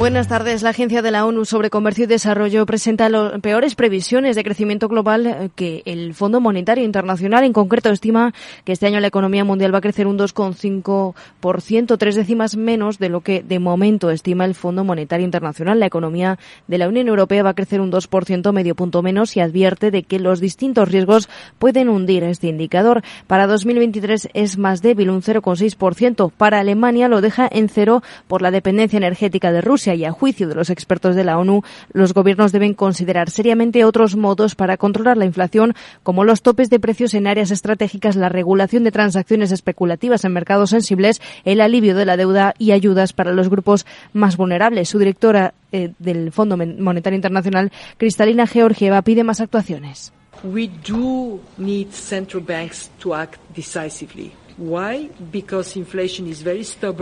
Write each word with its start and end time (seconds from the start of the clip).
Buenas 0.00 0.28
tardes. 0.28 0.62
La 0.62 0.70
Agencia 0.70 1.02
de 1.02 1.10
la 1.10 1.26
ONU 1.26 1.44
sobre 1.44 1.68
Comercio 1.68 2.04
y 2.04 2.06
Desarrollo 2.06 2.64
presenta 2.64 3.10
las 3.10 3.38
peores 3.42 3.74
previsiones 3.74 4.34
de 4.34 4.42
crecimiento 4.42 4.88
global 4.88 5.26
eh, 5.26 5.50
que 5.54 5.82
el 5.84 6.14
Fondo 6.14 6.40
Monetario 6.40 6.84
Internacional. 6.84 7.44
En 7.44 7.52
concreto, 7.52 7.90
estima 7.90 8.32
que 8.64 8.72
este 8.72 8.86
año 8.86 8.98
la 8.98 9.08
economía 9.08 9.44
mundial 9.44 9.74
va 9.74 9.78
a 9.78 9.82
crecer 9.82 10.06
un 10.06 10.18
2,5%, 10.18 11.98
tres 11.98 12.14
décimas 12.14 12.56
menos 12.56 12.98
de 12.98 13.10
lo 13.10 13.20
que 13.20 13.42
de 13.42 13.58
momento 13.58 14.08
estima 14.08 14.46
el 14.46 14.54
Fondo 14.54 14.84
Monetario 14.84 15.26
Internacional. 15.26 15.78
La 15.78 15.84
economía 15.84 16.38
de 16.66 16.78
la 16.78 16.88
Unión 16.88 17.06
Europea 17.06 17.42
va 17.42 17.50
a 17.50 17.54
crecer 17.54 17.82
un 17.82 17.92
2%, 17.92 18.52
medio 18.52 18.74
punto 18.74 19.02
menos, 19.02 19.36
y 19.36 19.40
advierte 19.40 19.90
de 19.90 20.04
que 20.04 20.18
los 20.18 20.40
distintos 20.40 20.88
riesgos 20.88 21.28
pueden 21.58 21.90
hundir 21.90 22.24
este 22.24 22.46
indicador. 22.46 23.02
Para 23.26 23.46
2023 23.46 24.30
es 24.32 24.56
más 24.56 24.80
débil, 24.80 25.10
un 25.10 25.20
0,6%. 25.20 26.32
Para 26.32 26.58
Alemania 26.58 27.06
lo 27.08 27.20
deja 27.20 27.46
en 27.52 27.68
cero 27.68 28.02
por 28.28 28.40
la 28.40 28.50
dependencia 28.50 28.96
energética 28.96 29.52
de 29.52 29.60
Rusia 29.60 29.89
y 29.94 30.04
a 30.04 30.12
juicio 30.12 30.48
de 30.48 30.54
los 30.54 30.70
expertos 30.70 31.16
de 31.16 31.24
la 31.24 31.38
ONU, 31.38 31.62
los 31.92 32.14
gobiernos 32.14 32.52
deben 32.52 32.74
considerar 32.74 33.30
seriamente 33.30 33.84
otros 33.84 34.16
modos 34.16 34.54
para 34.54 34.76
controlar 34.76 35.16
la 35.16 35.24
inflación, 35.24 35.74
como 36.02 36.24
los 36.24 36.42
topes 36.42 36.70
de 36.70 36.80
precios 36.80 37.14
en 37.14 37.26
áreas 37.26 37.50
estratégicas, 37.50 38.16
la 38.16 38.28
regulación 38.28 38.84
de 38.84 38.92
transacciones 38.92 39.52
especulativas 39.52 40.24
en 40.24 40.32
mercados 40.32 40.70
sensibles, 40.70 41.20
el 41.44 41.60
alivio 41.60 41.94
de 41.94 42.04
la 42.04 42.16
deuda 42.16 42.54
y 42.58 42.72
ayudas 42.72 43.12
para 43.12 43.32
los 43.32 43.48
grupos 43.48 43.86
más 44.12 44.36
vulnerables. 44.36 44.88
Su 44.88 44.98
directora 44.98 45.54
eh, 45.72 45.92
del 45.98 46.32
Fondo 46.32 46.56
Monetario 46.56 47.16
Internacional, 47.16 47.72
Cristalina 47.96 48.46
Georgieva, 48.46 49.02
pide 49.02 49.24
más 49.24 49.40
actuaciones. 49.40 50.12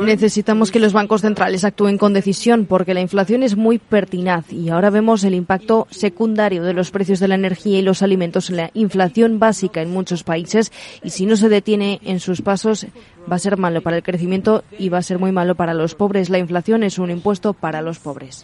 Necesitamos 0.06 0.70
que 0.70 0.78
los 0.78 0.92
bancos 0.92 1.22
centrales 1.22 1.64
actúen 1.64 1.98
con 1.98 2.12
decisión 2.12 2.66
porque 2.66 2.94
la 2.94 3.00
inflación 3.00 3.42
es 3.42 3.56
muy 3.56 3.78
pertinaz 3.78 4.52
y 4.52 4.68
ahora 4.68 4.90
vemos 4.90 5.24
el 5.24 5.34
impacto 5.34 5.86
secundario 5.90 6.62
de 6.62 6.72
los 6.72 6.90
precios 6.90 7.20
de 7.20 7.28
la 7.28 7.34
energía 7.34 7.78
y 7.78 7.82
los 7.82 8.02
alimentos 8.02 8.50
en 8.50 8.56
la 8.56 8.70
inflación 8.74 9.38
básica 9.38 9.82
en 9.82 9.90
muchos 9.90 10.22
países 10.22 10.72
y 11.02 11.10
si 11.10 11.26
no 11.26 11.36
se 11.36 11.48
detiene 11.48 12.00
en 12.04 12.20
sus 12.20 12.42
pasos 12.42 12.86
va 13.30 13.36
a 13.36 13.40
ser 13.40 13.56
malo 13.56 13.82
para 13.82 13.96
el 13.96 14.02
crecimiento 14.02 14.64
y 14.78 14.88
va 14.88 14.98
a 14.98 15.02
ser 15.02 15.18
muy 15.18 15.32
malo 15.32 15.54
para 15.54 15.74
los 15.74 15.94
pobres. 15.94 16.30
La 16.30 16.38
inflación 16.38 16.82
es 16.82 16.98
un 16.98 17.10
impuesto 17.10 17.52
para 17.52 17.82
los 17.82 17.98
pobres. 17.98 18.42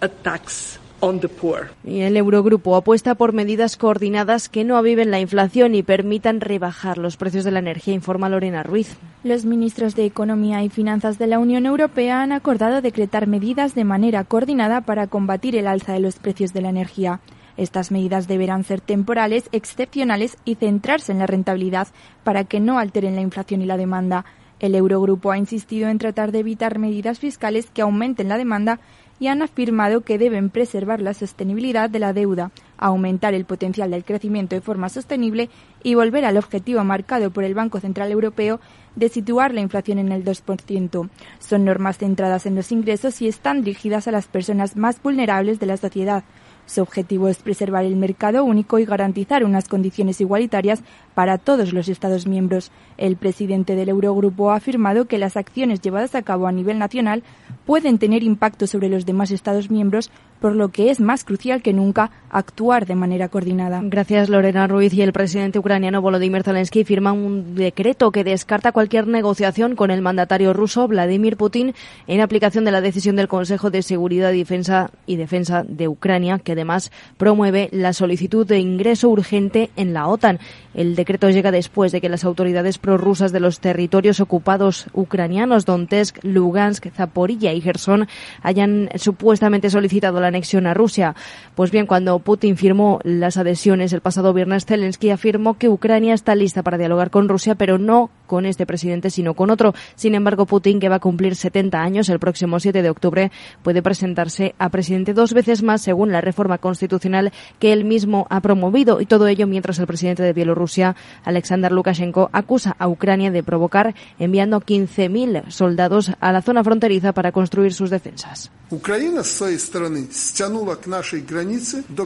Y 1.85 2.01
el 2.01 2.17
Eurogrupo 2.17 2.77
apuesta 2.77 3.15
por 3.15 3.35
medidas 3.35 3.77
coordinadas 3.77 4.49
que 4.49 4.65
no 4.65 4.77
aviven 4.77 5.11
la 5.11 5.21
inflación 5.21 5.75
y 5.75 5.83
permitan 5.83 6.41
rebajar 6.41 6.97
los 6.97 7.17
precios 7.19 7.45
de 7.45 7.51
la 7.51 7.59
energía, 7.59 7.93
informa 7.93 8.31
Lorena 8.31 8.63
Ruiz. 8.63 8.97
Los 9.23 9.45
ministros 9.45 9.95
de 9.97 10.07
Economía 10.07 10.63
y 10.63 10.71
Finanzas 10.71 11.19
de 11.19 11.27
la 11.27 11.39
Unión 11.39 11.67
Europea 11.67 12.23
han 12.23 12.33
acordado 12.33 12.81
decretar 12.81 13.27
medidas 13.27 13.75
de 13.75 13.85
manera 13.85 14.25
coordinada 14.25 14.81
para 14.81 15.07
combatir 15.07 15.57
el 15.57 15.67
alza 15.67 15.93
de 15.93 16.01
los 16.01 16.17
precios 16.17 16.55
de 16.55 16.63
la 16.63 16.71
energía. 16.71 17.21
Estas 17.59 17.91
medidas 17.91 18.27
deberán 18.27 18.65
ser 18.65 18.81
temporales, 18.81 19.49
excepcionales 19.53 20.39
y 20.47 20.55
centrarse 20.55 21.13
en 21.13 21.19
la 21.19 21.27
rentabilidad 21.27 21.89
para 22.25 22.45
que 22.45 22.61
no 22.61 22.79
alteren 22.79 23.15
la 23.15 23.21
inflación 23.21 23.61
y 23.61 23.67
la 23.67 23.77
demanda. 23.77 24.25
El 24.59 24.75
Eurogrupo 24.75 25.31
ha 25.31 25.39
insistido 25.39 25.89
en 25.89 25.99
tratar 25.99 26.33
de 26.33 26.39
evitar 26.39 26.79
medidas 26.79 27.19
fiscales 27.19 27.69
que 27.73 27.83
aumenten 27.83 28.29
la 28.29 28.39
demanda 28.39 28.81
y 29.21 29.29
han 29.29 29.43
afirmado 29.43 30.03
que 30.03 30.19
deben 30.19 30.51
preservar 30.51 31.01
la 31.01 31.15
sostenibilidad 31.15 31.89
de 31.89 31.99
la 31.99 32.13
deuda, 32.13 32.51
aumentar 32.79 33.35
el 33.35 33.45
potencial 33.45 33.91
del 33.91 34.05
crecimiento 34.05 34.55
de 34.55 34.61
forma 34.61 34.89
sostenible 34.89 35.49
y 35.83 35.95
volver 35.95 36.25
al 36.25 36.37
objetivo 36.37 36.83
marcado 36.85 37.31
por 37.31 37.45
el 37.45 37.55
Banco 37.55 37.81
Central 37.81 38.11
Europeo 38.11 38.61
de 38.97 39.09
situar 39.09 39.55
la 39.55 39.61
inflación 39.61 39.99
en 39.99 40.13
el 40.13 40.25
2%. 40.25 41.09
Son 41.39 41.65
normas 41.65 41.99
centradas 41.99 42.47
en 42.47 42.55
los 42.55 42.73
ingresos 42.73 43.21
y 43.23 43.29
están 43.29 43.63
dirigidas 43.63 44.09
a 44.09 44.13
las 44.13 44.27
personas 44.27 44.77
más 44.77 45.03
vulnerables 45.03 45.59
de 45.61 45.67
la 45.67 45.77
sociedad, 45.77 46.25
su 46.67 46.83
objetivo 46.83 47.29
es 47.29 47.39
preservar 47.39 47.85
el 47.85 47.97
mercado 47.97 48.45
único 48.45 48.79
y 48.79 48.85
garantizar 48.85 49.45
unas 49.45 49.69
condiciones 49.69 50.21
igualitarias 50.21 50.83
para 51.15 51.39
todos 51.39 51.73
los 51.73 51.89
Estados 51.89 52.27
miembros. 52.27 52.71
El 52.97 53.17
presidente 53.17 53.77
del 53.77 53.89
Eurogrupo 53.91 54.51
ha 54.51 54.57
afirmado 54.57 55.07
que 55.07 55.19
las 55.19 55.37
acciones 55.37 55.81
llevadas 55.81 56.15
a 56.15 56.23
cabo 56.23 56.47
a 56.47 56.53
nivel 56.53 56.79
nacional 56.79 57.23
pueden 57.67 57.99
tener 57.99 58.23
impacto 58.23 58.67
sobre 58.67 58.89
los 58.89 59.07
demás 59.07 59.31
Estados 59.31 59.71
miembros, 59.71 60.11
por 60.41 60.55
lo 60.55 60.69
que 60.69 60.91
es 60.91 61.01
más 61.01 61.25
crucial 61.25 61.63
que 61.63 61.73
nunca 61.73 62.11
actuar 62.31 62.85
de 62.87 62.97
manera 62.97 63.29
coordinada. 63.29 63.81
Gracias, 63.85 64.29
Lorena 64.29 64.67
Ruiz. 64.67 64.93
Y 64.93 65.03
el 65.03 65.13
presidente 65.13 65.59
ucraniano 65.59 66.03
Volodymyr 66.03 66.43
Zelensky 66.43 66.85
firma 66.85 67.13
un 67.13 67.55
decreto 67.55 68.11
que 68.11 68.25
descarta 68.25 68.73
cualquier 68.73 69.07
negociación 69.07 69.77
con 69.77 69.91
el 69.91 70.03
mandatario 70.03 70.53
ruso 70.53 70.89
Vladimir 70.89 71.37
Putin 71.37 71.75
en 72.07 72.21
aplicación 72.21 72.65
de 72.65 72.73
la 72.73 72.81
decisión 72.81 73.15
del 73.17 73.29
Consejo 73.29 73.71
de 73.71 73.83
Seguridad 73.83 74.33
y 74.33 74.39
Defensa 74.39 74.91
y 75.07 75.17
Defensa 75.17 75.65
de 75.67 75.87
Ucrania, 75.87 76.41
que 76.41 76.53
además 76.53 76.91
promueve 77.17 77.69
la 77.71 77.93
solicitud 77.93 78.47
de 78.47 78.59
ingreso 78.59 79.09
urgente 79.09 79.71
en 79.77 79.95
la 79.95 80.09
OTAN. 80.09 80.41
El 80.75 80.97
decreto 80.97 81.31
llega 81.31 81.53
después 81.53 81.93
de 81.93 82.01
que 82.01 82.09
las 82.09 82.25
autoridades 82.25 82.79
prorrusas 82.79 83.31
de 83.31 83.39
los 83.39 83.61
territorios 83.61 84.19
ocupados 84.21 84.87
ucranianos, 84.93 85.67
Donetsk, 85.67 86.19
Lugansk, 86.25 86.93
Zaporilla 86.93 87.53
y 87.53 87.61
Gerson, 87.61 88.09
hayan 88.43 88.91
supuestamente 88.97 89.71
solicitado 89.71 90.19
la 90.25 90.29
anexión 90.29 90.67
a 90.67 90.75
Rusia. 90.75 91.15
Pues 91.55 91.71
bien, 91.71 91.87
cuando 91.87 92.19
Putin 92.19 92.57
firmó 92.57 92.99
las 93.05 93.37
adhesiones 93.37 93.93
el 93.93 94.01
pasado 94.01 94.33
viernes, 94.33 94.67
Zelensky 94.67 95.11
afirmó 95.11 95.55
que 95.55 95.69
Ucrania 95.69 96.15
está 96.15 96.35
lista 96.35 96.63
para 96.63 96.79
dialogar 96.79 97.11
con 97.11 97.29
Rusia, 97.29 97.55
pero 97.55 97.79
no 97.79 98.11
con 98.27 98.47
este 98.47 98.67
presidente, 98.67 99.11
sino 99.11 99.35
con 99.35 99.51
otro. 99.51 99.75
Sin 99.95 100.15
embargo, 100.15 100.47
Putin, 100.47 100.81
que 100.81 100.89
va 100.89 100.97
a 100.97 101.01
cumplir 101.01 101.37
70 101.37 101.81
años 101.81 102.09
el 102.09 102.19
próximo 102.19 102.61
7 102.61 102.83
de 102.83 102.91
octubre, 102.91 103.31
puede 103.63 103.83
presentarse 103.83 104.55
a 104.59 104.69
presidente 104.69 105.15
dos 105.15 105.33
veces 105.33 105.63
más 105.63 105.83
según 105.83 106.13
la 106.13 106.21
reforma 106.21 106.59
constitucional 106.59 107.33
que 107.59 107.73
él 107.73 107.85
mismo 107.85 108.27
ha 108.31 108.41
promovido. 108.41 109.01
Y 109.01 109.07
todo 109.07 109.27
ello 109.27 109.47
mientras 109.47 109.79
el 109.79 109.87
presidente 109.87 110.23
de 110.23 110.33
Bielorrusia, 110.33 110.97
Alexander 111.25 111.73
Lukashenko, 111.73 112.31
acusa 112.33 112.77
a 112.79 112.89
Ucrania 112.89 113.31
de 113.31 113.43
provocar 113.43 113.95
enviando 114.19 114.61
15.000 114.61 115.51
soldados 115.51 116.13
a 116.21 116.33
la 116.33 116.43
zona 116.43 116.65
fronteriza 116.65 117.13
para 117.13 117.33
construir 117.33 117.73
sus 117.73 117.91
defensas. 117.91 118.51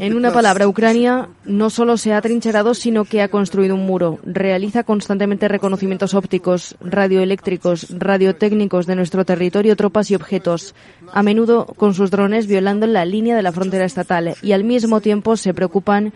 En 0.01 0.17
una 0.17 0.33
palabra, 0.33 0.69
Ucrania 0.69 1.29
no 1.45 1.71
solo 1.71 1.97
se 1.97 2.13
ha 2.13 2.21
trincherado, 2.21 2.75
sino 2.75 3.05
que 3.05 3.23
ha 3.23 3.29
construido 3.29 3.75
un 3.75 3.87
muro. 3.87 4.19
Realiza 4.25 4.85
constantemente 4.85 5.49
reconocimientos 5.49 6.08
ópticos, 6.15 6.77
radioeléctricos, 6.81 7.87
radiotécnicos 7.91 8.87
de 8.87 8.97
nuestro 8.97 9.25
territorio, 9.25 9.77
tropas 9.77 10.11
y 10.11 10.15
objetos, 10.15 10.75
a 11.13 11.23
menudo 11.23 11.67
con 11.67 11.95
sus 11.95 12.11
drones 12.11 12.47
violando 12.47 12.87
la 12.87 13.05
línea 13.05 13.37
de 13.37 13.43
la 13.43 13.53
frontera 13.53 13.85
estatal 13.85 14.35
y 14.43 14.53
al 14.53 14.65
mismo 14.65 15.01
tiempo 15.01 15.37
se 15.37 15.55
preocupan 15.55 16.13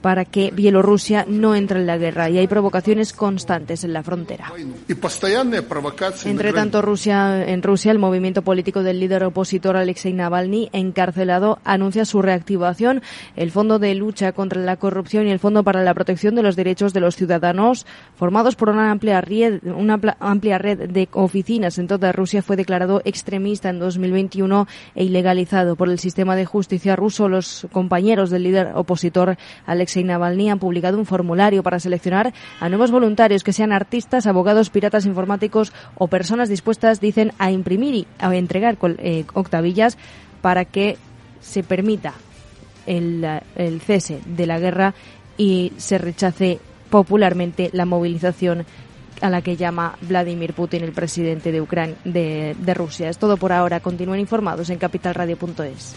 para 0.00 0.24
que 0.24 0.50
Bielorrusia 0.50 1.24
no 1.28 1.54
entre 1.54 1.80
en 1.80 1.86
la 1.86 1.98
guerra 1.98 2.30
y 2.30 2.38
hay 2.38 2.46
provocaciones 2.46 3.12
constantes 3.12 3.84
en 3.84 3.92
la 3.92 4.02
frontera. 4.02 4.52
Entre 6.24 6.52
tanto, 6.52 6.82
Rusia, 6.82 7.46
en 7.46 7.62
Rusia, 7.62 7.92
el 7.92 7.98
movimiento 7.98 8.42
político 8.42 8.82
del 8.82 9.00
líder 9.00 9.24
opositor 9.24 9.76
Alexei 9.76 10.12
Navalny, 10.12 10.70
encarcelado, 10.72 11.58
anuncia 11.64 12.04
su 12.04 12.22
reactivación. 12.22 13.02
El 13.36 13.50
Fondo 13.50 13.78
de 13.78 13.94
Lucha 13.94 14.32
contra 14.32 14.60
la 14.60 14.76
Corrupción 14.76 15.26
y 15.26 15.30
el 15.30 15.38
Fondo 15.38 15.62
para 15.62 15.82
la 15.82 15.94
Protección 15.94 16.34
de 16.34 16.42
los 16.42 16.56
Derechos 16.56 16.92
de 16.92 17.00
los 17.00 17.16
Ciudadanos, 17.16 17.86
formados 18.16 18.56
por 18.56 18.70
una 18.70 18.90
amplia 18.90 19.20
red, 19.20 19.60
una 19.64 20.00
amplia 20.18 20.58
red 20.58 20.88
de 20.88 21.08
oficinas 21.12 21.78
en 21.78 21.88
toda 21.88 22.12
Rusia, 22.12 22.42
fue 22.42 22.56
declarado 22.56 23.02
extremista 23.04 23.68
en 23.68 23.78
2021 23.78 24.66
e 24.94 25.04
ilegalizado 25.04 25.76
por 25.76 25.88
el 25.88 25.98
sistema 25.98 26.36
de 26.36 26.46
justicia 26.46 26.96
ruso. 26.96 27.28
Los 27.28 27.66
compañeros 27.72 28.30
del 28.30 28.44
líder 28.44 28.72
opositor 28.74 29.36
Alexei 29.66 29.89
Alexei 29.90 30.04
Navalny 30.04 30.50
han 30.50 30.60
publicado 30.60 30.98
un 30.98 31.04
formulario 31.04 31.64
para 31.64 31.80
seleccionar 31.80 32.32
a 32.60 32.68
nuevos 32.68 32.92
voluntarios 32.92 33.42
que 33.42 33.52
sean 33.52 33.72
artistas, 33.72 34.26
abogados, 34.26 34.70
piratas 34.70 35.04
informáticos 35.04 35.72
o 35.96 36.06
personas 36.06 36.48
dispuestas, 36.48 37.00
dicen, 37.00 37.32
a 37.38 37.50
imprimir 37.50 37.94
y 37.94 38.06
a 38.20 38.32
entregar 38.36 38.78
eh, 38.98 39.24
octavillas 39.34 39.98
para 40.42 40.64
que 40.64 40.96
se 41.40 41.64
permita 41.64 42.14
el, 42.86 43.40
cese 43.84 44.20
de 44.26 44.46
la 44.46 44.60
guerra 44.60 44.94
y 45.36 45.72
se 45.76 45.98
rechace 45.98 46.60
popularmente 46.88 47.70
la 47.72 47.84
movilización 47.84 48.66
a 49.20 49.28
la 49.28 49.42
que 49.42 49.56
llama 49.56 49.96
Vladimir 50.02 50.54
Putin, 50.54 50.84
el 50.84 50.92
presidente 50.92 51.50
de, 51.50 51.60
Ucrania, 51.60 51.96
de, 52.04 52.54
de 52.58 52.74
Rusia. 52.74 53.08
Es 53.08 53.18
todo 53.18 53.36
por 53.36 53.52
ahora. 53.52 53.80
Continúen 53.80 54.20
informados 54.20 54.70
en 54.70 54.78
capitalradio.es. 54.78 55.96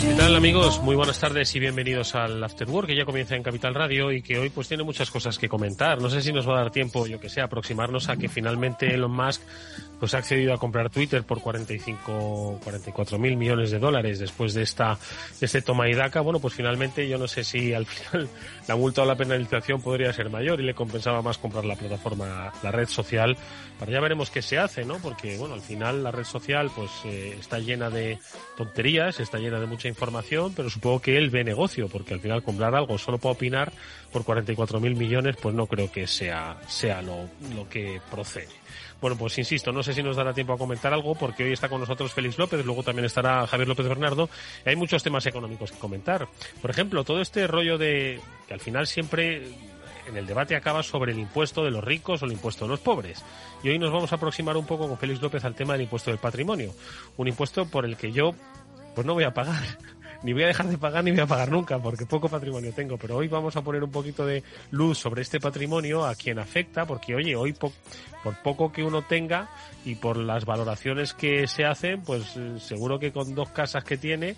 ¿Qué 0.00 0.14
tal 0.14 0.36
amigos? 0.36 0.80
Muy 0.80 0.94
buenas 0.94 1.18
tardes 1.18 1.52
y 1.56 1.58
bienvenidos 1.58 2.14
al 2.14 2.42
After 2.44 2.68
Work 2.70 2.86
que 2.86 2.94
ya 2.94 3.04
comienza 3.04 3.34
en 3.34 3.42
Capital 3.42 3.74
Radio 3.74 4.12
y 4.12 4.22
que 4.22 4.38
hoy 4.38 4.48
pues 4.48 4.68
tiene 4.68 4.84
muchas 4.84 5.10
cosas 5.10 5.38
que 5.38 5.48
comentar. 5.48 6.00
No 6.00 6.08
sé 6.08 6.22
si 6.22 6.32
nos 6.32 6.48
va 6.48 6.54
a 6.54 6.62
dar 6.62 6.70
tiempo, 6.70 7.08
yo 7.08 7.18
que 7.18 7.28
sé, 7.28 7.40
aproximarnos 7.40 8.08
a 8.08 8.16
que 8.16 8.28
finalmente 8.28 8.94
Elon 8.94 9.10
Musk 9.10 9.42
pues 9.98 10.14
ha 10.14 10.18
accedido 10.18 10.54
a 10.54 10.58
comprar 10.58 10.90
Twitter 10.90 11.24
por 11.24 11.40
45, 11.40 12.60
44 12.62 13.18
mil 13.18 13.36
millones 13.36 13.72
de 13.72 13.80
dólares 13.80 14.20
después 14.20 14.54
de 14.54 14.62
esta, 14.62 14.96
de 15.40 15.46
este 15.46 15.62
toma 15.62 15.88
y 15.88 15.94
daca. 15.94 16.20
Bueno, 16.20 16.38
pues 16.38 16.54
finalmente 16.54 17.08
yo 17.08 17.18
no 17.18 17.26
sé 17.26 17.42
si 17.42 17.74
al 17.74 17.86
final 17.86 18.28
la 18.68 18.76
multa 18.76 19.02
o 19.02 19.04
la 19.04 19.16
penalización 19.16 19.82
podría 19.82 20.12
ser 20.12 20.30
mayor 20.30 20.60
y 20.60 20.64
le 20.64 20.74
compensaba 20.74 21.22
más 21.22 21.38
comprar 21.38 21.64
la 21.64 21.74
plataforma, 21.74 22.52
la 22.62 22.70
red 22.70 22.88
social. 22.88 23.36
Para 23.78 23.92
ya 23.92 24.00
veremos 24.00 24.30
qué 24.30 24.42
se 24.42 24.58
hace, 24.58 24.84
¿no? 24.84 24.98
Porque, 24.98 25.36
bueno, 25.38 25.54
al 25.54 25.60
final 25.60 26.02
la 26.02 26.10
red 26.10 26.24
social 26.24 26.70
pues 26.74 26.90
eh, 27.04 27.36
está 27.38 27.58
llena 27.58 27.90
de 27.90 28.18
tonterías, 28.56 29.20
está 29.20 29.38
llena 29.38 29.60
de 29.60 29.66
mucha 29.66 29.87
información, 29.88 30.52
pero 30.54 30.70
supongo 30.70 31.00
que 31.00 31.16
él 31.16 31.30
ve 31.30 31.44
negocio, 31.44 31.88
porque 31.88 32.14
al 32.14 32.20
final 32.20 32.42
comprar 32.42 32.74
algo 32.74 32.98
solo 32.98 33.18
para 33.18 33.32
opinar 33.32 33.72
por 34.12 34.24
44 34.24 34.80
mil 34.80 34.94
millones, 34.96 35.36
pues 35.40 35.54
no 35.54 35.66
creo 35.66 35.90
que 35.90 36.06
sea, 36.06 36.58
sea 36.68 37.02
lo, 37.02 37.28
lo 37.54 37.68
que 37.68 38.00
procede. 38.10 38.48
Bueno, 39.00 39.16
pues 39.16 39.38
insisto, 39.38 39.70
no 39.70 39.82
sé 39.82 39.92
si 39.94 40.02
nos 40.02 40.16
dará 40.16 40.34
tiempo 40.34 40.52
a 40.52 40.58
comentar 40.58 40.92
algo 40.92 41.14
porque 41.14 41.44
hoy 41.44 41.52
está 41.52 41.68
con 41.68 41.80
nosotros 41.80 42.12
Félix 42.12 42.36
López, 42.36 42.64
luego 42.64 42.82
también 42.82 43.04
estará 43.04 43.46
Javier 43.46 43.68
López 43.68 43.86
Bernardo 43.86 44.28
hay 44.64 44.74
muchos 44.74 45.02
temas 45.02 45.24
económicos 45.26 45.70
que 45.70 45.78
comentar. 45.78 46.26
Por 46.60 46.70
ejemplo, 46.70 47.04
todo 47.04 47.20
este 47.20 47.46
rollo 47.46 47.78
de 47.78 48.20
que 48.48 48.54
al 48.54 48.60
final 48.60 48.86
siempre 48.88 49.52
en 50.08 50.16
el 50.16 50.26
debate 50.26 50.56
acaba 50.56 50.82
sobre 50.82 51.12
el 51.12 51.18
impuesto 51.18 51.62
de 51.62 51.70
los 51.70 51.84
ricos 51.84 52.22
o 52.22 52.26
el 52.26 52.32
impuesto 52.32 52.64
de 52.64 52.70
los 52.70 52.80
pobres. 52.80 53.22
Y 53.62 53.68
hoy 53.68 53.78
nos 53.78 53.92
vamos 53.92 54.10
a 54.12 54.16
aproximar 54.16 54.56
un 54.56 54.66
poco 54.66 54.88
con 54.88 54.98
Félix 54.98 55.22
López 55.22 55.44
al 55.44 55.54
tema 55.54 55.74
del 55.74 55.82
impuesto 55.82 56.10
del 56.10 56.18
patrimonio, 56.18 56.74
un 57.16 57.28
impuesto 57.28 57.66
por 57.66 57.84
el 57.84 57.96
que 57.96 58.10
yo 58.10 58.34
pues 58.98 59.06
no 59.06 59.14
voy 59.14 59.22
a 59.22 59.32
pagar 59.32 59.62
ni 60.24 60.32
voy 60.32 60.42
a 60.42 60.48
dejar 60.48 60.66
de 60.66 60.76
pagar 60.76 61.04
ni 61.04 61.12
voy 61.12 61.20
a 61.20 61.26
pagar 61.28 61.52
nunca, 61.52 61.78
porque 61.78 62.04
poco 62.04 62.28
patrimonio 62.28 62.72
tengo. 62.72 62.98
Pero 62.98 63.14
hoy 63.14 63.28
vamos 63.28 63.54
a 63.54 63.62
poner 63.62 63.84
un 63.84 63.92
poquito 63.92 64.26
de 64.26 64.42
luz 64.72 64.98
sobre 64.98 65.22
este 65.22 65.38
patrimonio, 65.38 66.04
a 66.04 66.16
quien 66.16 66.40
afecta, 66.40 66.84
porque 66.84 67.14
oye, 67.14 67.36
hoy 67.36 67.52
por 67.52 67.70
poco 68.42 68.72
que 68.72 68.82
uno 68.82 69.02
tenga 69.02 69.48
y 69.84 69.94
por 69.94 70.16
las 70.16 70.44
valoraciones 70.44 71.14
que 71.14 71.46
se 71.46 71.64
hacen, 71.64 72.02
pues 72.02 72.36
eh, 72.36 72.56
seguro 72.58 72.98
que 72.98 73.12
con 73.12 73.36
dos 73.36 73.50
casas 73.50 73.84
que 73.84 73.96
tiene, 73.96 74.34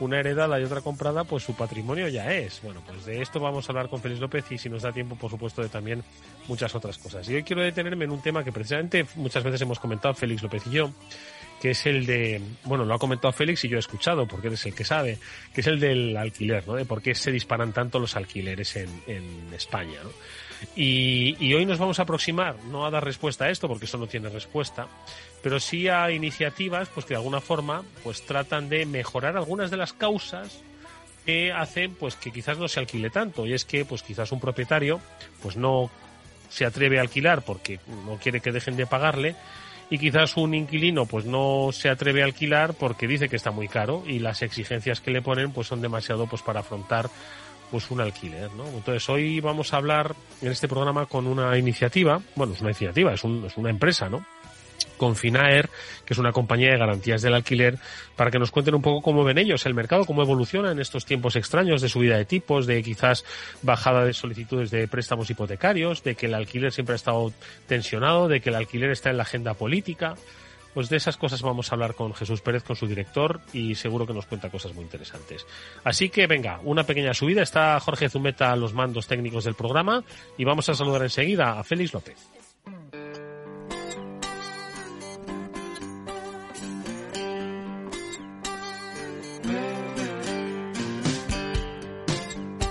una 0.00 0.20
heredada 0.20 0.60
y 0.60 0.64
otra 0.64 0.82
comprada, 0.82 1.24
pues 1.24 1.42
su 1.42 1.54
patrimonio 1.54 2.08
ya 2.08 2.30
es. 2.34 2.60
Bueno, 2.62 2.82
pues 2.86 3.06
de 3.06 3.22
esto 3.22 3.40
vamos 3.40 3.66
a 3.66 3.72
hablar 3.72 3.88
con 3.88 4.02
Félix 4.02 4.20
López 4.20 4.44
y 4.50 4.58
si 4.58 4.68
nos 4.68 4.82
da 4.82 4.92
tiempo, 4.92 5.16
por 5.16 5.30
supuesto, 5.30 5.62
de 5.62 5.70
también 5.70 6.04
muchas 6.48 6.74
otras 6.74 6.98
cosas. 6.98 7.26
Y 7.30 7.34
hoy 7.36 7.42
quiero 7.42 7.62
detenerme 7.62 8.04
en 8.04 8.10
un 8.10 8.20
tema 8.20 8.44
que 8.44 8.52
precisamente 8.52 9.06
muchas 9.14 9.42
veces 9.42 9.62
hemos 9.62 9.78
comentado 9.78 10.12
Félix 10.12 10.42
López 10.42 10.66
y 10.66 10.70
yo, 10.70 10.90
que 11.62 11.70
es 11.70 11.86
el 11.86 12.06
de, 12.06 12.40
bueno, 12.64 12.84
lo 12.84 12.92
ha 12.92 12.98
comentado 12.98 13.30
Félix 13.32 13.62
y 13.62 13.68
yo 13.68 13.76
he 13.76 13.78
escuchado, 13.78 14.26
porque 14.26 14.48
él 14.48 14.54
es 14.54 14.66
el 14.66 14.74
que 14.74 14.82
sabe, 14.82 15.20
que 15.54 15.60
es 15.60 15.66
el 15.68 15.78
del 15.78 16.16
alquiler, 16.16 16.66
¿no? 16.66 16.74
De 16.74 16.84
por 16.84 17.00
qué 17.00 17.14
se 17.14 17.30
disparan 17.30 17.72
tanto 17.72 18.00
los 18.00 18.16
alquileres 18.16 18.74
en, 18.74 18.88
en 19.06 19.54
España, 19.54 20.00
¿no? 20.02 20.10
Y, 20.74 21.36
y, 21.38 21.54
hoy 21.54 21.64
nos 21.64 21.78
vamos 21.78 22.00
a 22.00 22.02
aproximar, 22.02 22.56
no 22.64 22.84
a 22.84 22.90
dar 22.90 23.04
respuesta 23.04 23.44
a 23.44 23.50
esto, 23.50 23.68
porque 23.68 23.84
eso 23.84 23.96
no 23.96 24.08
tiene 24.08 24.28
respuesta, 24.28 24.88
pero 25.40 25.60
sí 25.60 25.86
a 25.86 26.10
iniciativas, 26.10 26.88
pues 26.88 27.06
que 27.06 27.14
de 27.14 27.18
alguna 27.18 27.40
forma, 27.40 27.84
pues 28.02 28.26
tratan 28.26 28.68
de 28.68 28.84
mejorar 28.84 29.36
algunas 29.36 29.70
de 29.70 29.76
las 29.76 29.92
causas 29.92 30.58
que 31.24 31.52
hacen, 31.52 31.94
pues 31.94 32.16
que 32.16 32.32
quizás 32.32 32.58
no 32.58 32.66
se 32.66 32.80
alquile 32.80 33.08
tanto, 33.08 33.46
y 33.46 33.52
es 33.52 33.64
que, 33.64 33.84
pues 33.84 34.02
quizás 34.02 34.32
un 34.32 34.40
propietario, 34.40 35.00
pues 35.40 35.56
no 35.56 35.92
se 36.48 36.64
atreve 36.64 36.98
a 36.98 37.02
alquilar 37.02 37.42
porque 37.42 37.78
no 38.04 38.16
quiere 38.16 38.40
que 38.40 38.50
dejen 38.50 38.76
de 38.76 38.86
pagarle, 38.86 39.36
y 39.92 39.98
quizás 39.98 40.38
un 40.38 40.54
inquilino 40.54 41.04
pues 41.04 41.26
no 41.26 41.68
se 41.70 41.90
atreve 41.90 42.22
a 42.22 42.24
alquilar 42.24 42.72
porque 42.72 43.06
dice 43.06 43.28
que 43.28 43.36
está 43.36 43.50
muy 43.50 43.68
caro 43.68 44.02
y 44.06 44.20
las 44.20 44.40
exigencias 44.40 45.02
que 45.02 45.10
le 45.10 45.20
ponen 45.20 45.52
pues 45.52 45.66
son 45.66 45.82
demasiado 45.82 46.26
pues 46.26 46.40
para 46.40 46.60
afrontar 46.60 47.10
pues 47.70 47.90
un 47.90 48.00
alquiler, 48.00 48.50
¿no? 48.52 48.66
Entonces 48.68 49.06
hoy 49.10 49.40
vamos 49.40 49.74
a 49.74 49.76
hablar 49.76 50.14
en 50.40 50.50
este 50.50 50.66
programa 50.66 51.04
con 51.04 51.26
una 51.26 51.58
iniciativa, 51.58 52.22
bueno, 52.36 52.54
es 52.54 52.62
una 52.62 52.70
iniciativa, 52.70 53.12
es, 53.12 53.22
un, 53.22 53.44
es 53.44 53.54
una 53.58 53.68
empresa, 53.68 54.08
¿no? 54.08 54.24
Con 55.02 55.16
Finaer, 55.16 55.68
que 56.04 56.14
es 56.14 56.18
una 56.20 56.30
compañía 56.30 56.70
de 56.70 56.78
garantías 56.78 57.22
del 57.22 57.34
alquiler, 57.34 57.76
para 58.14 58.30
que 58.30 58.38
nos 58.38 58.52
cuenten 58.52 58.76
un 58.76 58.82
poco 58.82 59.02
cómo 59.02 59.24
ven 59.24 59.36
ellos 59.36 59.66
el 59.66 59.74
mercado, 59.74 60.04
cómo 60.04 60.22
evoluciona 60.22 60.70
en 60.70 60.78
estos 60.78 61.04
tiempos 61.04 61.34
extraños 61.34 61.82
de 61.82 61.88
subida 61.88 62.16
de 62.16 62.24
tipos, 62.24 62.68
de 62.68 62.80
quizás 62.84 63.24
bajada 63.62 64.04
de 64.04 64.12
solicitudes 64.12 64.70
de 64.70 64.86
préstamos 64.86 65.28
hipotecarios, 65.28 66.04
de 66.04 66.14
que 66.14 66.26
el 66.26 66.34
alquiler 66.34 66.70
siempre 66.70 66.92
ha 66.92 66.94
estado 66.94 67.32
tensionado, 67.66 68.28
de 68.28 68.40
que 68.40 68.50
el 68.50 68.54
alquiler 68.54 68.92
está 68.92 69.10
en 69.10 69.16
la 69.16 69.24
agenda 69.24 69.54
política. 69.54 70.14
Pues 70.72 70.88
de 70.88 70.98
esas 70.98 71.16
cosas 71.16 71.42
vamos 71.42 71.72
a 71.72 71.74
hablar 71.74 71.96
con 71.96 72.14
Jesús 72.14 72.40
Pérez, 72.40 72.62
con 72.62 72.76
su 72.76 72.86
director, 72.86 73.40
y 73.52 73.74
seguro 73.74 74.06
que 74.06 74.14
nos 74.14 74.26
cuenta 74.26 74.50
cosas 74.50 74.72
muy 74.72 74.84
interesantes. 74.84 75.44
Así 75.82 76.10
que 76.10 76.28
venga, 76.28 76.60
una 76.62 76.84
pequeña 76.84 77.12
subida. 77.12 77.42
Está 77.42 77.80
Jorge 77.80 78.08
Zumeta 78.08 78.52
a 78.52 78.56
los 78.56 78.72
mandos 78.72 79.08
técnicos 79.08 79.42
del 79.42 79.56
programa 79.56 80.04
y 80.38 80.44
vamos 80.44 80.68
a 80.68 80.76
saludar 80.76 81.02
enseguida 81.02 81.58
a 81.58 81.64
Félix 81.64 81.92
López. 81.92 82.41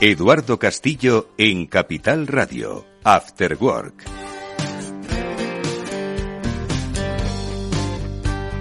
Eduardo 0.03 0.57
Castillo 0.57 1.30
en 1.38 1.68
Capital 1.68 2.25
Radio, 2.25 2.87
After 3.04 3.56
Work. 3.61 4.04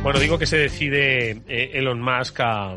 Bueno, 0.02 0.18
digo 0.20 0.38
que 0.38 0.44
se 0.44 0.58
decide 0.58 1.30
eh, 1.48 1.70
Elon 1.72 2.02
Musk 2.02 2.40
a, 2.40 2.76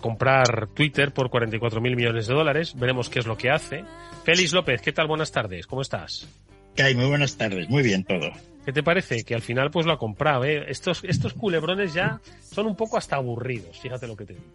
comprar 0.00 0.68
Twitter 0.68 1.12
por 1.12 1.28
44 1.28 1.80
mil 1.80 1.96
millones 1.96 2.28
de 2.28 2.34
dólares. 2.34 2.74
Veremos 2.76 3.10
qué 3.10 3.18
es 3.18 3.26
lo 3.26 3.36
que 3.36 3.50
hace. 3.50 3.82
Félix 4.22 4.52
López, 4.52 4.80
¿qué 4.80 4.92
tal? 4.92 5.08
Buenas 5.08 5.32
tardes. 5.32 5.66
¿Cómo 5.66 5.82
estás? 5.82 6.28
¿Qué 6.76 6.84
hay? 6.84 6.94
Muy 6.94 7.06
buenas 7.06 7.36
tardes. 7.36 7.68
Muy 7.68 7.82
bien 7.82 8.04
todo. 8.04 8.30
¿Qué 8.64 8.72
te 8.72 8.84
parece? 8.84 9.24
Que 9.24 9.34
al 9.34 9.42
final 9.42 9.72
pues 9.72 9.86
lo 9.86 9.92
ha 9.92 9.98
comprado, 9.98 10.44
¿eh? 10.44 10.66
Estos, 10.68 11.02
estos 11.02 11.34
culebrones 11.34 11.94
ya 11.94 12.20
son 12.42 12.66
un 12.66 12.76
poco 12.76 12.96
hasta 12.96 13.16
aburridos, 13.16 13.76
fíjate 13.80 14.06
lo 14.06 14.16
que 14.16 14.24
te 14.24 14.34
digo. 14.34 14.46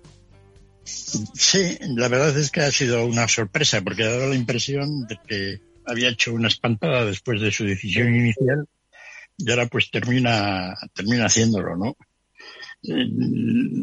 Sí, 0.83 1.77
la 1.81 2.07
verdad 2.07 2.37
es 2.37 2.51
que 2.51 2.61
ha 2.61 2.71
sido 2.71 3.05
una 3.05 3.27
sorpresa 3.27 3.81
porque 3.81 4.03
ha 4.03 4.09
dado 4.09 4.29
la 4.29 4.35
impresión 4.35 5.07
de 5.07 5.17
que 5.27 5.61
había 5.85 6.09
hecho 6.09 6.33
una 6.33 6.47
espantada 6.47 7.05
después 7.05 7.41
de 7.41 7.51
su 7.51 7.65
decisión 7.65 8.13
inicial 8.13 8.67
y 9.37 9.49
ahora 9.49 9.67
pues 9.67 9.89
termina, 9.91 10.75
termina 10.93 11.25
haciéndolo, 11.25 11.75
¿no? 11.75 11.95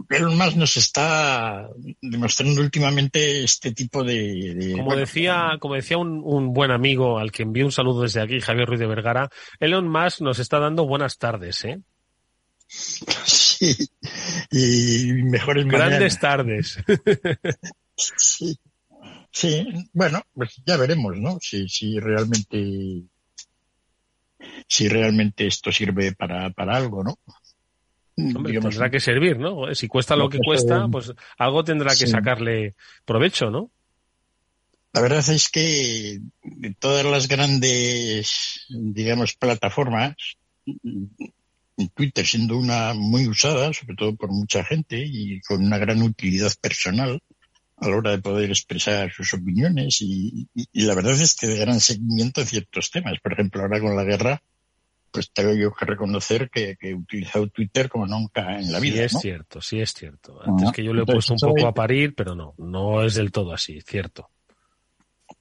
Pero 0.08 0.30
más 0.32 0.56
nos 0.56 0.76
está 0.76 1.70
demostrando 2.02 2.60
últimamente 2.60 3.42
este 3.42 3.72
tipo 3.72 4.04
de... 4.04 4.74
como 4.76 4.94
decía, 4.94 5.56
como 5.58 5.74
decía 5.74 5.96
un, 5.96 6.20
un, 6.22 6.52
buen 6.52 6.70
amigo 6.70 7.18
al 7.18 7.32
que 7.32 7.44
envío 7.44 7.64
un 7.64 7.72
saludo 7.72 8.02
desde 8.02 8.20
aquí, 8.20 8.40
Javier 8.40 8.68
Ruiz 8.68 8.80
de 8.80 8.86
Vergara, 8.86 9.30
Elon 9.58 9.88
Musk 9.88 10.20
nos 10.20 10.38
está 10.38 10.58
dando 10.58 10.86
buenas 10.86 11.16
tardes, 11.16 11.64
¿eh? 11.64 11.80
Sí, 13.24 13.76
y 14.50 15.12
mejores 15.24 15.66
Grandes 15.66 16.18
tardes. 16.18 16.78
Sí, 17.96 18.56
sí, 19.30 19.66
bueno, 19.92 20.22
pues 20.32 20.62
ya 20.64 20.76
veremos, 20.76 21.16
¿no? 21.18 21.38
Si, 21.40 21.68
si 21.68 21.98
realmente 21.98 23.02
si 24.66 24.88
realmente 24.88 25.46
esto 25.46 25.70
sirve 25.70 26.14
para, 26.14 26.50
para 26.50 26.76
algo, 26.76 27.04
¿no? 27.04 27.18
Hombre, 28.16 28.58
tendrá 28.60 28.90
que 28.90 29.00
servir, 29.00 29.38
¿no? 29.38 29.74
Si 29.74 29.88
cuesta 29.88 30.16
lo 30.16 30.28
que 30.28 30.38
cuesta, 30.38 30.86
pues 30.88 31.12
algo 31.38 31.64
tendrá 31.64 31.94
que 31.94 32.06
sacarle 32.06 32.74
provecho, 33.04 33.50
¿no? 33.50 33.70
La 34.92 35.00
verdad 35.00 35.28
es 35.28 35.48
que 35.48 36.20
todas 36.78 37.04
las 37.04 37.28
grandes, 37.28 38.66
digamos, 38.68 39.34
plataformas 39.34 40.16
Twitter 41.88 42.26
siendo 42.26 42.56
una 42.56 42.94
muy 42.94 43.26
usada, 43.28 43.72
sobre 43.72 43.94
todo 43.94 44.14
por 44.14 44.30
mucha 44.30 44.64
gente 44.64 45.02
y 45.04 45.40
con 45.40 45.64
una 45.64 45.78
gran 45.78 46.02
utilidad 46.02 46.52
personal, 46.60 47.20
a 47.76 47.88
la 47.88 47.96
hora 47.96 48.10
de 48.10 48.18
poder 48.18 48.50
expresar 48.50 49.10
sus 49.10 49.32
opiniones 49.34 49.98
y, 50.02 50.48
la 50.72 50.94
verdad 50.94 51.18
es 51.18 51.34
que 51.34 51.46
de 51.46 51.58
gran 51.58 51.80
seguimiento 51.80 52.42
en 52.42 52.46
ciertos 52.46 52.90
temas. 52.90 53.18
Por 53.22 53.32
ejemplo, 53.32 53.62
ahora 53.62 53.80
con 53.80 53.96
la 53.96 54.04
guerra, 54.04 54.42
pues 55.10 55.30
tengo 55.32 55.54
yo 55.54 55.72
que 55.72 55.86
reconocer 55.86 56.50
que, 56.50 56.76
he 56.80 56.94
utilizado 56.94 57.48
Twitter 57.48 57.88
como 57.88 58.06
nunca 58.06 58.58
en 58.60 58.70
la 58.70 58.80
vida. 58.80 59.08
Sí, 59.08 59.16
es 59.16 59.20
cierto, 59.20 59.60
sí 59.62 59.80
es 59.80 59.94
cierto. 59.94 60.40
Antes 60.44 60.72
que 60.72 60.84
yo 60.84 60.92
lo 60.92 61.02
he 61.02 61.06
puesto 61.06 61.32
un 61.32 61.38
poco 61.38 61.66
a 61.66 61.74
parir, 61.74 62.14
pero 62.14 62.34
no, 62.34 62.54
no 62.58 63.02
es 63.02 63.14
del 63.14 63.32
todo 63.32 63.52
así, 63.52 63.80
cierto. 63.80 64.28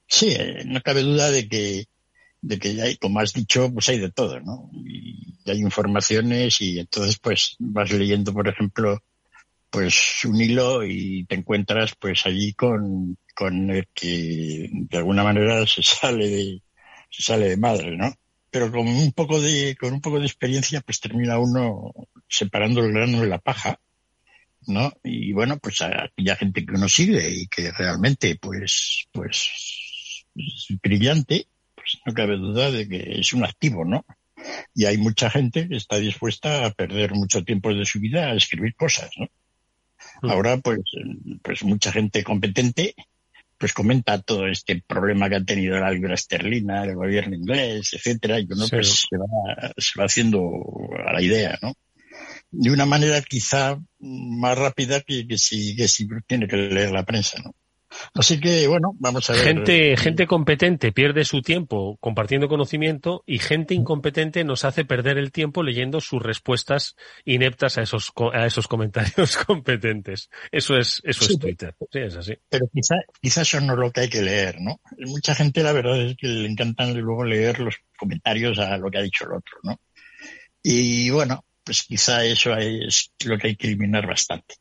Sí, 0.07 0.29
eh, 0.31 0.63
no 0.65 0.81
cabe 0.81 1.01
duda 1.01 1.29
de 1.29 1.47
que, 1.47 1.85
de 2.41 2.59
que 2.59 2.81
hay, 2.81 2.97
como 2.97 3.19
has 3.19 3.33
dicho, 3.33 3.71
pues 3.73 3.89
hay 3.89 3.99
de 3.99 4.11
todo, 4.11 4.39
¿no? 4.39 4.69
Y 4.73 5.37
hay 5.45 5.59
informaciones 5.59 6.61
y 6.61 6.79
entonces 6.79 7.19
pues 7.19 7.55
vas 7.59 7.91
leyendo, 7.91 8.33
por 8.33 8.47
ejemplo, 8.47 9.03
pues 9.69 10.25
un 10.25 10.41
hilo 10.41 10.83
y 10.83 11.25
te 11.25 11.35
encuentras 11.35 11.93
pues 11.95 12.25
allí 12.25 12.53
con, 12.53 13.17
con 13.35 13.69
el 13.69 13.87
que 13.93 14.69
de 14.71 14.97
alguna 14.97 15.23
manera 15.23 15.65
se 15.67 15.83
sale 15.83 16.27
de, 16.29 16.61
se 17.09 17.23
sale 17.23 17.49
de 17.49 17.57
madre, 17.57 17.97
¿no? 17.97 18.13
Pero 18.51 18.71
con 18.71 18.87
un 18.87 19.11
poco 19.11 19.39
de, 19.39 19.75
con 19.79 19.93
un 19.93 20.01
poco 20.01 20.19
de 20.19 20.25
experiencia 20.25 20.81
pues 20.81 20.99
termina 20.99 21.37
uno 21.37 21.93
separando 22.27 22.83
el 22.83 22.93
grano 22.93 23.21
de 23.21 23.27
la 23.27 23.39
paja, 23.39 23.79
¿no? 24.67 24.91
Y 25.03 25.33
bueno, 25.33 25.59
pues 25.59 25.81
aquella 25.81 26.35
gente 26.35 26.65
que 26.65 26.73
uno 26.73 26.89
sigue 26.89 27.29
y 27.29 27.47
que 27.47 27.71
realmente 27.71 28.37
pues, 28.41 29.07
pues 29.11 30.25
es 30.35 30.67
brillante, 30.81 31.47
pues 31.91 32.01
no 32.05 32.13
cabe 32.13 32.37
duda 32.37 32.71
de 32.71 32.87
que 32.87 33.19
es 33.19 33.33
un 33.33 33.43
activo, 33.43 33.85
¿no? 33.85 34.05
Y 34.73 34.85
hay 34.85 34.97
mucha 34.97 35.29
gente 35.29 35.67
que 35.67 35.75
está 35.75 35.97
dispuesta 35.97 36.65
a 36.65 36.71
perder 36.71 37.13
mucho 37.13 37.43
tiempo 37.43 37.73
de 37.73 37.85
su 37.85 37.99
vida 37.99 38.27
a 38.27 38.35
escribir 38.35 38.75
cosas, 38.75 39.09
¿no? 39.17 39.27
Mm. 40.21 40.31
Ahora, 40.31 40.57
pues, 40.57 40.79
pues 41.41 41.63
mucha 41.63 41.91
gente 41.91 42.23
competente 42.23 42.95
pues 43.59 43.73
comenta 43.73 44.21
todo 44.21 44.47
este 44.47 44.81
problema 44.87 45.27
que 45.27 45.35
ha 45.35 45.43
tenido 45.43 45.77
la 45.77 45.91
libra 45.91 46.13
esterlina, 46.13 46.85
el 46.85 46.95
gobierno 46.95 47.35
inglés, 47.35 47.93
etcétera, 47.93 48.39
y 48.39 48.47
uno 48.49 48.65
pues 48.69 49.05
se 49.09 49.17
va, 49.17 49.73
se 49.77 49.99
va 49.99 50.05
haciendo 50.05 50.49
a 51.05 51.11
la 51.11 51.21
idea, 51.21 51.59
¿no? 51.61 51.73
De 52.51 52.71
una 52.71 52.85
manera 52.85 53.21
quizá 53.21 53.77
más 53.99 54.57
rápida 54.57 55.01
que, 55.01 55.27
que 55.27 55.37
si, 55.37 55.75
que 55.75 55.89
si 55.89 56.07
tiene 56.25 56.47
que 56.47 56.55
leer 56.55 56.91
la 56.91 57.03
prensa, 57.03 57.41
¿no? 57.43 57.53
Así 58.13 58.39
que, 58.39 58.67
bueno, 58.67 58.93
vamos 58.99 59.29
a 59.29 59.33
ver. 59.33 59.43
Gente, 59.43 59.97
gente 59.97 60.27
competente 60.27 60.91
pierde 60.91 61.25
su 61.25 61.41
tiempo 61.41 61.97
compartiendo 61.99 62.47
conocimiento 62.47 63.23
y 63.25 63.39
gente 63.39 63.73
incompetente 63.73 64.43
nos 64.43 64.65
hace 64.65 64.85
perder 64.85 65.17
el 65.17 65.31
tiempo 65.31 65.63
leyendo 65.63 66.01
sus 66.01 66.21
respuestas 66.21 66.95
ineptas 67.25 67.77
a 67.77 67.81
esos, 67.81 68.11
a 68.33 68.45
esos 68.45 68.67
comentarios 68.67 69.37
competentes. 69.47 70.29
Eso 70.51 70.77
es, 70.77 71.01
eso 71.03 71.25
es 71.25 71.39
Twitter. 71.39 71.75
Sí, 71.91 71.99
es 71.99 72.15
así. 72.15 72.33
Pero 72.49 72.67
quizá, 72.73 72.95
quizá 73.21 73.41
eso 73.41 73.59
no 73.61 73.73
es 73.73 73.79
lo 73.79 73.91
que 73.91 74.01
hay 74.01 74.09
que 74.09 74.21
leer, 74.21 74.59
¿no? 74.59 74.79
Mucha 74.99 75.35
gente, 75.35 75.63
la 75.63 75.73
verdad 75.73 75.99
es 76.01 76.15
que 76.17 76.27
le 76.27 76.47
encantan 76.47 76.97
luego 76.99 77.23
leer 77.23 77.59
los 77.59 77.75
comentarios 77.97 78.59
a 78.59 78.77
lo 78.77 78.89
que 78.89 78.99
ha 78.99 79.03
dicho 79.03 79.25
el 79.25 79.33
otro, 79.33 79.57
¿no? 79.63 79.79
Y 80.61 81.09
bueno, 81.09 81.45
pues 81.63 81.83
quizá 81.83 82.25
eso 82.25 82.55
es 82.55 83.11
lo 83.25 83.37
que 83.37 83.47
hay 83.47 83.55
que 83.55 83.67
eliminar 83.67 84.05
bastante. 84.07 84.55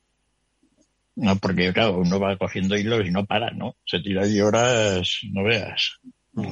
No, 1.20 1.36
porque 1.36 1.72
claro, 1.72 1.98
uno 1.98 2.20
va 2.20 2.36
cogiendo 2.36 2.76
hilos 2.76 3.04
y 3.04 3.10
no 3.10 3.26
para, 3.26 3.50
¿no? 3.50 3.74
Se 3.84 3.98
tira 3.98 4.24
de 4.24 4.40
horas, 4.40 5.18
no 5.32 5.42
veas. 5.42 5.98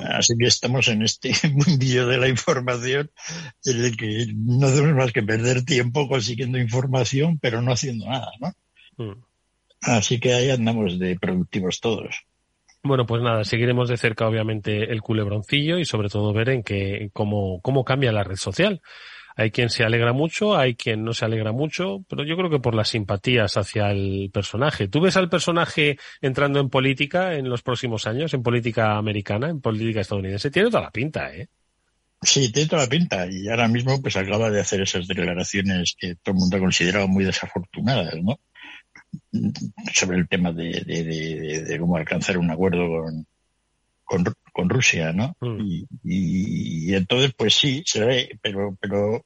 Así 0.08 0.34
que 0.36 0.46
estamos 0.46 0.88
en 0.88 1.02
este 1.02 1.30
mundillo 1.54 2.08
de 2.08 2.18
la 2.18 2.28
información 2.28 3.12
en 3.64 3.84
el 3.84 3.96
que 3.96 4.26
no 4.34 4.66
hacemos 4.66 4.92
más 4.94 5.12
que 5.12 5.22
perder 5.22 5.64
tiempo 5.64 6.08
consiguiendo 6.08 6.58
información, 6.58 7.38
pero 7.38 7.62
no 7.62 7.72
haciendo 7.72 8.06
nada, 8.06 8.32
¿no? 8.40 9.04
Mm. 9.04 9.22
Así 9.82 10.18
que 10.18 10.34
ahí 10.34 10.50
andamos 10.50 10.98
de 10.98 11.16
productivos 11.16 11.80
todos. 11.80 12.26
Bueno, 12.82 13.06
pues 13.06 13.22
nada, 13.22 13.44
seguiremos 13.44 13.88
de 13.88 13.96
cerca 13.96 14.26
obviamente 14.26 14.90
el 14.90 15.00
culebroncillo 15.00 15.78
y 15.78 15.84
sobre 15.84 16.08
todo 16.08 16.32
ver 16.32 16.48
en 16.48 16.64
qué, 16.64 17.10
cómo, 17.12 17.60
cómo 17.60 17.84
cambia 17.84 18.10
la 18.10 18.24
red 18.24 18.36
social. 18.36 18.82
Hay 19.36 19.50
quien 19.50 19.68
se 19.68 19.84
alegra 19.84 20.14
mucho, 20.14 20.56
hay 20.56 20.74
quien 20.74 21.04
no 21.04 21.12
se 21.12 21.26
alegra 21.26 21.52
mucho, 21.52 22.04
pero 22.08 22.24
yo 22.24 22.36
creo 22.36 22.48
que 22.48 22.58
por 22.58 22.74
las 22.74 22.88
simpatías 22.88 23.58
hacia 23.58 23.90
el 23.90 24.30
personaje. 24.32 24.88
¿Tú 24.88 25.00
ves 25.00 25.18
al 25.18 25.28
personaje 25.28 25.98
entrando 26.22 26.58
en 26.58 26.70
política 26.70 27.34
en 27.34 27.50
los 27.50 27.62
próximos 27.62 28.06
años, 28.06 28.32
en 28.32 28.42
política 28.42 28.96
americana, 28.96 29.50
en 29.50 29.60
política 29.60 30.00
estadounidense? 30.00 30.50
Tiene 30.50 30.70
toda 30.70 30.84
la 30.84 30.90
pinta, 30.90 31.34
¿eh? 31.34 31.48
Sí, 32.22 32.50
tiene 32.50 32.68
toda 32.68 32.82
la 32.82 32.88
pinta. 32.88 33.26
Y 33.30 33.46
ahora 33.48 33.68
mismo 33.68 34.00
pues 34.00 34.16
acaba 34.16 34.50
de 34.50 34.60
hacer 34.60 34.80
esas 34.80 35.06
declaraciones 35.06 35.94
que 35.98 36.14
todo 36.16 36.34
el 36.34 36.40
mundo 36.40 36.56
ha 36.56 36.60
considerado 36.60 37.06
muy 37.06 37.24
desafortunadas, 37.24 38.14
¿no? 38.22 38.40
Sobre 39.92 40.18
el 40.18 40.28
tema 40.28 40.50
de, 40.52 40.80
de, 40.80 41.78
cómo 41.78 41.96
alcanzar 41.96 42.38
un 42.38 42.50
acuerdo 42.50 42.88
con, 42.88 43.26
con 44.06 44.70
Rusia, 44.70 45.12
¿no? 45.12 45.36
Mm. 45.40 45.84
Y, 46.04 46.94
entonces, 46.94 47.34
pues 47.36 47.54
sí, 47.54 47.82
se 47.84 48.04
ve, 48.04 48.38
pero, 48.40 48.74
pero, 48.80 49.24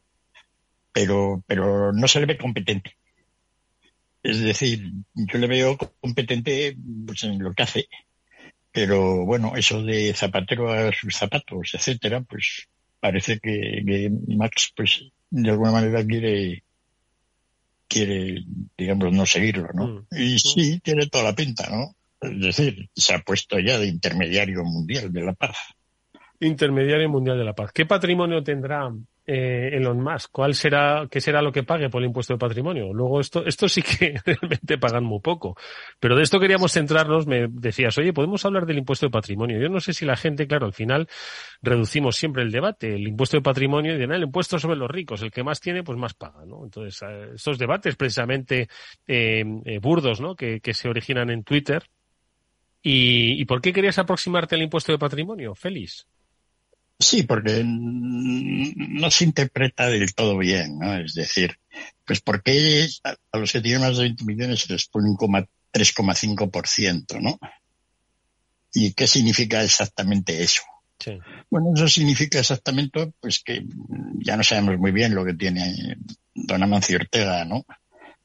pero, 0.92 1.44
pero 1.46 1.92
no 1.92 2.08
se 2.08 2.18
le 2.18 2.26
ve 2.26 2.36
competente. 2.36 2.96
Es 4.22 4.40
decir, 4.40 4.92
yo 5.14 5.38
le 5.38 5.46
veo 5.46 5.78
competente 5.78 6.76
pues, 7.06 7.22
en 7.22 7.38
lo 7.42 7.54
que 7.54 7.62
hace, 7.62 7.88
pero 8.72 9.24
bueno, 9.24 9.54
eso 9.56 9.82
de 9.82 10.12
zapatero 10.14 10.72
a 10.72 10.92
sus 10.92 11.14
zapatos, 11.14 11.70
etcétera, 11.74 12.20
pues 12.22 12.68
parece 12.98 13.38
que, 13.38 14.10
Max, 14.28 14.72
pues 14.76 15.04
de 15.30 15.50
alguna 15.50 15.70
manera 15.70 16.04
quiere, 16.04 16.64
quiere, 17.86 18.44
digamos, 18.76 19.12
no 19.12 19.24
seguirlo, 19.24 19.68
¿no? 19.72 20.06
Mm. 20.10 20.20
Y 20.20 20.38
sí, 20.38 20.80
tiene 20.80 21.06
toda 21.06 21.24
la 21.24 21.34
pinta, 21.34 21.70
¿no? 21.70 21.94
Es 22.20 22.40
decir, 22.40 22.88
se 22.94 23.14
ha 23.14 23.18
puesto 23.20 23.58
ya 23.58 23.78
de 23.78 23.86
intermediario 23.86 24.62
mundial 24.62 25.12
de 25.12 25.22
la 25.22 25.32
paz. 25.32 25.56
Intermediario 26.40 27.08
mundial 27.08 27.38
de 27.38 27.44
la 27.44 27.54
paz. 27.54 27.72
¿Qué 27.72 27.86
patrimonio 27.86 28.42
tendrá 28.42 28.90
eh, 29.26 29.70
Elon 29.74 30.02
Musk? 30.02 30.30
¿Cuál 30.32 30.54
será, 30.54 31.06
qué 31.10 31.20
será 31.20 31.42
lo 31.42 31.52
que 31.52 31.62
pague 31.62 31.88
por 31.90 32.02
el 32.02 32.08
impuesto 32.08 32.34
de 32.34 32.38
patrimonio? 32.38 32.92
Luego 32.92 33.20
esto, 33.20 33.44
esto 33.44 33.68
sí 33.68 33.82
que 33.82 34.14
realmente 34.24 34.78
pagan 34.78 35.04
muy 35.04 35.20
poco. 35.20 35.56
Pero 35.98 36.16
de 36.16 36.22
esto 36.22 36.40
queríamos 36.40 36.72
centrarnos. 36.72 37.26
Me 37.26 37.46
decías, 37.48 37.96
oye, 37.98 38.12
podemos 38.12 38.44
hablar 38.44 38.64
del 38.64 38.78
impuesto 38.78 39.06
de 39.06 39.10
patrimonio. 39.10 39.60
Yo 39.60 39.68
no 39.68 39.80
sé 39.80 39.92
si 39.92 40.04
la 40.04 40.16
gente, 40.16 40.46
claro, 40.46 40.66
al 40.66 40.72
final 40.72 41.08
reducimos 41.62 42.16
siempre 42.16 42.42
el 42.42 42.50
debate, 42.50 42.94
el 42.94 43.06
impuesto 43.06 43.36
de 43.36 43.42
patrimonio 43.42 43.94
y 43.94 43.98
de 43.98 44.04
el 44.04 44.22
impuesto 44.22 44.58
sobre 44.58 44.76
los 44.76 44.90
ricos. 44.90 45.22
El 45.22 45.30
que 45.30 45.44
más 45.44 45.60
tiene, 45.60 45.82
pues 45.82 45.98
más 45.98 46.14
paga, 46.14 46.44
¿no? 46.46 46.64
Entonces, 46.64 47.00
eh, 47.02 47.32
estos 47.34 47.58
debates 47.58 47.96
precisamente 47.96 48.68
eh, 49.06 49.44
eh 49.64 49.78
burdos, 49.78 50.20
¿no? 50.20 50.34
Que, 50.34 50.60
que 50.60 50.74
se 50.74 50.88
originan 50.88 51.28
en 51.28 51.44
Twitter, 51.44 51.84
¿Y, 52.82 53.44
por 53.44 53.60
qué 53.60 53.72
querías 53.72 53.98
aproximarte 53.98 54.54
al 54.54 54.62
impuesto 54.62 54.92
de 54.92 54.98
patrimonio, 54.98 55.54
Félix? 55.54 56.06
Sí, 56.98 57.22
porque 57.22 57.62
no 57.64 59.10
se 59.10 59.24
interpreta 59.24 59.88
del 59.88 60.14
todo 60.14 60.36
bien, 60.38 60.78
¿no? 60.78 60.96
Es 60.96 61.14
decir, 61.14 61.58
pues 62.04 62.20
porque 62.20 62.86
a 63.02 63.38
los 63.38 63.52
que 63.52 63.60
tienen 63.60 63.80
más 63.80 63.96
de 63.96 64.04
20 64.04 64.24
millones 64.24 64.60
se 64.60 64.72
les 64.72 64.86
pone 64.86 65.08
un 65.08 65.16
3,5%, 65.16 67.20
¿no? 67.20 67.38
¿Y 68.72 68.92
qué 68.92 69.06
significa 69.06 69.62
exactamente 69.62 70.42
eso? 70.42 70.62
Sí. 70.98 71.18
Bueno, 71.50 71.72
eso 71.74 71.88
significa 71.88 72.38
exactamente 72.38 73.12
pues 73.20 73.42
que 73.42 73.64
ya 74.18 74.36
no 74.36 74.44
sabemos 74.44 74.78
muy 74.78 74.92
bien 74.92 75.14
lo 75.14 75.24
que 75.24 75.34
tiene 75.34 75.96
don 76.34 76.62
Amancio 76.62 76.96
Ortega, 76.96 77.44
¿no? 77.44 77.64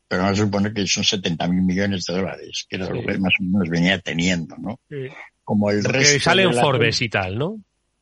Pero 0.07 0.23
vamos 0.23 0.39
a 0.39 0.43
suponer 0.43 0.73
que 0.73 0.85
son 0.87 1.03
70 1.03 1.47
mil 1.47 1.63
millones 1.63 2.05
de 2.05 2.13
dólares, 2.13 2.65
que 2.69 2.75
era 2.75 2.89
lo 2.89 3.01
que 3.01 3.17
más 3.17 3.33
o 3.39 3.43
menos 3.43 3.69
venía 3.69 3.99
teniendo, 3.99 4.55
¿no? 4.57 4.79
Como 5.43 5.71
el 5.71 5.83
resto. 5.83 6.13
Que 6.13 6.19
sale 6.19 6.43
en 6.43 6.53
Forbes 6.53 7.01
y 7.01 7.09
tal, 7.09 7.37
¿no? 7.37 7.59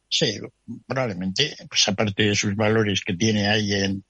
Sí, 0.09 0.39
probablemente, 0.85 1.55
pues 1.67 1.87
aparte 1.87 2.23
de 2.23 2.35
sus 2.35 2.55
valores 2.55 3.01
que 3.01 3.15
tiene 3.15 3.47
ahí 3.47 3.73
en, 3.73 4.03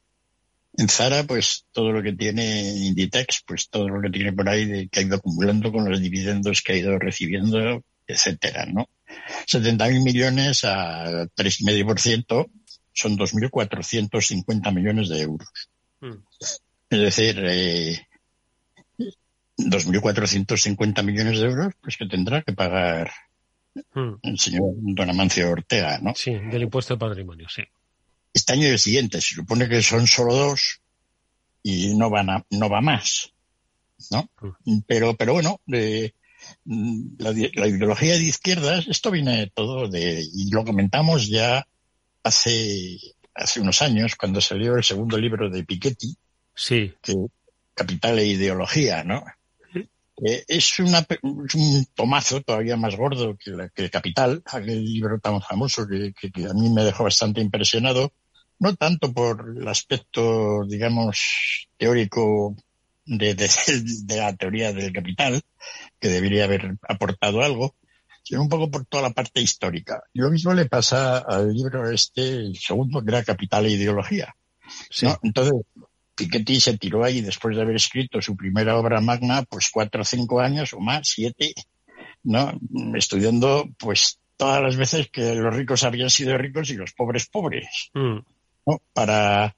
en 0.76 0.90
Zara, 0.90 1.24
pues 1.24 1.66
todo 1.72 1.92
lo 1.92 2.04
que 2.04 2.14
tiene 2.14 2.72
en 2.72 2.84
Inditex, 2.84 3.44
pues 3.48 3.70
todo 3.70 3.88
lo 3.88 4.02
que 4.02 4.10
tiene 4.10 4.34
por 4.34 4.50
ahí 4.50 4.66
de, 4.66 4.90
que 4.90 5.00
ha 5.00 5.04
ido 5.04 5.16
acumulando 5.16 5.72
con 5.72 5.90
los 5.90 6.02
dividendos 6.02 6.62
que 6.62 6.74
ha 6.74 6.78
ido 6.78 7.00
recibiendo, 7.00 7.84
etcétera, 8.06 8.66
¿no? 8.66 8.90
70 9.46 9.88
mil 9.90 10.02
millones 10.02 10.66
a 10.66 11.26
3,5% 11.36 12.50
son 12.92 13.18
2.450 13.18 14.74
millones 14.74 15.10
de 15.10 15.22
euros. 15.22 15.70
Mm. 16.02 16.18
Es 16.94 17.00
decir, 17.00 17.44
eh, 17.44 18.08
2.450 19.58 21.04
millones 21.04 21.40
de 21.40 21.48
euros, 21.48 21.74
pues 21.82 21.98
que 21.98 22.06
tendrá 22.06 22.44
que 22.44 22.54
pagar 22.54 23.12
hmm. 23.96 24.14
el 24.22 24.38
señor 24.38 24.74
Don 24.78 25.10
Amancio 25.10 25.50
Ortega, 25.50 25.98
¿no? 25.98 26.14
Sí, 26.14 26.36
del 26.36 26.62
impuesto 26.62 26.94
de 26.94 27.00
patrimonio, 27.00 27.50
sí. 27.50 27.64
Este 28.32 28.54
año 28.54 28.68
y 28.68 28.72
el 28.72 28.80
siguiente, 28.80 29.22
se 29.22 29.34
supone 29.34 29.68
que 29.68 29.82
son 29.82 30.06
solo 30.06 30.36
dos 30.36 30.82
y 31.64 31.96
no 31.96 32.12
van 32.12 32.30
a, 32.30 32.46
no 32.52 32.70
va 32.70 32.82
más, 32.82 33.34
¿no? 34.12 34.30
Hmm. 34.64 34.82
Pero, 34.86 35.16
pero 35.16 35.34
bueno, 35.34 35.62
la, 35.66 37.32
ideología 37.32 38.14
de 38.14 38.24
izquierdas, 38.24 38.88
esto 38.88 39.10
viene 39.10 39.52
todo 39.56 39.88
de, 39.88 40.24
y 40.32 40.52
lo 40.52 40.64
comentamos 40.64 41.28
ya 41.28 41.68
hace, 42.22 43.00
hace 43.34 43.62
unos 43.62 43.82
años, 43.82 44.16
cuando 44.16 44.42
salió 44.42 44.76
el 44.76 44.84
segundo 44.84 45.18
libro 45.18 45.50
de 45.50 45.64
Piketty, 45.64 46.18
Sí. 46.56 46.94
capital 47.74 48.20
e 48.20 48.26
ideología, 48.26 49.04
¿no? 49.04 49.24
Eh, 50.26 50.44
es, 50.48 50.80
una, 50.80 51.06
un 51.24 51.86
tomazo 51.96 52.42
todavía 52.42 52.78
más 52.78 52.96
gordo 52.96 53.36
que, 53.36 53.52
la, 53.52 53.70
que 53.70 53.90
Capital, 53.90 54.44
aquel 54.46 54.86
libro 54.86 55.20
tan 55.20 55.42
famoso 55.42 55.88
que, 55.88 56.14
que, 56.14 56.46
a 56.46 56.54
mí 56.54 56.70
me 56.70 56.84
dejó 56.84 57.04
bastante 57.04 57.42
impresionado, 57.42 58.14
no 58.60 58.76
tanto 58.76 59.12
por 59.12 59.56
el 59.58 59.68
aspecto, 59.68 60.66
digamos, 60.68 61.68
teórico 61.78 62.56
de, 63.06 63.34
de, 63.34 63.50
de, 64.06 64.18
la 64.18 64.36
teoría 64.36 64.72
del 64.72 64.94
capital, 64.94 65.42
que 66.00 66.10
debería 66.10 66.46
haber 66.46 66.78
aportado 66.88 67.42
algo, 67.42 67.76
sino 68.22 68.42
un 68.42 68.50
poco 68.50 68.70
por 68.70 68.86
toda 68.86 69.04
la 69.04 69.14
parte 69.14 69.42
histórica. 69.42 70.04
Y 70.14 70.20
lo 70.20 70.30
mismo 70.30 70.54
le 70.54 70.68
pasa 70.68 71.18
al 71.18 71.52
libro 71.52 71.90
este, 71.90 72.22
el 72.22 72.56
segundo, 72.56 73.04
que 73.04 73.10
era 73.10 73.24
Capital 73.24 73.66
e 73.66 73.72
Ideología. 73.72 74.36
¿no? 75.02 75.20
Entonces, 75.24 75.54
Piketty 76.16 76.60
se 76.60 76.78
tiró 76.78 77.04
ahí 77.04 77.22
después 77.22 77.56
de 77.56 77.62
haber 77.62 77.76
escrito 77.76 78.22
su 78.22 78.36
primera 78.36 78.78
obra 78.78 79.02
magna, 79.02 79.44
pues 79.44 79.70
cuatro 79.72 80.02
o 80.02 80.06
cinco 80.06 80.40
años 80.40 80.74
o 80.74 80.80
más, 80.80 81.02
siete, 81.04 81.54
¿no? 82.24 82.52
Estudiando, 82.96 83.70
pues, 83.78 84.20
todas 84.38 84.62
las 84.62 84.76
veces 84.76 85.10
que 85.10 85.36
los 85.36 85.56
ricos 85.56 85.84
habían 85.84 86.10
sido 86.10 86.38
ricos 86.38 86.70
y 86.70 86.76
los 86.76 86.94
pobres 86.94 87.28
pobres, 87.28 87.90
mm. 87.94 88.18
¿no? 88.68 88.82
Para, 88.94 89.56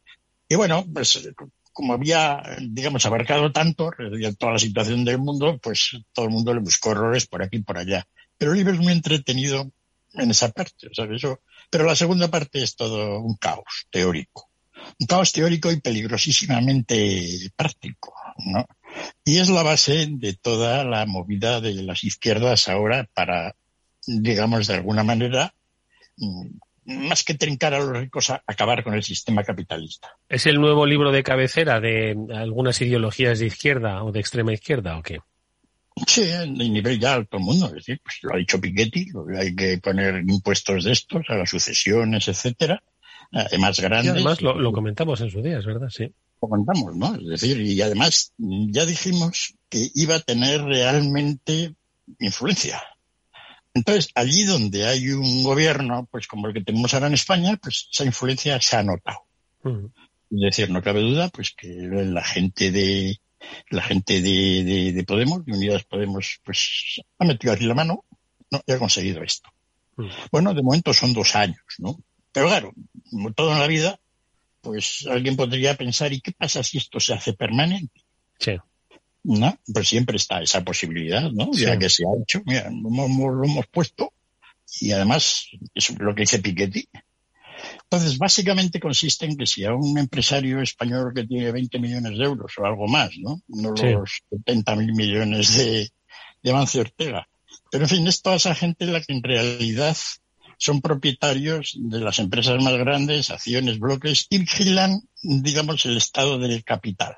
y 0.47 0.55
bueno, 0.55 0.85
pues, 0.93 1.27
como 1.73 1.93
había, 1.93 2.41
digamos, 2.61 3.05
abarcado 3.05 3.51
tanto, 3.51 3.91
toda 4.37 4.53
la 4.53 4.59
situación 4.59 5.03
del 5.03 5.17
mundo, 5.17 5.59
pues 5.61 5.97
todo 6.13 6.25
el 6.25 6.31
mundo 6.31 6.53
le 6.53 6.61
buscó 6.61 6.91
errores 6.91 7.27
por 7.27 7.43
aquí 7.43 7.57
y 7.57 7.63
por 7.63 7.77
allá. 7.77 8.07
Pero 8.37 8.51
el 8.51 8.57
libro 8.57 8.73
es 8.73 8.79
muy 8.79 8.93
entretenido 8.93 9.69
en 10.13 10.31
esa 10.31 10.49
parte, 10.51 10.87
¿sabes? 10.93 11.17
Eso, 11.17 11.41
pero 11.69 11.83
la 11.83 11.95
segunda 11.95 12.29
parte 12.29 12.63
es 12.63 12.77
todo 12.77 13.19
un 13.19 13.35
caos 13.35 13.87
teórico 13.89 14.49
un 14.99 15.07
caos 15.07 15.31
teórico 15.31 15.71
y 15.71 15.79
peligrosísimamente 15.79 17.51
práctico, 17.55 18.13
¿no? 18.37 18.65
Y 19.23 19.39
es 19.39 19.49
la 19.49 19.63
base 19.63 20.07
de 20.09 20.33
toda 20.33 20.83
la 20.85 21.05
movida 21.05 21.59
de 21.59 21.73
las 21.73 22.03
izquierdas 22.03 22.69
ahora 22.69 23.09
para, 23.13 23.55
digamos, 24.07 24.67
de 24.67 24.75
alguna 24.75 25.03
manera, 25.03 25.53
mm, 26.17 26.47
más 27.07 27.23
que 27.23 27.33
trincar 27.33 27.73
a 27.73 27.79
los 27.79 27.97
ricos, 27.97 28.29
a 28.29 28.41
acabar 28.45 28.83
con 28.83 28.93
el 28.93 29.03
sistema 29.03 29.43
capitalista. 29.43 30.15
¿Es 30.29 30.45
el 30.45 30.61
nuevo 30.61 30.85
libro 30.85 31.11
de 31.11 31.23
cabecera 31.23 31.81
de 31.81 32.15
algunas 32.33 32.79
ideologías 32.79 33.39
de 33.39 33.47
izquierda 33.47 34.03
o 34.03 34.11
de 34.11 34.19
extrema 34.19 34.53
izquierda 34.53 34.97
o 34.97 35.03
qué? 35.03 35.19
Sí, 36.07 36.23
de 36.23 36.47
nivel 36.47 36.99
ya 36.99 37.15
alto 37.15 37.39
mundo. 37.39 37.67
Es 37.67 37.73
decir, 37.73 37.99
pues 38.03 38.19
lo 38.21 38.33
ha 38.33 38.37
dicho 38.37 38.61
Piketty, 38.61 39.07
hay 39.37 39.55
que 39.55 39.77
poner 39.79 40.23
impuestos 40.27 40.83
de 40.83 40.91
estos 40.91 41.23
a 41.29 41.35
las 41.35 41.49
sucesiones, 41.49 42.27
etcétera 42.27 42.81
más 43.59 43.79
grandes. 43.79 44.11
además 44.11 44.41
lo, 44.41 44.71
comentamos 44.71 45.21
en 45.21 45.29
su 45.29 45.41
día, 45.41 45.59
es 45.59 45.65
verdad, 45.65 45.89
sí. 45.89 46.11
Lo 46.41 46.49
comentamos, 46.49 46.95
¿no? 46.95 47.15
Es 47.15 47.41
decir, 47.41 47.59
y 47.61 47.81
además 47.81 48.33
ya 48.37 48.85
dijimos 48.85 49.55
que 49.69 49.89
iba 49.93 50.15
a 50.15 50.19
tener 50.19 50.63
realmente 50.63 51.75
influencia. 52.19 52.81
Entonces, 53.73 54.09
allí 54.15 54.43
donde 54.43 54.85
hay 54.85 55.09
un 55.09 55.43
gobierno, 55.43 56.07
pues 56.09 56.27
como 56.27 56.47
el 56.47 56.53
que 56.53 56.63
tenemos 56.63 56.93
ahora 56.93 57.07
en 57.07 57.13
España, 57.13 57.57
pues 57.61 57.89
esa 57.91 58.05
influencia 58.05 58.59
se 58.61 58.77
ha 58.77 58.83
notado. 58.83 59.19
Mm. 59.63 59.85
Es 60.31 60.41
decir, 60.41 60.69
no 60.69 60.81
cabe 60.81 61.01
duda, 61.01 61.29
pues 61.29 61.51
que 61.51 61.67
la 61.67 62.23
gente 62.23 62.71
de 62.71 63.19
la 63.69 63.81
gente 63.81 64.21
de, 64.21 64.93
de, 64.93 65.03
Podemos, 65.03 65.45
de 65.45 65.53
Unidas 65.53 65.83
Podemos, 65.83 66.39
pues 66.43 67.01
ha 67.19 67.25
metido 67.25 67.53
aquí 67.53 67.65
la 67.65 67.75
mano, 67.75 68.03
no, 68.51 68.61
y 68.65 68.71
ha 68.71 68.79
conseguido 68.79 69.21
esto. 69.23 69.49
Bueno, 70.31 70.53
de 70.53 70.61
momento 70.61 70.93
son 70.93 71.13
dos 71.13 71.35
años, 71.35 71.63
¿no? 71.77 71.97
Pero 72.35 72.47
claro, 72.49 72.73
como 73.09 73.31
todo 73.31 73.53
en 73.53 73.59
la 73.59 73.67
vida, 73.67 73.97
pues 74.59 75.07
alguien 75.09 75.37
podría 75.37 75.77
pensar, 75.77 76.11
¿y 76.11 76.19
qué 76.19 76.33
pasa 76.33 76.63
si 76.63 76.79
esto 76.79 76.99
se 76.99 77.13
hace 77.13 77.31
permanente? 77.31 78.01
Sí. 78.37 78.57
¿No? 79.23 79.57
Pues 79.73 79.87
siempre 79.87 80.17
está 80.17 80.41
esa 80.41 80.61
posibilidad, 80.61 81.31
¿no? 81.31 81.49
Ya 81.53 81.79
que 81.79 81.89
se 81.89 82.03
ha 82.03 82.21
hecho, 82.21 82.41
mira, 82.45 82.69
lo 82.69 83.43
hemos, 83.45 83.67
puesto 83.67 84.11
y 84.81 84.91
además 84.91 85.47
es 85.73 85.97
lo 85.97 86.13
que 86.13 86.23
dice 86.23 86.39
Piketty. 86.39 86.89
Entonces, 87.83 88.17
básicamente 88.17 88.81
consiste 88.81 89.25
en 89.25 89.37
que 89.37 89.45
si 89.45 89.63
a 89.63 89.73
un 89.73 89.97
empresario 89.97 90.61
español 90.61 91.13
que 91.15 91.23
tiene 91.23 91.53
20 91.53 91.79
millones 91.79 92.17
de 92.17 92.25
euros 92.25 92.51
o 92.57 92.65
algo 92.65 92.85
más, 92.89 93.11
¿no? 93.17 93.41
No 93.47 93.71
los 93.71 94.23
70 94.29 94.75
mil 94.75 94.93
millones 94.93 95.55
de, 95.55 95.89
de 96.43 96.51
Avance 96.51 96.81
Ortega. 96.81 97.29
Pero 97.71 97.85
en 97.85 97.89
fin, 97.89 98.07
es 98.07 98.21
toda 98.21 98.35
esa 98.35 98.53
gente 98.53 98.85
la 98.87 98.99
que 98.99 99.13
en 99.13 99.23
realidad 99.23 99.95
son 100.65 100.81
propietarios 100.81 101.77
de 101.79 101.99
las 101.99 102.17
empresas 102.17 102.61
más 102.63 102.73
grandes, 102.73 103.29
acciones, 103.29 103.77
bloques, 103.77 104.25
y 104.31 104.39
vigilan, 104.39 104.99
digamos, 105.21 105.85
el 105.85 105.95
estado 105.97 106.39
del 106.39 106.63
capital. 106.63 107.15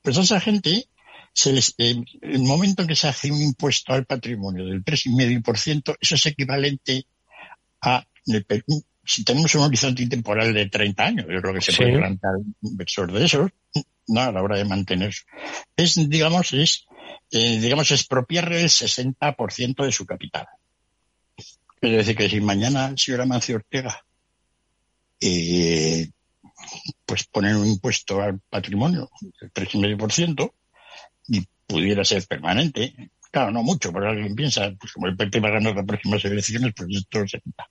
Pues 0.00 0.16
a 0.16 0.22
esa 0.22 0.40
gente, 0.40 0.86
se 1.34 1.52
les, 1.52 1.74
eh, 1.76 2.02
el 2.22 2.40
momento 2.40 2.80
en 2.80 2.88
que 2.88 2.96
se 2.96 3.08
hace 3.08 3.30
un 3.30 3.42
impuesto 3.42 3.92
al 3.92 4.06
patrimonio 4.06 4.64
del 4.64 4.82
3,5%, 4.82 5.96
eso 6.00 6.14
es 6.14 6.26
equivalente 6.26 7.04
a, 7.82 8.02
si 9.04 9.22
tenemos 9.22 9.54
un 9.54 9.62
horizonte 9.62 10.06
temporal 10.06 10.54
de 10.54 10.70
30 10.70 11.04
años, 11.04 11.26
yo 11.28 11.42
creo 11.42 11.52
que 11.52 11.60
se 11.60 11.74
puede 11.74 11.98
plantear 11.98 12.32
un 12.36 12.54
inversor 12.62 13.12
de 13.12 13.26
esos, 13.26 13.50
no, 14.08 14.20
a 14.22 14.32
la 14.32 14.42
hora 14.42 14.56
de 14.56 14.64
mantener. 14.64 15.12
Es, 15.76 16.08
digamos, 16.08 16.54
es, 16.54 16.86
eh, 17.30 17.60
digamos, 17.60 17.90
expropiarle 17.90 18.62
el 18.62 18.70
60% 18.70 19.84
de 19.84 19.92
su 19.92 20.06
capital. 20.06 20.46
Es 21.80 21.92
decir, 21.92 22.16
que 22.16 22.28
si 22.28 22.40
mañana 22.40 22.88
el 22.88 22.98
señor 22.98 23.22
Amancio 23.22 23.56
Ortega 23.56 24.04
eh, 25.20 26.10
pues 27.04 27.24
poner 27.24 27.56
un 27.56 27.66
impuesto 27.66 28.20
al 28.20 28.40
patrimonio 28.40 29.10
del 29.40 29.52
3,5% 29.52 30.52
y 31.28 31.46
pudiera 31.66 32.04
ser 32.04 32.26
permanente, 32.26 33.10
claro, 33.30 33.50
no 33.50 33.62
mucho, 33.62 33.92
pero 33.92 34.08
alguien 34.08 34.34
piensa, 34.34 34.72
pues 34.78 34.92
como 34.92 35.06
el 35.06 35.16
PP 35.16 35.40
va 35.40 35.48
a 35.48 35.52
ganar 35.52 35.74
las 35.74 35.86
próximas 35.86 36.24
elecciones, 36.24 36.72
pues 36.74 36.88
esto 36.90 37.26
se 37.26 37.40
quita. 37.40 37.68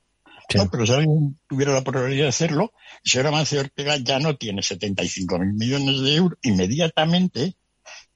No, 0.56 0.70
pero 0.70 0.86
si 0.86 0.94
alguien 0.94 1.40
tuviera 1.48 1.74
la 1.74 1.84
probabilidad 1.84 2.24
de 2.24 2.30
hacerlo, 2.30 2.74
el 3.04 3.12
señor 3.12 3.28
Amancio 3.28 3.60
Ortega 3.60 3.98
ya 3.98 4.20
no 4.20 4.36
tiene 4.36 4.64
75 4.64 5.40
mil 5.40 5.54
millones 5.54 6.02
de 6.02 6.16
euros, 6.16 6.40
inmediatamente, 6.42 7.56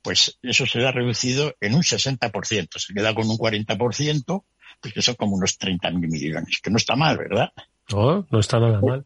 pues 0.02 0.40
eso 0.42 0.66
será 0.66 0.92
reducido 0.92 1.56
en 1.62 1.76
un 1.76 1.84
60%, 1.84 2.80
se 2.80 2.94
queda 2.94 3.14
con 3.14 3.30
un 3.30 3.38
40%, 3.38 4.44
pues 4.84 4.94
que 4.94 5.02
son 5.02 5.16
como 5.16 5.38
unos 5.38 5.58
30.000 5.58 5.94
millones, 5.94 6.60
que 6.62 6.70
no 6.70 6.76
está 6.76 6.98
mal, 6.98 7.18
¿verdad? 7.18 7.54
No, 7.90 8.28
no 8.30 8.40
está 8.40 8.60
nada 8.60 8.82
mal. 8.82 9.06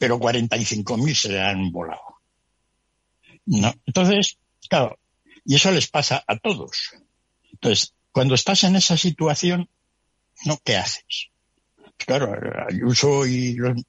Pero 0.00 0.18
45.000 0.18 1.14
se 1.14 1.28
le 1.28 1.40
han 1.40 1.70
volado. 1.70 2.16
¿No? 3.46 3.72
Entonces, 3.86 4.38
claro, 4.68 4.98
y 5.44 5.54
eso 5.54 5.70
les 5.70 5.86
pasa 5.86 6.24
a 6.26 6.36
todos. 6.38 6.90
Entonces, 7.52 7.94
cuando 8.10 8.34
estás 8.34 8.64
en 8.64 8.74
esa 8.74 8.96
situación, 8.96 9.68
¿no? 10.44 10.58
¿Qué 10.64 10.76
haces? 10.76 11.28
Pues 11.76 12.04
claro, 12.04 12.34
Ayuso 12.68 13.24
y 13.24 13.54
los 13.54 13.80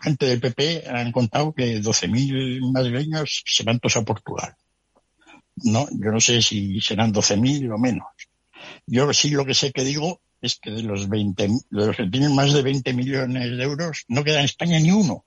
gente 0.00 0.26
del 0.26 0.40
PP 0.40 0.88
han 0.88 1.12
contado 1.12 1.52
que 1.52 1.82
12.000 1.82 2.72
madrileños 2.72 3.42
se 3.44 3.62
van 3.64 3.78
todos 3.78 3.96
a 3.98 4.02
Portugal. 4.02 4.54
No, 5.56 5.86
yo 5.90 6.12
no 6.12 6.20
sé 6.20 6.40
si 6.40 6.80
serán 6.80 7.12
12.000 7.12 7.74
o 7.74 7.78
menos. 7.78 8.06
Yo 8.86 9.12
sí 9.12 9.30
lo 9.30 9.44
que 9.44 9.54
sé 9.54 9.72
que 9.72 9.84
digo 9.84 10.20
es 10.46 10.58
que 10.60 10.70
de 10.70 10.82
los 10.82 11.08
20, 11.08 11.46
de 11.46 11.58
los 11.70 11.96
que 11.96 12.06
tienen 12.06 12.34
más 12.34 12.52
de 12.52 12.62
20 12.62 12.92
millones 12.94 13.56
de 13.56 13.62
euros, 13.62 14.04
no 14.08 14.24
queda 14.24 14.38
en 14.38 14.46
España 14.46 14.78
ni 14.78 14.90
uno. 14.90 15.24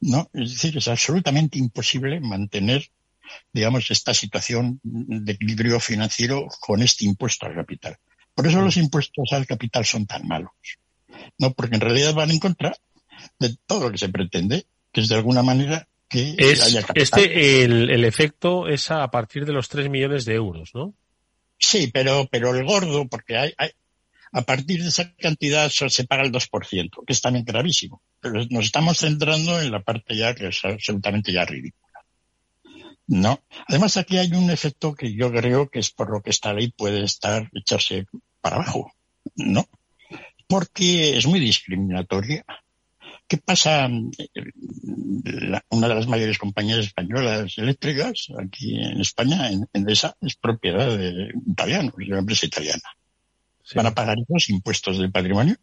¿No? 0.00 0.30
Es 0.32 0.52
decir, 0.52 0.76
es 0.76 0.88
absolutamente 0.88 1.58
imposible 1.58 2.20
mantener, 2.20 2.88
digamos, 3.52 3.90
esta 3.90 4.14
situación 4.14 4.80
de 4.82 5.32
equilibrio 5.32 5.80
financiero 5.80 6.46
con 6.60 6.82
este 6.82 7.04
impuesto 7.04 7.46
al 7.46 7.54
capital. 7.54 7.96
Por 8.34 8.46
eso 8.46 8.60
los 8.60 8.76
impuestos 8.76 9.32
al 9.32 9.46
capital 9.46 9.84
son 9.84 10.06
tan 10.06 10.26
malos. 10.26 10.52
¿No? 11.38 11.52
Porque 11.52 11.74
en 11.74 11.80
realidad 11.80 12.14
van 12.14 12.30
en 12.30 12.38
contra 12.38 12.76
de 13.38 13.56
todo 13.66 13.84
lo 13.84 13.92
que 13.92 13.98
se 13.98 14.08
pretende, 14.08 14.66
que 14.92 15.00
es 15.00 15.08
de 15.08 15.16
alguna 15.16 15.42
manera 15.42 15.88
que 16.08 16.36
haya 16.38 16.82
capital. 16.82 17.02
Este, 17.02 17.64
el, 17.64 17.90
el 17.90 18.04
efecto 18.04 18.68
es 18.68 18.90
a 18.90 19.08
partir 19.10 19.44
de 19.44 19.52
los 19.52 19.68
3 19.68 19.90
millones 19.90 20.24
de 20.24 20.34
euros, 20.34 20.70
¿no? 20.74 20.94
Sí, 21.58 21.90
pero, 21.92 22.28
pero 22.30 22.54
el 22.54 22.64
gordo, 22.64 23.08
porque 23.08 23.36
hay, 23.36 23.52
hay, 23.58 23.70
a 24.32 24.42
partir 24.42 24.82
de 24.82 24.88
esa 24.88 25.14
cantidad 25.14 25.70
se 25.70 26.04
paga 26.04 26.22
el 26.22 26.32
2%, 26.32 27.04
que 27.06 27.12
es 27.12 27.20
también 27.20 27.44
gravísimo. 27.44 28.02
Pero 28.20 28.44
nos 28.50 28.66
estamos 28.66 28.98
centrando 28.98 29.60
en 29.60 29.70
la 29.70 29.82
parte 29.82 30.16
ya 30.16 30.34
que 30.34 30.48
es 30.48 30.64
absolutamente 30.64 31.32
ya 31.32 31.44
ridícula. 31.44 31.84
¿No? 33.06 33.42
Además 33.66 33.96
aquí 33.96 34.18
hay 34.18 34.32
un 34.32 34.50
efecto 34.50 34.94
que 34.94 35.14
yo 35.14 35.32
creo 35.32 35.70
que 35.70 35.78
es 35.78 35.90
por 35.90 36.10
lo 36.10 36.20
que 36.20 36.30
esta 36.30 36.52
ley 36.52 36.70
puede 36.70 37.04
estar 37.04 37.48
echarse 37.54 38.06
para 38.40 38.56
abajo. 38.56 38.92
¿No? 39.34 39.66
Porque 40.46 41.16
es 41.16 41.26
muy 41.26 41.40
discriminatoria. 41.40 42.44
¿Qué 43.28 43.36
pasa? 43.36 43.88
una 45.70 45.88
de 45.88 45.94
las 45.94 46.06
mayores 46.06 46.38
compañías 46.38 46.78
españolas 46.78 47.58
eléctricas 47.58 48.28
aquí 48.38 48.76
en 48.80 49.00
España, 49.00 49.50
en 49.50 49.68
Endesa, 49.72 50.16
es 50.20 50.36
propiedad 50.36 50.96
de 50.96 51.32
italianos, 51.46 51.94
de 51.96 52.06
una 52.06 52.20
empresa 52.20 52.46
italiana. 52.46 52.82
¿Van 53.74 53.86
a 53.86 53.94
pagar 53.94 54.16
los 54.26 54.48
impuestos 54.48 54.98
del 54.98 55.12
patrimonio? 55.12 55.56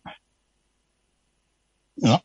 No. 1.95 2.23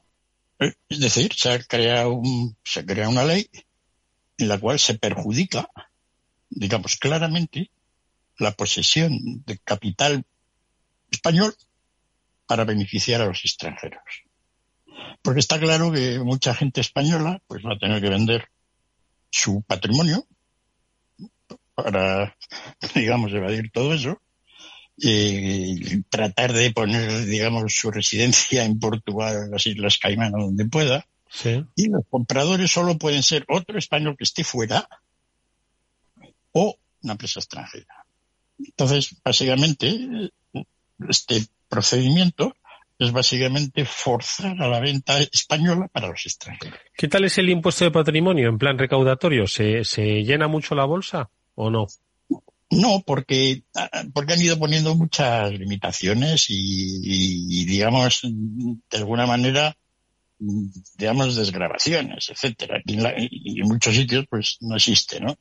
Es 0.58 1.00
decir, 1.00 1.32
se 1.34 1.64
crea, 1.66 2.06
un, 2.06 2.54
se 2.62 2.84
crea 2.84 3.08
una 3.08 3.24
ley 3.24 3.48
en 4.36 4.48
la 4.48 4.58
cual 4.58 4.78
se 4.78 4.98
perjudica 4.98 5.66
digamos 6.50 6.96
claramente, 6.96 7.70
la 8.38 8.52
posesión 8.52 9.42
de 9.46 9.58
capital 9.58 10.24
español 11.10 11.54
para 12.46 12.64
beneficiar 12.64 13.22
a 13.22 13.26
los 13.26 13.44
extranjeros. 13.44 14.02
Porque 15.22 15.40
está 15.40 15.58
claro 15.58 15.92
que 15.92 16.18
mucha 16.20 16.54
gente 16.54 16.80
española 16.80 17.42
pues 17.46 17.64
va 17.64 17.74
a 17.74 17.78
tener 17.78 18.00
que 18.00 18.08
vender 18.08 18.48
su 19.30 19.62
patrimonio 19.62 20.26
para, 21.74 22.36
digamos, 22.94 23.32
evadir 23.32 23.70
todo 23.72 23.94
eso 23.94 24.20
y 25.02 26.02
tratar 26.02 26.52
de 26.52 26.70
poner, 26.72 27.24
digamos, 27.24 27.74
su 27.74 27.90
residencia 27.90 28.64
en 28.64 28.78
Portugal, 28.78 29.50
las 29.50 29.66
Islas 29.66 29.98
Caimán, 29.98 30.32
donde 30.32 30.66
pueda. 30.66 31.06
Y 31.74 31.88
los 31.88 32.02
compradores 32.10 32.70
solo 32.70 32.98
pueden 32.98 33.22
ser 33.22 33.46
otro 33.48 33.78
español 33.78 34.16
que 34.18 34.24
esté 34.24 34.44
fuera 34.44 34.86
o 36.52 36.76
una 37.02 37.12
empresa 37.12 37.40
extranjera. 37.40 38.04
Entonces, 38.58 39.16
básicamente, 39.24 40.30
este 41.08 41.46
procedimiento 41.68 42.54
es 43.00 43.12
básicamente 43.12 43.86
forzar 43.86 44.60
a 44.60 44.68
la 44.68 44.78
venta 44.78 45.18
española 45.20 45.88
para 45.88 46.08
los 46.08 46.26
extranjeros. 46.26 46.78
¿Qué 46.94 47.08
tal 47.08 47.24
es 47.24 47.38
el 47.38 47.48
impuesto 47.48 47.86
de 47.86 47.90
patrimonio 47.90 48.50
en 48.50 48.58
plan 48.58 48.78
recaudatorio? 48.78 49.46
¿Se, 49.46 49.84
se 49.84 50.22
llena 50.22 50.48
mucho 50.48 50.74
la 50.74 50.84
bolsa 50.84 51.30
o 51.54 51.70
no? 51.70 51.86
No, 52.70 53.02
porque, 53.04 53.62
porque 54.12 54.34
han 54.34 54.42
ido 54.42 54.58
poniendo 54.58 54.94
muchas 54.94 55.50
limitaciones 55.50 56.46
y, 56.50 57.64
digamos, 57.64 58.20
de 58.22 58.98
alguna 58.98 59.26
manera, 59.26 59.74
digamos, 60.38 61.34
desgrabaciones, 61.34 62.28
etcétera. 62.28 62.82
Y 62.84 63.60
en, 63.60 63.66
muchos 63.66 63.94
sitios, 63.96 64.26
pues, 64.28 64.58
no 64.60 64.76
existe, 64.76 65.20
¿no? 65.20 65.38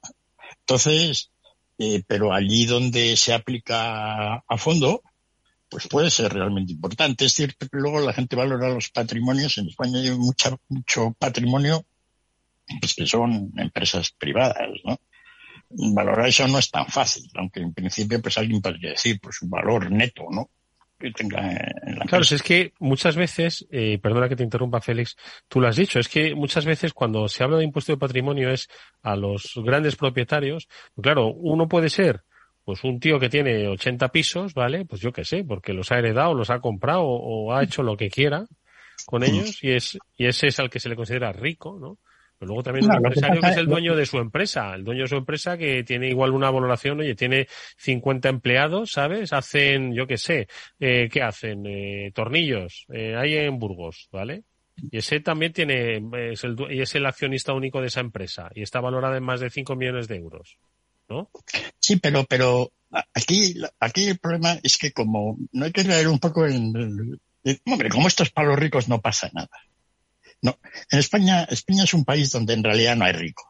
Entonces, 0.61 1.29
eh, 1.77 2.03
pero 2.07 2.33
allí 2.33 2.65
donde 2.65 3.17
se 3.17 3.33
aplica 3.33 4.35
a 4.35 4.57
fondo, 4.57 5.03
pues 5.69 5.87
puede 5.87 6.09
ser 6.09 6.33
realmente 6.33 6.73
importante. 6.73 7.25
Es 7.25 7.33
cierto 7.33 7.67
que 7.67 7.77
luego 7.77 8.01
la 8.01 8.13
gente 8.13 8.35
valora 8.35 8.69
los 8.69 8.89
patrimonios. 8.89 9.57
En 9.57 9.67
España 9.67 9.99
hay 9.99 10.11
mucha, 10.11 10.55
mucho 10.67 11.15
patrimonio, 11.17 11.85
pues 12.79 12.93
que 12.95 13.05
son 13.05 13.51
empresas 13.57 14.11
privadas, 14.11 14.69
¿no? 14.83 14.99
Valorar 15.69 16.27
eso 16.27 16.47
no 16.47 16.57
es 16.57 16.71
tan 16.71 16.87
fácil, 16.87 17.29
aunque 17.35 17.59
en 17.59 17.73
principio 17.73 18.19
pues 18.21 18.37
alguien 18.39 18.61
podría 18.61 18.91
decir 18.91 19.19
pues 19.21 19.41
un 19.43 19.51
valor 19.51 19.91
neto, 19.91 20.23
¿no? 20.31 20.49
Que 20.97 21.11
tenga 21.11 21.39
en 21.83 21.99
la 21.99 22.05
claro, 22.05 22.23
es 22.23 22.41
que 22.41 22.73
muchas 22.79 23.15
veces, 23.15 23.65
eh, 23.71 23.99
perdona 24.01 24.27
que 24.27 24.35
te 24.35 24.43
interrumpa 24.43 24.81
Félix, 24.81 25.15
tú 25.47 25.61
lo 25.61 25.67
has 25.67 25.75
dicho, 25.75 25.99
es 25.99 26.09
que 26.09 26.33
muchas 26.33 26.65
veces 26.65 26.93
cuando 26.93 27.27
se 27.29 27.43
habla 27.43 27.57
de 27.57 27.63
impuesto 27.63 27.91
de 27.91 27.99
patrimonio 27.99 28.51
es 28.51 28.67
a 29.03 29.15
los 29.15 29.53
grandes 29.63 29.95
propietarios, 29.95 30.67
pues 30.95 31.03
claro, 31.03 31.27
uno 31.27 31.67
puede 31.67 31.89
ser 31.89 32.23
pues 32.69 32.83
un 32.83 32.99
tío 32.99 33.19
que 33.19 33.29
tiene 33.29 33.67
80 33.67 34.09
pisos, 34.09 34.53
¿vale? 34.53 34.85
Pues 34.85 35.01
yo 35.01 35.11
qué 35.11 35.25
sé, 35.25 35.43
porque 35.43 35.73
los 35.73 35.91
ha 35.91 35.97
heredado, 35.97 36.35
los 36.35 36.51
ha 36.51 36.59
comprado 36.59 37.01
o, 37.01 37.51
ha 37.51 37.63
hecho 37.63 37.81
lo 37.81 37.97
que 37.97 38.11
quiera 38.11 38.45
con 39.07 39.23
ellos 39.23 39.63
y 39.63 39.71
es 39.71 39.97
y 40.15 40.27
ese 40.27 40.49
es 40.49 40.59
al 40.59 40.69
que 40.69 40.79
se 40.79 40.87
le 40.87 40.95
considera 40.95 41.31
rico, 41.31 41.79
¿no? 41.81 41.97
Pero 42.37 42.49
luego 42.49 42.61
también 42.61 42.85
un 42.85 42.97
empresario 42.97 43.41
que, 43.41 43.47
es 43.47 43.57
el 43.57 43.65
dueño 43.65 43.95
de 43.95 44.05
su 44.05 44.19
empresa, 44.19 44.75
el 44.75 44.83
dueño 44.83 45.01
de 45.01 45.07
su 45.07 45.15
empresa 45.15 45.57
que 45.57 45.83
tiene 45.83 46.09
igual 46.09 46.29
una 46.29 46.51
valoración, 46.51 46.99
oye, 46.99 47.15
tiene 47.15 47.47
50 47.77 48.29
empleados, 48.29 48.91
¿sabes? 48.91 49.33
Hacen, 49.33 49.95
yo 49.95 50.05
qué 50.05 50.17
sé, 50.19 50.47
eh, 50.79 51.09
¿qué 51.11 51.23
hacen? 51.23 51.65
Eh, 51.65 52.11
tornillos, 52.13 52.85
eh, 52.93 53.15
hay 53.17 53.33
en 53.35 53.57
Burgos, 53.57 54.09
¿vale? 54.11 54.43
Y 54.75 54.99
ese 54.99 55.21
también 55.21 55.53
tiene, 55.53 56.03
es 56.31 56.43
el, 56.43 56.55
y 56.69 56.81
es 56.81 56.93
el 56.93 57.07
accionista 57.07 57.51
único 57.53 57.81
de 57.81 57.87
esa 57.87 58.01
empresa 58.01 58.51
y 58.53 58.61
está 58.61 58.79
valorada 58.79 59.17
en 59.17 59.23
más 59.23 59.39
de 59.39 59.49
5 59.49 59.75
millones 59.75 60.07
de 60.07 60.17
euros. 60.17 60.59
¿No? 61.09 61.29
Sí, 61.79 61.97
pero, 61.97 62.25
pero 62.25 62.71
aquí, 63.13 63.55
aquí 63.79 64.07
el 64.07 64.19
problema 64.19 64.57
es 64.63 64.77
que 64.77 64.91
como 64.91 65.37
no 65.51 65.65
hay 65.65 65.71
que 65.71 65.83
leer 65.83 66.07
un 66.07 66.19
poco 66.19 66.45
en, 66.45 67.19
hombre, 67.65 67.89
como 67.89 68.07
estos 68.07 68.29
palos 68.29 68.57
ricos 68.57 68.87
no 68.87 69.01
pasa 69.01 69.29
nada. 69.33 69.49
No, 70.41 70.57
en 70.89 70.99
España, 70.99 71.43
España 71.49 71.83
es 71.83 71.93
un 71.93 72.05
país 72.05 72.31
donde 72.31 72.53
en 72.53 72.63
realidad 72.63 72.95
no 72.95 73.05
hay 73.05 73.13
ricos. 73.13 73.47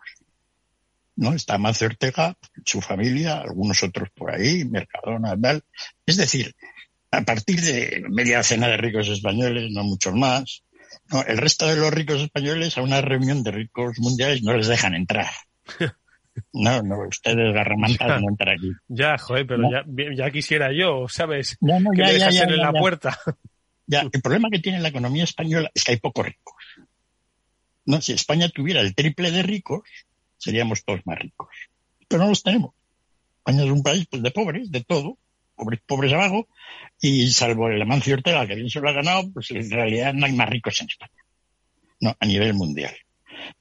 ¿no? 1.16 1.34
Está 1.34 1.58
Mancio 1.58 1.88
Ortega, 1.88 2.36
su 2.66 2.82
familia, 2.82 3.40
algunos 3.40 3.84
otros 3.84 4.10
por 4.16 4.34
ahí, 4.34 4.64
Mercadona, 4.66 5.40
tal. 5.40 5.64
Es 6.06 6.16
decir, 6.16 6.56
a 7.12 7.22
partir 7.22 7.62
de 7.62 8.06
media 8.10 8.38
docena 8.38 8.68
de 8.68 8.78
ricos 8.78 9.08
españoles, 9.10 9.70
no 9.72 9.84
muchos 9.84 10.14
más, 10.16 10.64
no, 11.12 11.22
el 11.24 11.38
resto 11.38 11.68
de 11.68 11.76
los 11.76 11.94
ricos 11.94 12.22
españoles 12.22 12.78
a 12.78 12.82
una 12.82 13.02
reunión 13.02 13.44
de 13.44 13.52
ricos 13.52 14.00
mundiales 14.00 14.44
no 14.44 14.56
les 14.56 14.68
dejan 14.68 14.96
entrar. 14.96 15.30
No, 16.54 16.82
no, 16.82 17.08
ustedes 17.08 17.54
garramantas 17.54 18.22
no 18.22 18.30
entran 18.30 18.58
aquí. 18.58 18.72
Ya, 18.88 19.18
joder, 19.18 19.48
pero 19.48 19.70
ya, 19.70 19.84
ya, 20.16 20.32
quisiera 20.32 20.72
yo, 20.72 21.08
¿sabes? 21.08 21.58
No, 21.62 21.80
no, 21.80 21.92
que 21.92 22.02
me 22.02 22.14
dejasen 22.14 22.50
en 22.50 22.58
la 22.58 22.72
puerta. 22.72 23.18
Ya, 23.92 24.02
el 24.02 24.22
problema 24.22 24.50
que 24.52 24.60
tiene 24.60 24.80
la 24.80 24.90
economía 24.90 25.24
española 25.24 25.72
es 25.74 25.84
que 25.84 25.94
hay 25.94 25.98
pocos 25.98 26.24
ricos. 26.24 26.54
No, 27.86 28.00
si 28.02 28.14
España 28.14 28.48
tuviera 28.50 28.82
el 28.82 28.94
triple 28.94 29.32
de 29.32 29.42
ricos, 29.42 29.82
seríamos 30.38 30.86
todos 30.86 31.02
más 31.06 31.18
ricos. 31.18 31.50
Pero 32.08 32.22
no 32.22 32.30
los 32.30 32.44
tenemos. 32.44 32.76
España 33.40 33.64
es 33.64 33.72
un 33.72 33.82
país 33.82 34.06
pues, 34.08 34.22
de 34.22 34.30
pobres, 34.30 34.70
de 34.70 34.84
todo, 34.84 35.18
pobres, 35.56 35.80
pobres 35.88 36.14
abajo, 36.14 36.48
y 37.02 37.32
salvo 37.32 37.68
el 37.68 37.82
Amancio 37.82 38.14
Ortega, 38.14 38.46
que 38.46 38.54
bien 38.54 38.70
se 38.70 38.80
lo 38.80 38.90
ha 38.90 38.94
ganado, 38.94 39.32
pues 39.34 39.50
en 39.50 39.72
realidad 39.72 40.14
no 40.14 40.28
hay 40.28 40.34
más 40.34 40.50
ricos 40.50 40.80
en 40.82 40.88
España. 40.88 41.24
No, 42.00 42.16
a 42.20 42.26
nivel 42.28 42.54
mundial. 42.54 42.96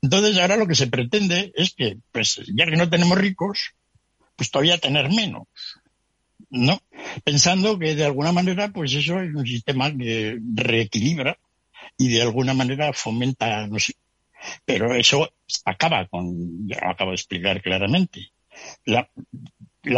Entonces 0.03 0.38
ahora 0.38 0.57
lo 0.57 0.67
que 0.67 0.75
se 0.75 0.87
pretende 0.87 1.53
es 1.55 1.75
que, 1.75 1.99
pues 2.12 2.41
ya 2.55 2.67
que 2.67 2.77
no 2.77 2.88
tenemos 2.88 3.19
ricos, 3.19 3.75
pues 4.37 4.51
todavía 4.51 4.79
tener 4.79 5.11
menos. 5.11 5.47
¿No? 6.51 6.81
Pensando 7.25 7.79
que 7.79 7.95
de 7.95 8.05
alguna 8.05 8.33
manera, 8.33 8.69
pues 8.69 8.95
eso 8.95 9.21
es 9.21 9.35
un 9.35 9.47
sistema 9.47 9.95
que 9.95 10.38
reequilibra 10.55 11.37
y 11.99 12.09
de 12.09 12.23
alguna 12.23 12.55
manera 12.55 12.93
fomenta, 12.93 13.67
no 13.67 13.79
sé. 13.79 13.95
Pero 14.64 14.95
eso 14.95 15.31
acaba 15.64 16.07
con, 16.07 16.69
ya 16.69 16.79
lo 16.81 16.91
acabo 16.91 17.11
de 17.11 17.17
explicar 17.17 17.61
claramente. 17.61 18.31
La, 18.85 19.11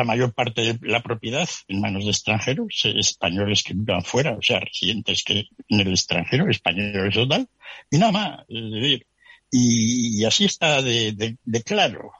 mayor 0.05 0.33
parte 0.33 0.63
de 0.63 0.79
la 0.89 1.03
propiedad 1.03 1.49
en 1.69 1.81
manos 1.81 2.05
de 2.05 2.11
extranjeros, 2.11 2.83
españoles 2.85 3.63
que 3.63 3.75
vivan 3.75 4.03
fuera, 4.03 4.33
o 4.33 4.43
sea, 4.43 4.61
residentes 4.61 5.25
que 5.25 5.49
en 5.69 5.81
el 5.81 5.89
extranjero, 5.89 6.49
españoles 6.49 7.15
total, 7.15 7.49
y 7.91 7.99
nada 7.99 8.13
más. 8.13 8.41
Es 8.49 8.71
decir, 8.73 9.07
y, 9.51 10.25
así 10.25 10.45
está 10.45 10.83
de, 10.83 11.37
claro. 11.65 12.13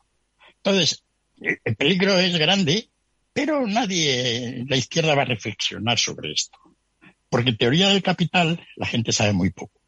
Entonces, 0.57 1.05
el 1.41 1.77
peligro 1.77 2.19
es 2.19 2.37
grande, 2.37 2.91
pero 3.33 3.67
nadie, 3.67 4.65
la 4.69 4.77
izquierda 4.77 5.15
va 5.15 5.23
a 5.23 5.27
reflexionar 5.27 5.99
sobre 5.99 6.33
esto. 6.33 6.59
Porque 7.29 7.53
teoría 7.53 7.89
del 7.89 8.03
capital 8.03 8.61
la 8.77 8.87
gente 8.87 9.13
sabe 9.13 9.33
muy 9.33 9.51
poco. 9.51 9.81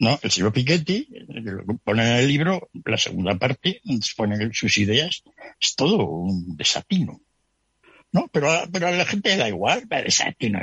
¿No? 0.00 0.18
El 0.22 0.30
señor 0.30 0.52
Piketty, 0.52 1.08
lo 1.28 1.78
pone 1.78 2.02
en 2.02 2.16
el 2.16 2.28
libro, 2.28 2.68
la 2.84 2.98
segunda 2.98 3.36
parte, 3.36 3.80
ponen 4.16 4.52
sus 4.52 4.76
ideas, 4.78 5.22
es 5.60 5.74
todo 5.76 6.04
un 6.04 6.56
desatino. 6.56 7.20
¿No? 8.12 8.28
Pero, 8.32 8.48
pero 8.72 8.88
a 8.88 8.90
la 8.90 9.04
gente 9.04 9.36
da 9.36 9.48
igual, 9.48 9.86
exacto, 9.90 10.48
no, 10.48 10.60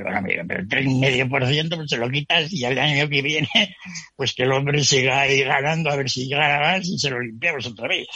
pero 0.47 0.62
el 0.62 0.67
3,5% 0.67 1.75
pues 1.75 1.89
se 1.89 1.97
lo 1.97 2.10
quitas 2.10 2.51
y 2.51 2.65
el 2.65 2.77
año 2.79 3.08
que 3.08 3.21
viene, 3.21 3.49
pues 4.15 4.34
que 4.34 4.43
el 4.43 4.51
hombre 4.51 4.84
siga 4.84 5.21
ahí 5.21 5.43
ganando 5.43 5.89
a 5.89 5.95
ver 5.95 6.10
si 6.10 6.27
gana 6.27 6.60
más 6.60 6.88
y 6.88 6.97
se 6.97 7.10
lo 7.10 7.19
limpiamos 7.19 7.65
otra 7.67 7.88
vez. 7.88 8.08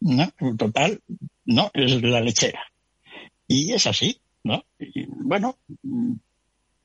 ¿No? 0.00 0.30
Total, 0.58 1.00
no, 1.46 1.70
es 1.72 2.02
la 2.02 2.20
lechera. 2.20 2.62
Y 3.46 3.72
es 3.72 3.86
así, 3.86 4.20
¿no? 4.42 4.64
Y 4.78 5.06
bueno, 5.06 5.56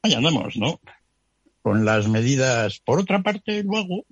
ahí 0.01 0.13
andamos, 0.13 0.55
¿no? 0.55 0.79
Con 1.61 1.83
las 1.83 2.07
medidas, 2.07 2.79
por 2.79 2.99
otra 2.99 3.21
parte, 3.21 3.63
luego, 3.63 4.05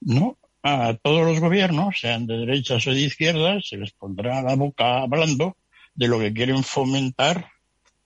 ¿no? 0.00 0.36
A 0.62 0.94
todos 0.94 1.26
los 1.26 1.40
gobiernos, 1.40 2.00
sean 2.00 2.26
de 2.26 2.38
derechas 2.38 2.86
o 2.86 2.90
de 2.90 3.00
izquierdas, 3.00 3.68
se 3.68 3.76
les 3.78 3.92
pondrá 3.92 4.42
la 4.42 4.56
boca 4.56 5.02
hablando 5.02 5.56
de 5.96 6.08
lo 6.08 6.18
que 6.18 6.32
quieren 6.32 6.62
fomentar 6.62 7.50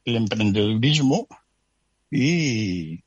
el 0.05 0.17
emprendedurismo 0.17 1.27
y, 2.11 3.03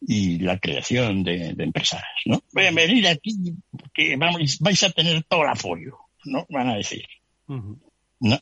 y 0.00 0.38
la 0.40 0.58
creación 0.58 1.22
de, 1.22 1.54
empresas, 1.58 2.02
¿no? 2.26 2.42
Voy 2.52 2.66
a 2.66 2.72
venir 2.72 3.06
aquí 3.06 3.54
que 3.94 4.16
vamos, 4.16 4.58
vais 4.60 4.82
a 4.82 4.90
tener 4.90 5.22
todo 5.24 5.42
el 5.42 5.50
apoyo, 5.50 5.96
¿no? 6.24 6.46
Van 6.50 6.68
a 6.68 6.76
decir. 6.76 7.06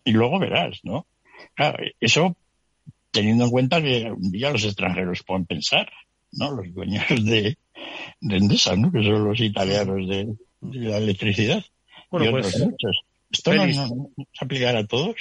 Y 0.04 0.12
luego 0.12 0.38
verás, 0.38 0.80
¿no? 0.82 1.06
Claro, 1.54 1.78
eso 2.00 2.36
teniendo 3.10 3.44
en 3.44 3.50
cuenta 3.50 3.82
que 3.82 4.10
un 4.10 4.30
día 4.30 4.50
los 4.50 4.64
extranjeros 4.64 5.22
pueden 5.22 5.46
pensar, 5.46 5.90
¿no? 6.32 6.50
Los 6.52 6.72
dueños 6.72 7.04
de, 7.08 7.56
de 8.20 8.36
Endesa, 8.36 8.76
¿no? 8.76 8.90
Que 8.90 9.02
son 9.02 9.24
los 9.24 9.40
italianos 9.40 10.08
de, 10.08 10.34
la 10.60 10.98
electricidad. 10.98 11.64
Bueno, 12.10 12.32
pues, 12.32 12.54
Esto 13.30 13.54
no, 13.54 13.66
no, 13.66 14.10
se 14.32 14.44
aplicará 14.44 14.80
a 14.80 14.86
todos 14.86 15.16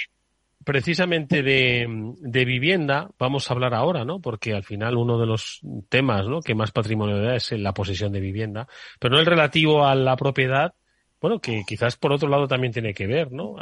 precisamente 0.64 1.42
de, 1.42 1.86
de, 2.20 2.44
vivienda 2.44 3.10
vamos 3.18 3.50
a 3.50 3.54
hablar 3.54 3.74
ahora, 3.74 4.04
¿no? 4.04 4.20
Porque 4.20 4.54
al 4.54 4.64
final 4.64 4.96
uno 4.96 5.18
de 5.18 5.26
los 5.26 5.60
temas, 5.88 6.26
¿no? 6.26 6.40
Que 6.40 6.54
más 6.54 6.70
patrimonio 6.70 7.18
da 7.20 7.36
es 7.36 7.52
la 7.52 7.72
posesión 7.72 8.12
de 8.12 8.20
vivienda, 8.20 8.68
pero 8.98 9.14
no 9.14 9.20
el 9.20 9.26
relativo 9.26 9.84
a 9.84 9.94
la 9.94 10.16
propiedad, 10.16 10.74
bueno, 11.20 11.40
que 11.40 11.62
quizás 11.66 11.96
por 11.96 12.12
otro 12.12 12.28
lado 12.28 12.48
también 12.48 12.72
tiene 12.72 12.94
que 12.94 13.06
ver, 13.06 13.30
¿no? 13.30 13.56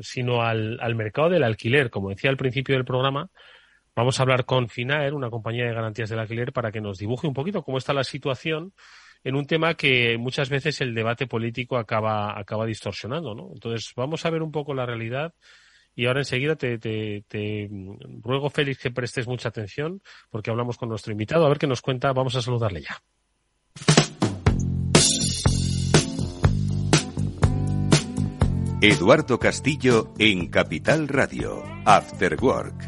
sino 0.00 0.42
al, 0.42 0.78
al 0.80 0.94
mercado 0.94 1.28
del 1.28 1.44
alquiler. 1.44 1.90
Como 1.90 2.08
decía 2.08 2.30
al 2.30 2.38
principio 2.38 2.74
del 2.74 2.86
programa, 2.86 3.28
vamos 3.94 4.18
a 4.18 4.22
hablar 4.22 4.46
con 4.46 4.68
Finaer, 4.68 5.12
una 5.12 5.28
compañía 5.28 5.66
de 5.66 5.74
garantías 5.74 6.08
del 6.08 6.20
alquiler, 6.20 6.52
para 6.52 6.72
que 6.72 6.80
nos 6.80 6.98
dibuje 6.98 7.26
un 7.26 7.34
poquito 7.34 7.62
cómo 7.62 7.76
está 7.76 7.92
la 7.92 8.04
situación 8.04 8.72
en 9.22 9.36
un 9.36 9.46
tema 9.46 9.74
que 9.74 10.18
muchas 10.18 10.50
veces 10.50 10.80
el 10.80 10.94
debate 10.94 11.26
político 11.26 11.76
acaba, 11.76 12.38
acaba 12.38 12.66
distorsionando, 12.66 13.34
¿no? 13.34 13.50
Entonces, 13.52 13.92
vamos 13.96 14.24
a 14.24 14.30
ver 14.30 14.42
un 14.42 14.52
poco 14.52 14.74
la 14.74 14.86
realidad 14.86 15.34
y 15.94 16.06
ahora 16.06 16.20
enseguida 16.20 16.56
te, 16.56 16.78
te, 16.78 17.70
ruego, 18.20 18.50
Félix, 18.50 18.78
que 18.80 18.90
prestes 18.90 19.26
mucha 19.26 19.48
atención 19.48 20.02
porque 20.30 20.50
hablamos 20.50 20.76
con 20.76 20.88
nuestro 20.88 21.12
invitado. 21.12 21.46
A 21.46 21.48
ver 21.48 21.58
qué 21.58 21.66
nos 21.66 21.82
cuenta. 21.82 22.12
Vamos 22.12 22.34
a 22.36 22.42
saludarle 22.42 22.82
ya. 22.82 23.02
Eduardo 28.80 29.38
Castillo 29.38 30.12
en 30.18 30.48
Capital 30.48 31.08
Radio, 31.08 31.62
After 31.86 32.36
Work. 32.38 32.84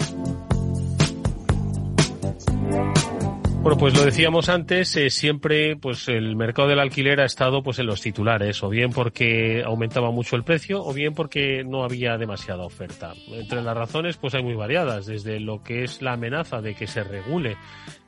Bueno, 3.66 3.80
pues 3.80 3.96
lo 3.96 4.04
decíamos 4.04 4.48
antes, 4.48 4.96
eh, 4.96 5.10
siempre 5.10 5.74
pues 5.74 6.06
el 6.06 6.36
mercado 6.36 6.68
del 6.68 6.78
alquiler 6.78 7.18
ha 7.20 7.24
estado 7.24 7.64
pues 7.64 7.80
en 7.80 7.86
los 7.86 8.00
titulares, 8.00 8.62
o 8.62 8.68
bien 8.68 8.92
porque 8.92 9.64
aumentaba 9.66 10.12
mucho 10.12 10.36
el 10.36 10.44
precio, 10.44 10.84
o 10.84 10.94
bien 10.94 11.14
porque 11.14 11.64
no 11.64 11.82
había 11.82 12.16
demasiada 12.16 12.62
oferta. 12.62 13.12
Entre 13.26 13.60
las 13.62 13.76
razones 13.76 14.18
pues 14.18 14.36
hay 14.36 14.44
muy 14.44 14.54
variadas, 14.54 15.06
desde 15.06 15.40
lo 15.40 15.64
que 15.64 15.82
es 15.82 16.00
la 16.00 16.12
amenaza 16.12 16.60
de 16.60 16.76
que 16.76 16.86
se 16.86 17.02
regule 17.02 17.56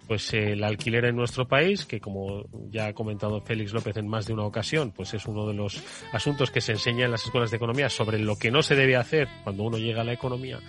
pues 0.06 0.32
el 0.32 0.62
alquiler 0.62 1.06
en 1.06 1.16
nuestro 1.16 1.48
país, 1.48 1.84
que 1.86 2.00
como 2.00 2.44
ya 2.70 2.86
ha 2.86 2.92
comentado 2.92 3.40
Félix 3.40 3.72
López 3.72 3.96
en 3.96 4.06
más 4.06 4.26
de 4.26 4.34
una 4.34 4.44
ocasión, 4.44 4.92
pues 4.92 5.12
es 5.12 5.26
uno 5.26 5.44
de 5.44 5.54
los 5.54 5.82
asuntos 6.12 6.52
que 6.52 6.60
se 6.60 6.72
enseña 6.72 7.06
en 7.06 7.10
las 7.10 7.24
escuelas 7.24 7.50
de 7.50 7.56
economía 7.56 7.90
sobre 7.90 8.20
lo 8.20 8.38
que 8.38 8.52
no 8.52 8.62
se 8.62 8.76
debe 8.76 8.94
hacer 8.94 9.26
cuando 9.42 9.64
uno 9.64 9.76
llega 9.76 10.02
a 10.02 10.04
la 10.04 10.12
economía 10.12 10.60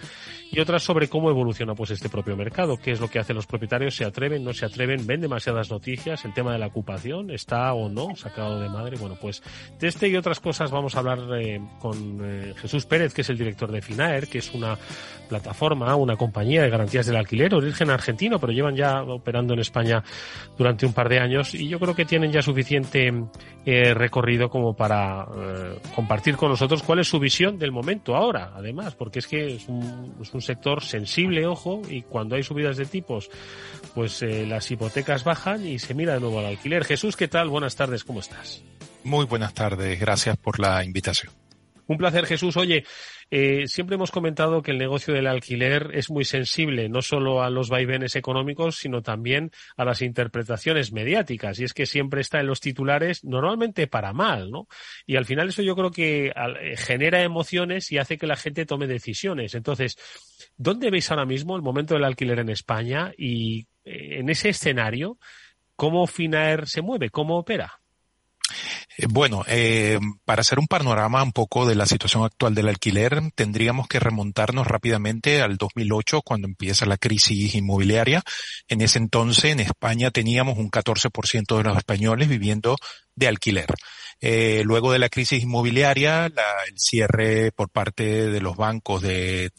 y 0.51 0.59
otras 0.59 0.83
sobre 0.83 1.09
cómo 1.09 1.29
evoluciona 1.29 1.75
pues 1.75 1.91
este 1.91 2.09
propio 2.09 2.35
mercado, 2.35 2.77
qué 2.77 2.91
es 2.91 2.99
lo 2.99 3.07
que 3.07 3.19
hacen 3.19 3.35
los 3.35 3.45
propietarios, 3.45 3.95
se 3.95 4.05
atreven, 4.05 4.43
no 4.43 4.53
se 4.53 4.65
atreven, 4.65 5.05
ven 5.05 5.21
demasiadas 5.21 5.69
noticias, 5.69 6.25
el 6.25 6.33
tema 6.33 6.53
de 6.53 6.59
la 6.59 6.67
ocupación, 6.67 7.29
está 7.29 7.73
o 7.73 7.89
no 7.89 8.15
sacado 8.15 8.59
de 8.59 8.69
madre. 8.69 8.97
Bueno, 8.97 9.17
pues 9.19 9.43
de 9.79 9.87
este 9.87 10.07
y 10.07 10.15
otras 10.15 10.39
cosas 10.39 10.71
vamos 10.71 10.95
a 10.95 10.99
hablar 10.99 11.19
eh, 11.39 11.61
con 11.79 12.19
eh, 12.23 12.53
Jesús 12.57 12.85
Pérez, 12.85 13.13
que 13.13 13.21
es 13.21 13.29
el 13.29 13.37
director 13.37 13.71
de 13.71 13.81
Finaer, 13.81 14.27
que 14.27 14.39
es 14.39 14.53
una 14.53 14.77
plataforma, 15.27 15.95
una 15.95 16.15
compañía 16.15 16.63
de 16.63 16.69
garantías 16.69 17.05
del 17.05 17.17
alquiler, 17.17 17.53
origen 17.53 17.91
argentino, 17.91 18.39
pero 18.39 18.51
llevan 18.51 18.75
ya 18.75 19.03
operando 19.03 19.53
en 19.53 19.59
España 19.59 20.03
durante 20.57 20.85
un 20.85 20.93
par 20.93 21.09
de 21.09 21.19
años 21.19 21.53
y 21.53 21.67
yo 21.67 21.79
creo 21.79 21.95
que 21.95 22.05
tienen 22.05 22.31
ya 22.31 22.41
suficiente 22.41 23.13
eh, 23.65 23.93
recorrido 23.93 24.49
como 24.49 24.75
para 24.75 25.27
compartir 25.95 26.35
con 26.35 26.49
nosotros 26.49 26.81
cuál 26.81 26.99
es 26.99 27.07
su 27.07 27.19
visión 27.19 27.59
del 27.59 27.71
momento 27.71 28.15
ahora, 28.15 28.51
además, 28.55 28.95
porque 28.95 29.19
es 29.19 29.27
que 29.27 29.55
es 29.55 29.67
un, 29.67 30.15
es 30.19 30.33
un 30.33 30.38
un 30.39 30.41
sector 30.41 30.81
sensible, 30.81 31.45
ojo, 31.45 31.81
y 31.89 32.03
cuando 32.03 32.35
hay 32.35 32.43
subidas 32.43 32.77
de 32.77 32.85
tipos, 32.85 33.29
pues 33.93 34.21
eh, 34.21 34.45
las 34.47 34.71
hipotecas 34.71 35.25
bajan 35.25 35.67
y 35.67 35.79
se 35.79 35.93
mira 35.93 36.13
de 36.13 36.21
nuevo 36.21 36.39
al 36.39 36.45
alquiler. 36.45 36.85
Jesús, 36.85 37.17
¿qué 37.17 37.27
tal? 37.27 37.49
Buenas 37.49 37.75
tardes, 37.75 38.05
¿cómo 38.05 38.21
estás? 38.21 38.63
Muy 39.03 39.25
buenas 39.25 39.53
tardes, 39.53 39.99
gracias 39.99 40.37
por 40.37 40.59
la 40.59 40.85
invitación. 40.85 41.33
Un 41.87 41.97
placer, 41.97 42.25
Jesús. 42.25 42.55
Oye, 42.55 42.85
eh, 43.31 43.67
siempre 43.67 43.95
hemos 43.95 44.09
comentado 44.09 44.63
que 44.63 44.71
el 44.71 44.79
negocio 44.79 45.13
del 45.13 45.27
alquiler 45.27 45.91
es 45.93 46.09
muy 46.09 46.25
sensible, 46.25 46.89
no 46.89 47.01
solo 47.01 47.43
a 47.43 47.49
los 47.49 47.69
vaivenes 47.69 48.15
económicos, 48.15 48.77
sino 48.77 49.03
también 49.03 49.51
a 49.77 49.85
las 49.85 50.01
interpretaciones 50.01 50.91
mediáticas. 50.91 51.59
Y 51.59 51.63
es 51.63 51.73
que 51.73 51.85
siempre 51.85 52.21
está 52.21 52.39
en 52.39 52.47
los 52.47 52.59
titulares, 52.59 53.23
normalmente 53.23 53.87
para 53.87 54.13
mal, 54.13 54.49
¿no? 54.49 54.67
Y 55.05 55.15
al 55.15 55.25
final 55.25 55.49
eso 55.49 55.61
yo 55.61 55.75
creo 55.75 55.91
que 55.91 56.27
eh, 56.27 56.77
genera 56.77 57.21
emociones 57.21 57.91
y 57.91 57.99
hace 57.99 58.17
que 58.17 58.27
la 58.27 58.35
gente 58.35 58.65
tome 58.65 58.87
decisiones. 58.87 59.53
Entonces, 59.53 59.95
¿dónde 60.57 60.89
veis 60.89 61.11
ahora 61.11 61.25
mismo 61.25 61.55
el 61.55 61.61
momento 61.61 61.93
del 61.93 62.05
alquiler 62.05 62.39
en 62.39 62.49
España? 62.49 63.13
Y 63.15 63.67
eh, 63.85 64.19
en 64.19 64.29
ese 64.29 64.49
escenario, 64.49 65.19
¿cómo 65.75 66.07
Finaer 66.07 66.67
se 66.67 66.81
mueve? 66.81 67.11
¿Cómo 67.11 67.37
opera? 67.37 67.78
Eh, 68.97 69.05
bueno, 69.09 69.43
eh, 69.47 69.99
para 70.25 70.41
hacer 70.41 70.59
un 70.59 70.67
panorama 70.67 71.23
un 71.23 71.31
poco 71.31 71.65
de 71.65 71.75
la 71.75 71.85
situación 71.85 72.23
actual 72.23 72.55
del 72.55 72.69
alquiler, 72.69 73.21
tendríamos 73.35 73.87
que 73.87 73.99
remontarnos 73.99 74.67
rápidamente 74.67 75.41
al 75.41 75.57
2008, 75.57 76.21
cuando 76.21 76.47
empieza 76.47 76.85
la 76.85 76.97
crisis 76.97 77.55
inmobiliaria. 77.55 78.21
En 78.67 78.81
ese 78.81 78.99
entonces, 78.99 79.51
en 79.51 79.59
España 79.59 80.11
teníamos 80.11 80.57
un 80.57 80.69
14% 80.69 81.57
de 81.57 81.63
los 81.63 81.77
españoles 81.77 82.27
viviendo 82.27 82.75
de 83.15 83.27
alquiler. 83.27 83.67
Eh, 84.21 84.63
luego 84.65 84.91
de 84.91 84.99
la 84.99 85.09
crisis 85.09 85.41
inmobiliaria, 85.43 86.25
el 86.25 86.77
cierre 86.77 87.51
por 87.51 87.69
parte 87.69 88.29
de 88.29 88.41
los 88.41 88.57
bancos 88.57 89.01
de, 89.01 89.51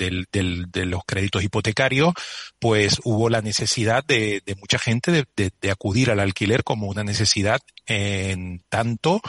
los 0.75 1.03
créditos 1.07 1.43
hipotecarios, 1.43 2.13
pues 2.59 3.01
hubo 3.05 3.31
la 3.31 3.41
necesidad 3.41 4.05
de, 4.05 4.43
mucha 4.59 4.79
gente 4.79 5.25
de, 5.35 5.71
acudir 5.71 6.11
al 6.11 6.21
alquiler 6.21 6.63
como 6.63 6.89
una 6.89 7.05
necesidad 7.05 7.61
en 7.87 8.63
tanto 8.69 9.21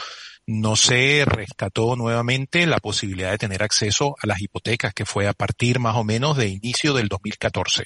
no 0.52 0.76
se 0.76 1.24
rescató 1.24 1.96
nuevamente 1.96 2.66
la 2.66 2.78
posibilidad 2.78 3.30
de 3.30 3.38
tener 3.38 3.62
acceso 3.62 4.16
a 4.22 4.26
las 4.26 4.40
hipotecas, 4.40 4.92
que 4.92 5.06
fue 5.06 5.26
a 5.26 5.32
partir 5.32 5.78
más 5.78 5.96
o 5.96 6.04
menos 6.04 6.36
de 6.36 6.48
inicio 6.48 6.92
del 6.92 7.08
2014. 7.08 7.84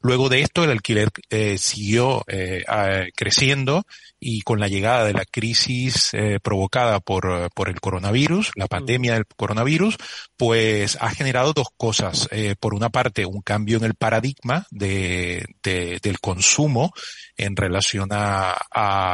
Luego 0.00 0.28
de 0.28 0.40
esto, 0.40 0.64
el 0.64 0.70
alquiler 0.70 1.10
eh, 1.30 1.58
siguió 1.58 2.24
eh, 2.26 2.64
creciendo 3.14 3.84
y 4.18 4.40
con 4.40 4.58
la 4.58 4.68
llegada 4.68 5.04
de 5.04 5.12
la 5.12 5.24
crisis 5.24 6.10
eh, 6.14 6.38
provocada 6.42 7.00
por, 7.00 7.50
por 7.54 7.68
el 7.68 7.80
coronavirus, 7.80 8.52
la 8.56 8.66
pandemia 8.66 9.14
del 9.14 9.26
coronavirus, 9.26 9.96
pues 10.36 10.96
ha 11.00 11.10
generado 11.10 11.52
dos 11.52 11.68
cosas. 11.76 12.28
por 12.58 12.74
una 12.74 12.88
parte, 12.88 13.26
un 13.26 13.42
cambio 13.42 13.76
en 13.76 13.84
el 13.84 13.94
paradigma 13.94 14.66
de, 14.70 15.44
del 15.62 16.20
consumo 16.20 16.92
en 17.36 17.54
relación 17.54 18.08
a, 18.12 18.52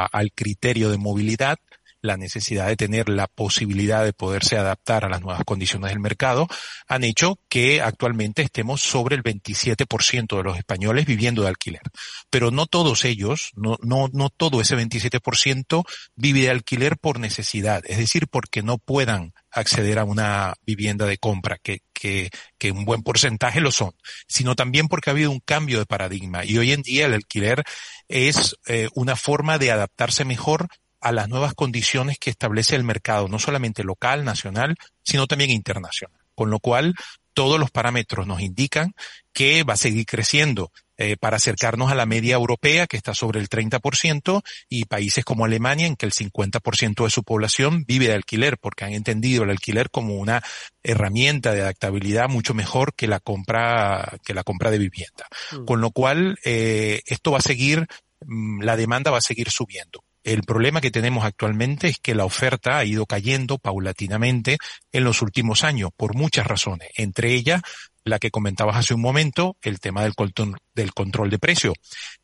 al 0.07 0.33
criterio 0.33 0.91
de 0.91 0.99
movilidad 0.99 1.59
la 2.05 2.19
necesidad 2.19 2.67
de 2.67 2.77
tener 2.77 3.09
la 3.09 3.27
posibilidad 3.27 4.05
de 4.05 4.13
poderse 4.13 4.59
adaptar 4.59 5.05
a 5.05 5.09
las 5.09 5.23
nuevas 5.23 5.43
condiciones 5.45 5.91
del 5.91 6.01
mercado, 6.01 6.47
han 6.87 7.03
hecho 7.03 7.39
que 7.49 7.81
actualmente 7.81 8.43
estemos 8.43 8.83
sobre 8.83 9.17
el 9.17 9.23
27% 9.23 10.37
de 10.37 10.43
los 10.43 10.59
españoles 10.59 11.07
viviendo 11.07 11.43
de 11.43 11.49
alquiler. 11.49 11.81
Pero 12.29 12.51
no 12.51 12.67
todos 12.67 13.07
ellos, 13.07 13.53
no, 13.57 13.79
no, 13.83 14.11
no 14.13 14.29
todo 14.29 14.61
ese 14.61 14.77
27% 14.77 15.85
vive 16.15 16.41
de 16.43 16.51
alquiler 16.51 16.99
por 16.99 17.19
necesidad, 17.19 17.83
es 17.87 17.97
decir, 17.97 18.29
porque 18.29 18.63
no 18.63 18.77
puedan 18.77 19.33
acceder 19.51 19.99
a 19.99 20.05
una 20.05 20.55
vivienda 20.67 21.07
de 21.07 21.17
compra, 21.17 21.59
que, 21.63 21.81
que, 21.95 22.29
que, 22.59 22.71
un 22.71 22.85
buen 22.85 23.03
porcentaje 23.03 23.61
lo 23.61 23.71
son, 23.71 23.93
sino 24.27 24.57
también 24.57 24.89
porque 24.89 25.09
ha 25.09 25.13
habido 25.13 25.31
un 25.31 25.41
cambio 25.41 25.79
de 25.79 25.87
paradigma 25.87 26.45
y 26.45 26.59
hoy 26.59 26.73
en 26.73 26.83
día 26.83 27.07
el 27.07 27.15
alquiler 27.15 27.63
es 28.09 28.57
eh, 28.67 28.89
una 28.95 29.17
forma 29.17 29.59
de 29.59 29.71
adaptarse 29.71 30.25
mejor 30.25 30.69
a 31.05 31.13
las 31.13 31.29
nuevas 31.29 31.53
condiciones 31.53 32.19
que 32.19 32.31
establece 32.31 32.77
el 32.77 32.83
mercado, 32.83 33.29
no 33.29 33.39
solamente 33.39 33.85
local, 33.85 34.25
nacional, 34.25 34.77
sino 35.03 35.27
también 35.27 35.51
internacional. 35.51 36.19
Con 36.35 36.49
lo 36.51 36.61
cual, 36.61 36.95
todos 37.35 37.61
los 37.61 37.71
parámetros 37.71 38.27
nos 38.27 38.41
indican 38.41 38.95
que 39.35 39.65
va 39.65 39.75
a 39.75 39.77
seguir 39.77 40.07
creciendo 40.07 40.73
eh, 40.97 41.17
para 41.19 41.37
acercarnos 41.37 41.91
a 41.91 41.95
la 41.95 42.07
media 42.07 42.37
europea, 42.37 42.87
que 42.87 42.97
está 42.97 43.13
sobre 43.13 43.39
el 43.41 43.51
30%, 43.51 44.43
y 44.71 44.87
países 44.87 45.27
como 45.27 45.45
Alemania, 45.45 45.87
en 45.87 45.97
que 45.97 46.07
el 46.07 46.13
50% 46.13 47.05
de 47.05 47.11
su 47.11 47.23
población 47.23 47.85
vive 47.87 48.07
de 48.07 48.15
alquiler, 48.15 48.57
porque 48.57 48.87
han 48.87 48.95
entendido 48.95 49.43
el 49.43 49.51
alquiler 49.51 49.91
como 49.91 50.15
una 50.15 50.43
herramienta 50.83 51.53
de 51.53 51.63
adaptabilidad 51.63 52.31
mucho 52.31 52.55
mejor 52.55 52.95
que 52.95 53.09
la 53.09 53.21
compra, 53.21 54.19
que 54.25 54.33
la 54.33 54.45
compra 54.45 54.71
de 54.71 54.79
vivienda. 54.79 55.27
Mm. 55.53 55.65
Con 55.67 55.81
lo 55.83 55.91
cual, 55.91 56.39
eh, 56.45 57.03
esto 57.07 57.33
va 57.33 57.39
a 57.39 57.43
seguir, 57.43 57.87
mm, 58.25 58.63
la 58.63 58.77
demanda 58.77 59.11
va 59.11 59.19
a 59.19 59.21
seguir 59.21 59.51
subiendo. 59.51 60.04
El 60.25 60.43
problema 60.43 60.81
que 60.81 60.91
tenemos 60.91 61.23
actualmente 61.25 61.89
es 61.89 61.99
que 61.99 62.15
la 62.15 62.25
oferta 62.25 62.79
ha 62.79 62.85
ido 62.87 63.05
cayendo 63.05 63.59
paulatinamente 63.59 64.57
en 64.91 65.05
los 65.05 65.21
últimos 65.21 65.65
años 65.65 65.91
por 65.95 66.17
muchas 66.17 66.47
razones, 66.47 66.89
entre 66.97 67.35
ellas 67.35 67.61
la 68.05 68.19
que 68.19 68.31
comentabas 68.31 68.77
hace 68.77 68.95
un 68.95 69.03
momento, 69.03 69.57
el 69.61 69.81
tema 69.81 70.03
del 70.03 70.15
control, 70.15 71.31
de 71.31 71.39
precio, 71.39 71.75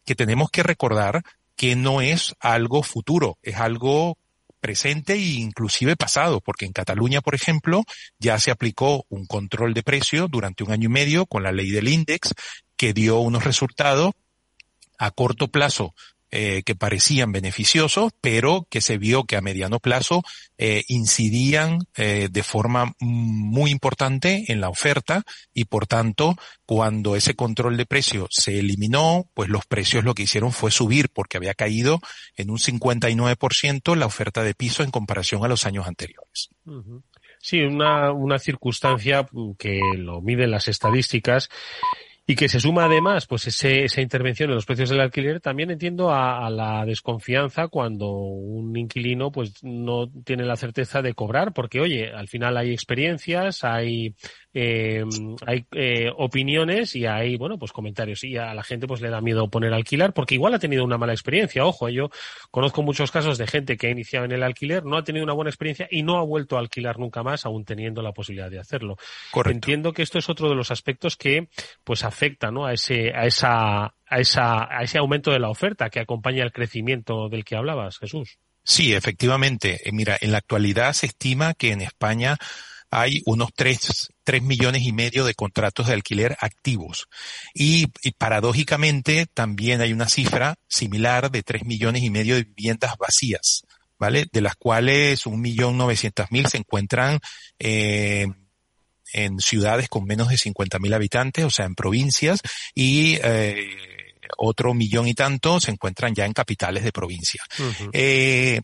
que 0.05 0.15
tenemos 0.15 0.51
que 0.51 0.63
recordar 0.63 1.23
que 1.57 1.77
no 1.77 2.01
es 2.01 2.35
algo 2.41 2.83
futuro, 2.83 3.39
es 3.43 3.57
algo 3.57 4.17
presente 4.61 5.15
e 5.15 5.33
inclusive 5.41 5.95
pasado, 5.97 6.41
porque 6.41 6.65
en 6.65 6.73
Cataluña, 6.73 7.21
por 7.21 7.35
ejemplo, 7.35 7.85
ya 8.19 8.39
se 8.39 8.51
aplicó 8.51 9.05
un 9.11 9.27
control 9.27 9.75
de 9.75 9.83
precio 9.83 10.27
durante 10.27 10.65
un 10.65 10.73
año 10.73 10.87
y 10.87 10.93
medio 10.93 11.27
con 11.27 11.43
la 11.43 11.53
ley 11.53 11.71
del 11.71 11.89
index 11.89 12.35
que 12.77 12.95
dio 12.95 13.21
unos 13.21 13.45
resultados 13.45 14.13
a 14.99 15.11
corto 15.11 15.49
plazo 15.49 15.95
eh, 16.33 16.63
que 16.65 16.77
parecían 16.77 17.33
beneficiosos, 17.33 18.13
pero 18.21 18.67
que 18.71 18.81
se 18.81 18.99
vio 18.99 19.25
que 19.25 19.37
a 19.37 19.41
mediano 19.41 19.81
plazo 19.81 20.23
eh, 20.59 20.85
incidían 20.87 21.81
eh, 21.97 22.29
de 22.31 22.43
forma 22.45 22.95
muy 23.01 23.73
importante 23.73 24.45
en 24.47 24.61
la 24.61 24.69
oferta 24.69 25.25
y 25.53 25.65
por 25.65 25.89
tanto 25.89 26.37
cuando 26.67 27.17
ese 27.17 27.35
control 27.35 27.77
de 27.77 27.85
precios 27.85 28.29
se 28.31 28.61
eliminó, 28.61 29.29
pues 29.35 29.49
los 29.49 29.67
precios 29.67 30.05
lo 30.05 30.15
que 30.15 30.23
hicieron 30.23 30.53
fue 30.53 30.71
subir 30.71 31.09
porque 31.09 31.37
había 31.37 31.55
caído 31.55 32.01
en 32.37 32.51
un 32.51 32.59
59% 32.59 33.97
la 33.97 34.07
oferta 34.07 34.45
de 34.45 34.55
piso 34.55 34.85
en 34.85 34.93
comparación 34.93 35.45
a 35.45 35.49
los 35.49 35.67
años 35.67 35.89
anteriores. 35.89 36.51
Sí, 37.41 37.61
una, 37.61 38.13
una 38.13 38.39
circunstancia 38.39 39.27
que 39.59 39.81
lo 39.97 40.21
miden 40.21 40.53
las 40.53 40.69
estadísticas 40.69 41.49
y 42.31 42.37
que 42.37 42.49
se 42.49 42.61
suma 42.61 42.85
además, 42.85 43.27
pues 43.27 43.49
ese, 43.49 43.83
esa 43.83 44.01
intervención 44.01 44.51
en 44.51 44.55
los 44.55 44.65
precios 44.65 44.89
del 44.89 45.01
alquiler, 45.01 45.41
también 45.41 45.73
entiendo 45.73 46.13
a, 46.13 46.47
a, 46.47 46.49
la 46.49 46.85
desconfianza 46.85 47.67
cuando 47.67 48.09
un 48.09 48.77
inquilino 48.77 49.33
pues 49.33 49.65
no 49.65 50.09
tiene 50.25 50.45
la 50.45 50.55
certeza 50.55 51.03
de 51.03 51.13
cobrar, 51.13 51.53
porque 51.53 51.81
oye, 51.81 52.13
al 52.13 52.29
final 52.29 52.57
hay 52.57 52.71
experiencias, 52.71 53.65
hay 53.65 54.15
eh, 54.53 55.05
hay 55.47 55.65
eh, 55.73 56.11
opiniones 56.17 56.97
y 56.97 57.07
hay, 57.07 57.37
bueno, 57.37 57.59
pues 57.59 57.73
comentarios. 57.73 58.25
Y 58.25 58.37
a 58.37 58.53
la 58.55 58.63
gente 58.63 58.87
pues 58.87 59.01
le 59.01 59.11
da 59.11 59.21
miedo 59.21 59.49
poner 59.49 59.73
alquilar 59.73 60.13
porque 60.13 60.35
igual 60.35 60.55
ha 60.55 60.59
tenido 60.59 60.85
una 60.85 60.99
mala 60.99 61.13
experiencia. 61.13 61.65
Ojo, 61.65 61.89
yo 61.89 62.11
conozco 62.51 62.83
muchos 62.83 63.11
casos 63.11 63.39
de 63.39 63.47
gente 63.47 63.77
que 63.77 63.87
ha 63.87 63.91
iniciado 63.91 64.25
en 64.25 64.33
el 64.33 64.43
alquiler, 64.43 64.85
no 64.85 64.97
ha 64.97 65.05
tenido 65.05 65.25
una 65.25 65.35
buena 65.35 65.51
experiencia 65.51 65.87
y 65.91 66.03
no 66.03 66.19
ha 66.19 66.25
vuelto 66.25 66.57
a 66.57 66.61
alquilar 66.61 66.99
nunca 66.99 67.23
más, 67.23 67.47
aún 67.47 67.65
teniendo 67.65 68.03
la 68.03 68.13
posibilidad 68.13 68.51
de 68.51 68.59
hacerlo. 68.59 68.97
Correcto. 69.31 69.55
Entiendo 69.55 69.93
que 69.93 70.03
esto 70.03 70.19
es 70.19 70.29
otro 70.29 70.49
de 70.49 70.55
los 70.55 70.71
aspectos 70.71 71.17
que 71.17 71.49
pues 71.85 72.05
afecta, 72.05 72.20
¿no? 72.51 72.67
A 72.67 72.73
ese, 72.73 73.13
a 73.15 73.27
esa, 73.27 73.85
a 73.85 74.19
esa, 74.19 74.65
a 74.71 74.83
ese 74.83 74.99
aumento 74.99 75.31
de 75.31 75.41
la 75.41 75.49
oferta 75.49 75.91
que 75.91 76.01
acompaña 76.01 76.45
el 76.45 76.53
crecimiento 76.53 77.29
del 77.29 77.45
que 77.45 77.57
hablabas, 77.57 77.99
Jesús. 77.99 78.39
Sí, 78.63 78.95
efectivamente. 78.95 79.81
Eh, 79.85 79.93
mira, 79.93 80.17
en 80.21 80.33
la 80.33 80.39
actualidad 80.39 80.93
se 80.93 81.07
estima 81.07 81.55
que 81.55 81.73
en 81.73 81.81
España 81.81 82.37
hay 82.91 83.23
unos 83.25 83.51
tres, 83.55 84.09
tres 84.25 84.43
millones 84.43 84.83
y 84.83 84.93
medio 84.93 85.25
de 85.25 85.35
contratos 85.35 85.87
de 85.87 85.95
alquiler 85.95 86.37
activos. 86.41 87.07
Y, 87.55 87.87
y, 88.03 88.13
paradójicamente 88.13 89.27
también 89.33 89.81
hay 89.81 89.93
una 89.93 90.09
cifra 90.09 90.57
similar 90.69 91.31
de 91.31 91.43
tres 91.43 91.65
millones 91.65 92.03
y 92.03 92.11
medio 92.11 92.35
de 92.35 92.45
viviendas 92.45 92.97
vacías, 92.99 93.63
¿vale? 93.99 94.27
De 94.33 94.41
las 94.41 94.57
cuales 94.57 95.27
un 95.27 95.41
millón 95.41 95.79
novecientas 95.79 96.33
mil 96.33 96.47
se 96.49 96.59
encuentran 96.59 97.21
eh, 97.61 98.27
en 99.13 99.39
ciudades 99.39 99.89
con 99.89 100.05
menos 100.05 100.29
de 100.29 100.37
cincuenta 100.37 100.79
mil 100.79 100.95
habitantes, 100.95 101.45
o 101.45 101.51
sea, 101.51 101.67
en 101.67 101.75
provincias, 101.75 102.41
y 102.75 103.19
eh, 103.23 103.69
otro 104.37 104.75
millón 104.75 105.09
y 105.09 105.15
tanto 105.15 105.61
se 105.61 105.71
encuentran 105.71 106.15
ya 106.15 106.25
en 106.25 106.33
capitales 106.33 106.85
de 106.85 106.93
provincia. 106.93 107.43
Uh 107.59 107.63
-huh. 107.63 107.91
eh, 107.93 108.61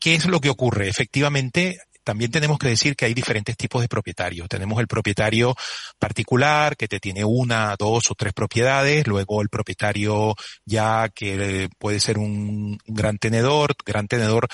¿Qué 0.00 0.14
es 0.14 0.26
lo 0.26 0.40
que 0.40 0.50
ocurre? 0.50 0.88
Efectivamente, 0.88 1.78
también 2.08 2.30
tenemos 2.30 2.58
que 2.58 2.68
decir 2.68 2.96
que 2.96 3.04
hay 3.04 3.12
diferentes 3.12 3.54
tipos 3.54 3.82
de 3.82 3.88
propietarios. 3.88 4.48
Tenemos 4.48 4.80
el 4.80 4.86
propietario 4.86 5.54
particular 5.98 6.74
que 6.74 6.88
te 6.88 7.00
tiene 7.00 7.22
una, 7.22 7.76
dos 7.78 8.10
o 8.10 8.14
tres 8.14 8.32
propiedades, 8.32 9.06
luego 9.06 9.42
el 9.42 9.50
propietario 9.50 10.34
ya 10.64 11.10
que 11.14 11.68
puede 11.78 12.00
ser 12.00 12.16
un 12.16 12.78
gran 12.86 13.18
tenedor, 13.18 13.74
gran 13.84 14.08
tenedor 14.08 14.48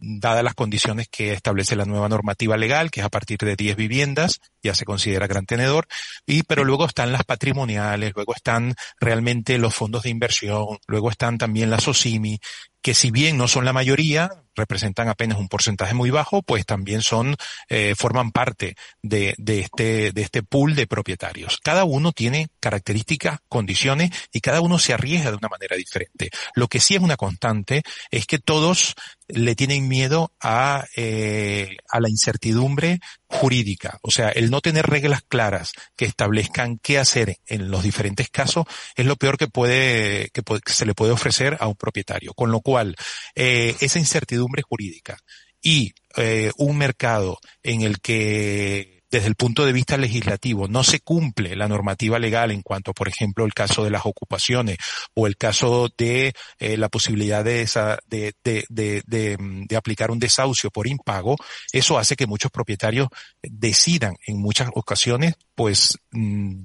dadas 0.00 0.44
las 0.44 0.54
condiciones 0.54 1.08
que 1.08 1.32
establece 1.32 1.76
la 1.76 1.84
nueva 1.84 2.08
normativa 2.08 2.56
legal, 2.56 2.90
que 2.90 3.00
es 3.00 3.06
a 3.06 3.10
partir 3.10 3.38
de 3.38 3.56
10 3.56 3.76
viviendas, 3.76 4.40
ya 4.62 4.74
se 4.74 4.84
considera 4.84 5.26
gran 5.26 5.46
tenedor, 5.46 5.86
y 6.26 6.42
pero 6.42 6.64
luego 6.64 6.86
están 6.86 7.12
las 7.12 7.24
patrimoniales, 7.24 8.12
luego 8.14 8.34
están 8.34 8.74
realmente 9.00 9.58
los 9.58 9.74
fondos 9.74 10.04
de 10.04 10.10
inversión, 10.10 10.78
luego 10.86 11.10
están 11.10 11.38
también 11.38 11.70
las 11.70 11.88
OSIMI, 11.88 12.38
que 12.86 12.94
si 12.94 13.10
bien 13.10 13.36
no 13.36 13.48
son 13.48 13.64
la 13.64 13.72
mayoría, 13.72 14.30
representan 14.54 15.08
apenas 15.08 15.38
un 15.38 15.48
porcentaje 15.48 15.92
muy 15.92 16.10
bajo, 16.10 16.42
pues 16.42 16.64
también 16.64 17.02
son, 17.02 17.34
eh, 17.68 17.96
forman 17.96 18.30
parte 18.30 18.76
de, 19.02 19.34
de, 19.38 19.58
este, 19.58 20.12
de 20.12 20.22
este 20.22 20.44
pool 20.44 20.76
de 20.76 20.86
propietarios. 20.86 21.58
Cada 21.64 21.82
uno 21.82 22.12
tiene 22.12 22.46
características, 22.60 23.40
condiciones 23.48 24.12
y 24.32 24.40
cada 24.40 24.60
uno 24.60 24.78
se 24.78 24.92
arriesga 24.94 25.32
de 25.32 25.36
una 25.36 25.48
manera 25.48 25.74
diferente. 25.74 26.30
Lo 26.54 26.68
que 26.68 26.78
sí 26.78 26.94
es 26.94 27.02
una 27.02 27.16
constante 27.16 27.82
es 28.12 28.24
que 28.24 28.38
todos 28.38 28.94
le 29.26 29.56
tienen 29.56 29.88
miedo 29.88 30.30
a, 30.40 30.84
eh, 30.94 31.78
a 31.90 31.98
la 31.98 32.08
incertidumbre 32.08 33.00
jurídica. 33.28 33.98
O 34.02 34.10
sea, 34.10 34.28
el 34.28 34.50
no 34.50 34.60
tener 34.60 34.86
reglas 34.86 35.22
claras 35.26 35.72
que 35.96 36.04
establezcan 36.04 36.78
qué 36.78 36.98
hacer 36.98 37.36
en 37.46 37.70
los 37.70 37.82
diferentes 37.82 38.28
casos 38.30 38.66
es 38.94 39.06
lo 39.06 39.16
peor 39.16 39.38
que 39.38 39.48
puede, 39.48 40.30
que, 40.30 40.42
puede, 40.42 40.60
que 40.60 40.72
se 40.72 40.86
le 40.86 40.94
puede 40.94 41.12
ofrecer 41.12 41.56
a 41.60 41.66
un 41.66 41.74
propietario. 41.74 42.34
Con 42.34 42.50
lo 42.50 42.60
cual, 42.60 42.96
eh, 43.34 43.76
esa 43.80 43.98
incertidumbre 43.98 44.62
jurídica 44.62 45.18
y 45.62 45.92
eh, 46.16 46.52
un 46.56 46.78
mercado 46.78 47.38
en 47.62 47.82
el 47.82 48.00
que 48.00 48.95
desde 49.16 49.28
el 49.28 49.34
punto 49.34 49.64
de 49.64 49.72
vista 49.72 49.96
legislativo 49.96 50.68
no 50.68 50.84
se 50.84 51.00
cumple 51.00 51.56
la 51.56 51.68
normativa 51.68 52.18
legal 52.18 52.50
en 52.50 52.60
cuanto, 52.60 52.92
por 52.92 53.08
ejemplo, 53.08 53.46
el 53.46 53.54
caso 53.54 53.82
de 53.82 53.88
las 53.88 54.04
ocupaciones 54.04 54.76
o 55.14 55.26
el 55.26 55.38
caso 55.38 55.88
de 55.96 56.34
eh, 56.58 56.76
la 56.76 56.90
posibilidad 56.90 57.42
de, 57.42 57.62
esa, 57.62 57.98
de, 58.08 58.34
de, 58.44 58.66
de, 58.68 59.02
de, 59.06 59.76
aplicar 59.76 60.10
un 60.10 60.18
desahucio 60.18 60.70
por 60.70 60.86
impago, 60.86 61.36
eso 61.72 61.98
hace 61.98 62.14
que 62.14 62.26
muchos 62.26 62.50
propietarios 62.50 63.08
decidan 63.42 64.16
en 64.26 64.38
muchas 64.38 64.68
ocasiones 64.74 65.36
pues 65.54 65.98
mm, 66.10 66.64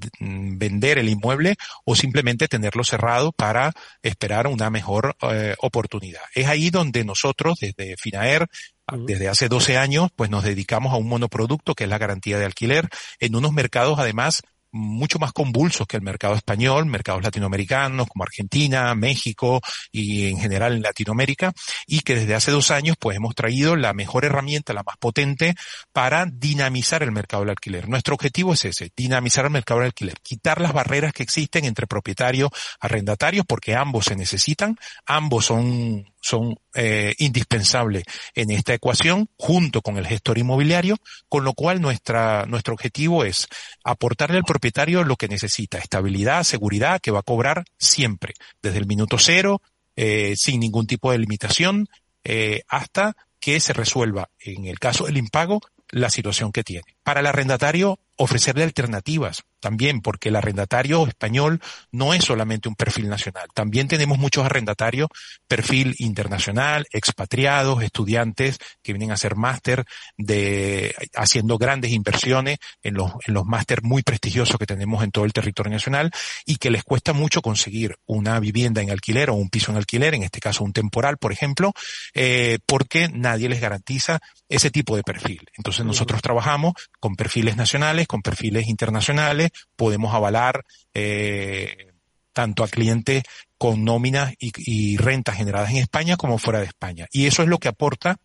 vender 0.58 0.98
el 0.98 1.08
inmueble 1.08 1.56
o 1.86 1.96
simplemente 1.96 2.50
tenerlo 2.50 2.84
cerrado 2.84 3.32
para 3.32 3.72
esperar 4.04 4.48
una 4.48 4.70
mejor 4.70 5.16
eh, 5.22 5.56
oportunidad. 5.60 6.24
Es 6.36 6.48
ahí 6.48 6.70
donde 6.70 7.06
nosotros 7.06 7.60
desde 7.62 7.96
FINAER 7.96 8.50
desde 8.98 9.30
hace 9.30 9.48
12 9.48 9.78
años, 9.78 10.10
pues 10.16 10.30
nos 10.30 10.44
dedicamos 10.44 10.94
a 10.94 10.98
un 10.98 11.08
monoproducto 11.08 11.76
que 11.76 11.86
es 11.86 11.90
la 11.90 11.98
garantía 11.98 12.38
de 12.38 12.46
alquiler 12.46 12.90
en 13.20 13.36
unos 13.36 13.54
mercados 13.54 14.00
además 14.00 14.44
mucho 14.72 15.20
más 15.20 15.34
convulsos 15.34 15.86
que 15.86 15.98
el 15.98 16.04
mercado 16.04 16.36
español, 16.36 16.86
mercados 16.86 17.24
latinoamericanos 17.24 18.08
como 18.08 18.24
Argentina, 18.24 18.94
México 18.96 19.62
y 19.92 20.30
en 20.30 20.40
general 20.40 20.74
en 20.74 20.82
Latinoamérica, 20.82 21.54
y 21.86 22.02
que 22.02 22.16
desde 22.16 22.36
hace 22.36 22.52
dos 22.52 22.72
años 22.72 22.96
pues 23.00 23.18
hemos 23.18 23.36
traído 23.36 23.76
la 23.76 23.94
mejor 23.94 24.26
herramienta, 24.26 24.74
la 24.74 24.84
más 24.84 24.98
potente 24.98 25.56
para 25.92 26.26
dinamizar 26.26 27.04
el 27.04 27.12
mercado 27.12 27.44
del 27.44 27.52
alquiler. 27.52 27.90
Nuestro 27.90 28.16
objetivo 28.16 28.54
es 28.54 28.66
ese, 28.66 28.92
dinamizar 28.96 29.46
el 29.46 29.52
mercado 29.52 29.82
del 29.82 29.88
alquiler, 29.88 30.20
quitar 30.22 30.62
las 30.62 30.74
barreras 30.74 31.14
que 31.14 31.24
existen 31.24 31.66
entre 31.66 31.88
propietarios, 31.88 32.50
arrendatarios, 32.80 33.46
porque 33.46 33.76
ambos 33.76 34.06
se 34.06 34.16
necesitan, 34.16 34.78
ambos 35.06 35.46
son 35.46 36.11
son 36.22 36.56
eh, 36.76 37.14
indispensables 37.18 38.04
en 38.36 38.52
esta 38.52 38.74
ecuación 38.74 39.28
junto 39.38 39.82
con 39.82 39.98
el 39.98 40.08
gestor 40.08 40.38
inmobiliario, 40.38 40.98
con 41.28 41.44
lo 41.44 41.54
cual 41.54 41.82
nuestra, 41.82 42.46
nuestro 42.46 42.74
objetivo 42.74 43.26
es 43.26 43.48
aportarle 43.84 44.38
al 44.38 44.44
propietario 44.44 45.04
lo 45.04 45.18
que 45.18 45.28
necesita, 45.28 45.80
estabilidad, 45.80 46.44
seguridad, 46.44 47.02
que 47.02 47.12
va 47.12 47.20
a 47.20 47.24
cobrar 47.24 47.66
siempre, 47.78 48.36
desde 48.62 48.78
el 48.78 48.86
minuto 48.86 49.18
cero, 49.18 49.62
eh, 49.96 50.36
sin 50.38 50.60
ningún 50.60 50.88
tipo 50.88 51.12
de 51.12 51.18
limitación, 51.18 51.88
eh, 52.24 52.62
hasta 52.68 53.16
que 53.40 53.60
se 53.60 53.74
resuelva, 53.74 54.30
en 54.40 54.66
el 54.66 54.80
caso 54.80 55.06
del 55.06 55.18
impago, 55.18 55.62
la 55.90 56.10
situación 56.10 56.52
que 56.52 56.64
tiene. 56.64 56.96
Para 57.04 57.20
el 57.20 57.26
arrendatario, 57.26 58.00
ofrecerle 58.16 58.64
alternativas 58.64 59.44
también, 59.62 60.02
porque 60.02 60.30
el 60.30 60.36
arrendatario 60.36 61.08
español 61.08 61.62
no 61.92 62.14
es 62.14 62.26
solamente 62.26 62.68
un 62.68 62.76
perfil 62.76 63.08
nacional. 63.08 63.48
También 63.54 63.88
tenemos 63.88 64.18
muchos 64.18 64.46
arrendatarios 64.46 65.08
perfil 65.48 65.96
internacional, 66.00 66.86
expatriados, 66.92 67.84
estudiantes 67.84 68.58
que 68.82 68.94
vienen 68.94 69.12
a 69.12 69.14
hacer 69.14 69.36
máster 69.36 69.86
de, 70.18 70.94
haciendo 71.16 71.58
grandes 71.58 71.92
inversiones 71.92 72.58
en 72.84 72.96
los, 72.96 73.12
en 73.26 73.34
los 73.34 73.46
máster 73.46 73.84
muy 73.84 74.02
prestigiosos 74.02 74.58
que 74.58 74.66
tenemos 74.66 75.04
en 75.04 75.12
todo 75.12 75.26
el 75.26 75.34
territorio 75.34 75.72
nacional 75.72 76.12
y 76.46 76.58
que 76.58 76.72
les 76.72 76.84
cuesta 76.84 77.14
mucho 77.14 77.42
conseguir 77.42 77.96
una 78.06 78.40
vivienda 78.40 78.82
en 78.82 78.92
alquiler 78.92 79.30
o 79.30 79.36
un 79.36 79.50
piso 79.50 79.72
en 79.72 79.78
alquiler, 79.78 80.16
en 80.16 80.24
este 80.24 80.40
caso 80.40 80.64
un 80.64 80.74
temporal, 80.74 81.18
por 81.18 81.32
ejemplo, 81.32 81.74
eh, 82.14 82.60
porque 82.66 83.10
nadie 83.10 83.50
les 83.50 83.62
garantiza 83.62 84.20
ese 84.50 84.72
tipo 84.72 84.96
de 84.96 85.04
perfil. 85.04 85.42
Entonces 85.56 85.86
nosotros 85.86 86.22
trabajamos 86.22 86.74
con 87.00 87.16
perfiles 87.16 87.56
nacionales, 87.56 88.08
con 88.08 88.22
perfiles 88.22 88.68
internacionales, 88.68 89.51
podemos 89.76 90.14
avalar 90.14 90.64
eh, 90.94 91.94
tanto 92.34 92.64
a 92.64 92.68
clientes 92.68 93.24
con 93.58 93.84
nóminas 93.84 94.34
y, 94.40 94.98
rentas 94.98 95.38
generadas 95.38 95.72
en 95.72 95.78
España 95.78 96.18
como 96.18 96.38
fuera 96.38 96.60
de 96.60 96.66
España. 96.66 97.08
Y 97.12 97.28
eso 97.28 97.44
es 97.44 97.48
lo 97.48 97.60
que 97.60 97.68
aporta 97.68 98.18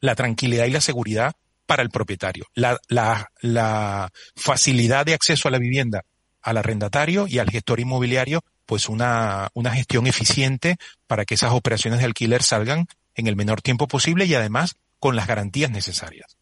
la 0.00 0.14
tranquilidad 0.14 0.66
y 0.66 0.70
la 0.70 0.80
seguridad 0.80 1.34
para 1.66 1.82
el 1.82 1.90
propietario. 1.90 2.46
La, 2.54 4.10
facilidad 4.36 5.06
de 5.06 5.14
acceso 5.14 5.48
a 5.48 5.50
la 5.50 5.58
vivienda 5.58 6.04
al 6.42 6.56
arrendatario 6.56 7.26
y 7.28 7.38
al 7.38 7.50
gestor 7.50 7.80
inmobiliario, 7.80 8.44
pues 8.66 8.88
una 8.88 9.50
gestión 9.72 10.06
eficiente 10.06 10.76
para 11.06 11.24
que 11.24 11.34
esas 11.34 11.52
operaciones 11.52 12.00
de 12.00 12.06
alquiler 12.06 12.42
salgan 12.42 12.88
en 13.14 13.28
el 13.28 13.36
menor 13.36 13.62
tiempo 13.62 13.86
posible 13.88 14.24
y 14.26 14.34
además 14.34 14.76
con 14.98 15.16
las 15.16 15.26
garantías 15.26 15.70
necesarias. 15.70 16.36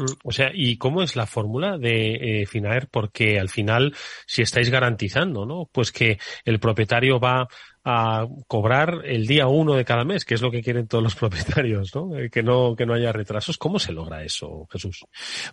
Mm, 0.00 0.12
o 0.24 0.32
sea, 0.32 0.50
¿y 0.54 0.78
cómo 0.78 1.02
es 1.02 1.14
la 1.14 1.26
fórmula 1.26 1.76
de 1.76 2.42
eh, 2.42 2.46
Finaer? 2.46 2.88
Porque 2.90 3.38
al 3.38 3.50
final, 3.50 3.94
si 4.26 4.42
estáis 4.42 4.70
garantizando, 4.70 5.44
¿no? 5.44 5.68
Pues 5.70 5.92
que 5.92 6.18
el 6.44 6.58
propietario 6.58 7.20
va 7.20 7.48
a 7.84 8.26
cobrar 8.46 9.02
el 9.04 9.26
día 9.26 9.46
uno 9.46 9.74
de 9.74 9.84
cada 9.84 10.04
mes, 10.04 10.24
que 10.24 10.34
es 10.34 10.42
lo 10.42 10.50
que 10.50 10.62
quieren 10.62 10.86
todos 10.86 11.04
los 11.04 11.14
propietarios, 11.16 11.94
¿no? 11.94 12.16
Eh, 12.16 12.30
que 12.30 12.42
no, 12.42 12.74
que 12.76 12.86
no 12.86 12.94
haya 12.94 13.12
retrasos. 13.12 13.58
¿Cómo 13.58 13.78
se 13.78 13.92
logra 13.92 14.24
eso, 14.24 14.66
Jesús? 14.72 15.04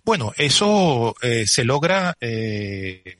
Bueno, 0.04 0.32
eso 0.36 1.14
eh, 1.20 1.46
se 1.46 1.64
logra 1.64 2.16
eh, 2.20 3.18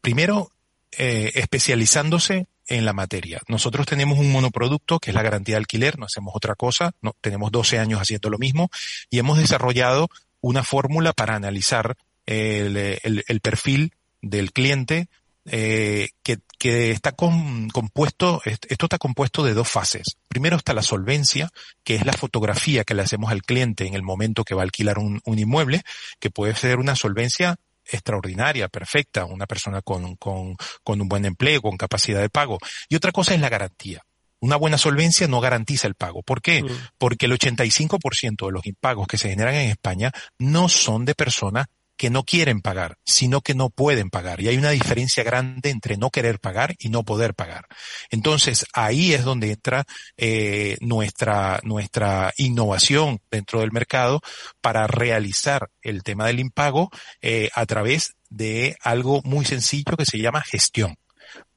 primero 0.00 0.50
especializándose 0.98 2.46
en 2.68 2.86
la 2.86 2.94
materia. 2.94 3.42
Nosotros 3.48 3.86
tenemos 3.86 4.18
un 4.18 4.32
monoproducto 4.32 4.98
que 4.98 5.10
es 5.10 5.14
la 5.14 5.22
garantía 5.22 5.56
de 5.56 5.58
alquiler, 5.58 5.98
no 5.98 6.06
hacemos 6.06 6.34
otra 6.34 6.54
cosa, 6.54 6.92
no, 7.02 7.14
tenemos 7.20 7.52
12 7.52 7.78
años 7.78 8.00
haciendo 8.00 8.30
lo 8.30 8.38
mismo 8.38 8.70
y 9.10 9.18
hemos 9.18 9.36
desarrollado 9.36 10.08
una 10.40 10.62
fórmula 10.62 11.12
para 11.12 11.34
analizar 11.34 11.96
el, 12.26 13.40
perfil 13.42 13.92
del 14.20 14.52
cliente 14.52 15.08
eh, 15.46 16.08
que, 16.22 16.90
está 16.90 17.12
compuesto, 17.12 18.42
esto 18.44 18.86
está 18.86 18.98
compuesto 18.98 19.44
de 19.44 19.54
dos 19.54 19.68
fases. 19.68 20.16
Primero 20.28 20.56
está 20.56 20.74
la 20.74 20.82
solvencia, 20.82 21.50
que 21.84 21.94
es 21.94 22.04
la 22.04 22.12
fotografía 22.12 22.84
que 22.84 22.94
le 22.94 23.02
hacemos 23.02 23.30
al 23.30 23.42
cliente 23.42 23.86
en 23.86 23.94
el 23.94 24.02
momento 24.02 24.44
que 24.44 24.54
va 24.54 24.62
a 24.62 24.64
alquilar 24.64 24.98
un, 24.98 25.20
inmueble, 25.24 25.82
que 26.18 26.30
puede 26.30 26.54
ser 26.54 26.78
una 26.78 26.96
solvencia 26.96 27.56
extraordinaria, 27.84 28.68
perfecta, 28.68 29.26
una 29.26 29.46
persona 29.46 29.80
con 29.82 30.16
un 30.24 31.08
buen 31.08 31.24
empleo, 31.24 31.62
con 31.62 31.76
capacidad 31.76 32.20
de 32.20 32.30
pago. 32.30 32.58
Y 32.88 32.96
otra 32.96 33.12
cosa 33.12 33.34
es 33.34 33.40
la 33.40 33.48
garantía. 33.48 34.04
Una 34.40 34.56
buena 34.56 34.78
solvencia 34.78 35.28
no 35.28 35.40
garantiza 35.40 35.86
el 35.86 35.94
pago. 35.94 36.22
¿Por 36.22 36.42
qué? 36.42 36.62
Mm. 36.62 36.68
Porque 36.98 37.26
el 37.26 37.32
85% 37.32 38.46
de 38.46 38.52
los 38.52 38.66
impagos 38.66 39.06
que 39.06 39.18
se 39.18 39.30
generan 39.30 39.54
en 39.54 39.70
España 39.70 40.12
no 40.38 40.68
son 40.68 41.04
de 41.04 41.14
personas 41.14 41.66
que 41.96 42.10
no 42.10 42.24
quieren 42.24 42.60
pagar, 42.60 42.98
sino 43.04 43.40
que 43.40 43.54
no 43.54 43.70
pueden 43.70 44.10
pagar. 44.10 44.40
Y 44.40 44.48
hay 44.48 44.58
una 44.58 44.70
diferencia 44.70 45.24
grande 45.24 45.70
entre 45.70 45.96
no 45.96 46.10
querer 46.10 46.38
pagar 46.38 46.74
y 46.78 46.90
no 46.90 47.04
poder 47.04 47.34
pagar. 47.34 47.66
Entonces, 48.10 48.66
ahí 48.72 49.14
es 49.14 49.24
donde 49.24 49.52
entra 49.52 49.84
eh, 50.16 50.76
nuestra, 50.80 51.60
nuestra 51.62 52.32
innovación 52.36 53.20
dentro 53.30 53.60
del 53.60 53.72
mercado 53.72 54.20
para 54.60 54.86
realizar 54.86 55.70
el 55.80 56.02
tema 56.02 56.26
del 56.26 56.40
impago 56.40 56.90
eh, 57.22 57.48
a 57.54 57.64
través 57.66 58.14
de 58.28 58.76
algo 58.82 59.22
muy 59.24 59.44
sencillo 59.44 59.96
que 59.96 60.04
se 60.04 60.18
llama 60.18 60.42
gestión 60.42 60.96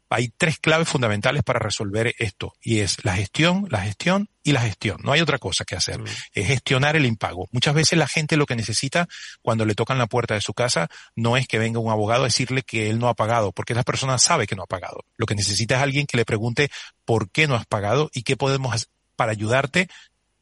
hay 0.09 0.29
tres 0.35 0.59
claves 0.59 0.89
fundamentales 0.89 1.43
para 1.43 1.59
resolver 1.59 2.15
esto 2.17 2.53
y 2.61 2.79
es 2.79 3.03
la 3.05 3.15
gestión, 3.15 3.67
la 3.69 3.81
gestión 3.81 4.29
y 4.43 4.51
la 4.51 4.61
gestión. 4.61 4.99
No 5.03 5.11
hay 5.11 5.21
otra 5.21 5.37
cosa 5.37 5.65
que 5.65 5.75
hacer. 5.75 5.99
Mm. 5.99 6.05
Es 6.33 6.47
gestionar 6.47 6.95
el 6.95 7.05
impago. 7.05 7.47
Muchas 7.51 7.75
veces 7.75 7.99
la 7.99 8.07
gente 8.07 8.35
lo 8.35 8.45
que 8.45 8.55
necesita 8.55 9.07
cuando 9.41 9.65
le 9.65 9.75
tocan 9.75 9.97
la 9.97 10.07
puerta 10.07 10.33
de 10.33 10.41
su 10.41 10.53
casa 10.53 10.89
no 11.15 11.37
es 11.37 11.47
que 11.47 11.59
venga 11.59 11.79
un 11.79 11.91
abogado 11.91 12.23
a 12.23 12.27
decirle 12.27 12.63
que 12.63 12.89
él 12.89 12.99
no 12.99 13.07
ha 13.07 13.13
pagado, 13.13 13.51
porque 13.51 13.73
esa 13.73 13.83
persona 13.83 14.17
sabe 14.17 14.47
que 14.47 14.55
no 14.55 14.63
ha 14.63 14.67
pagado. 14.67 15.05
Lo 15.17 15.25
que 15.25 15.35
necesita 15.35 15.75
es 15.75 15.81
alguien 15.81 16.07
que 16.07 16.17
le 16.17 16.25
pregunte 16.25 16.71
por 17.05 17.29
qué 17.29 17.47
no 17.47 17.55
has 17.55 17.65
pagado 17.65 18.09
y 18.13 18.23
qué 18.23 18.35
podemos 18.35 18.73
hacer 18.73 18.89
para 19.19 19.33
ayudarte 19.33 19.89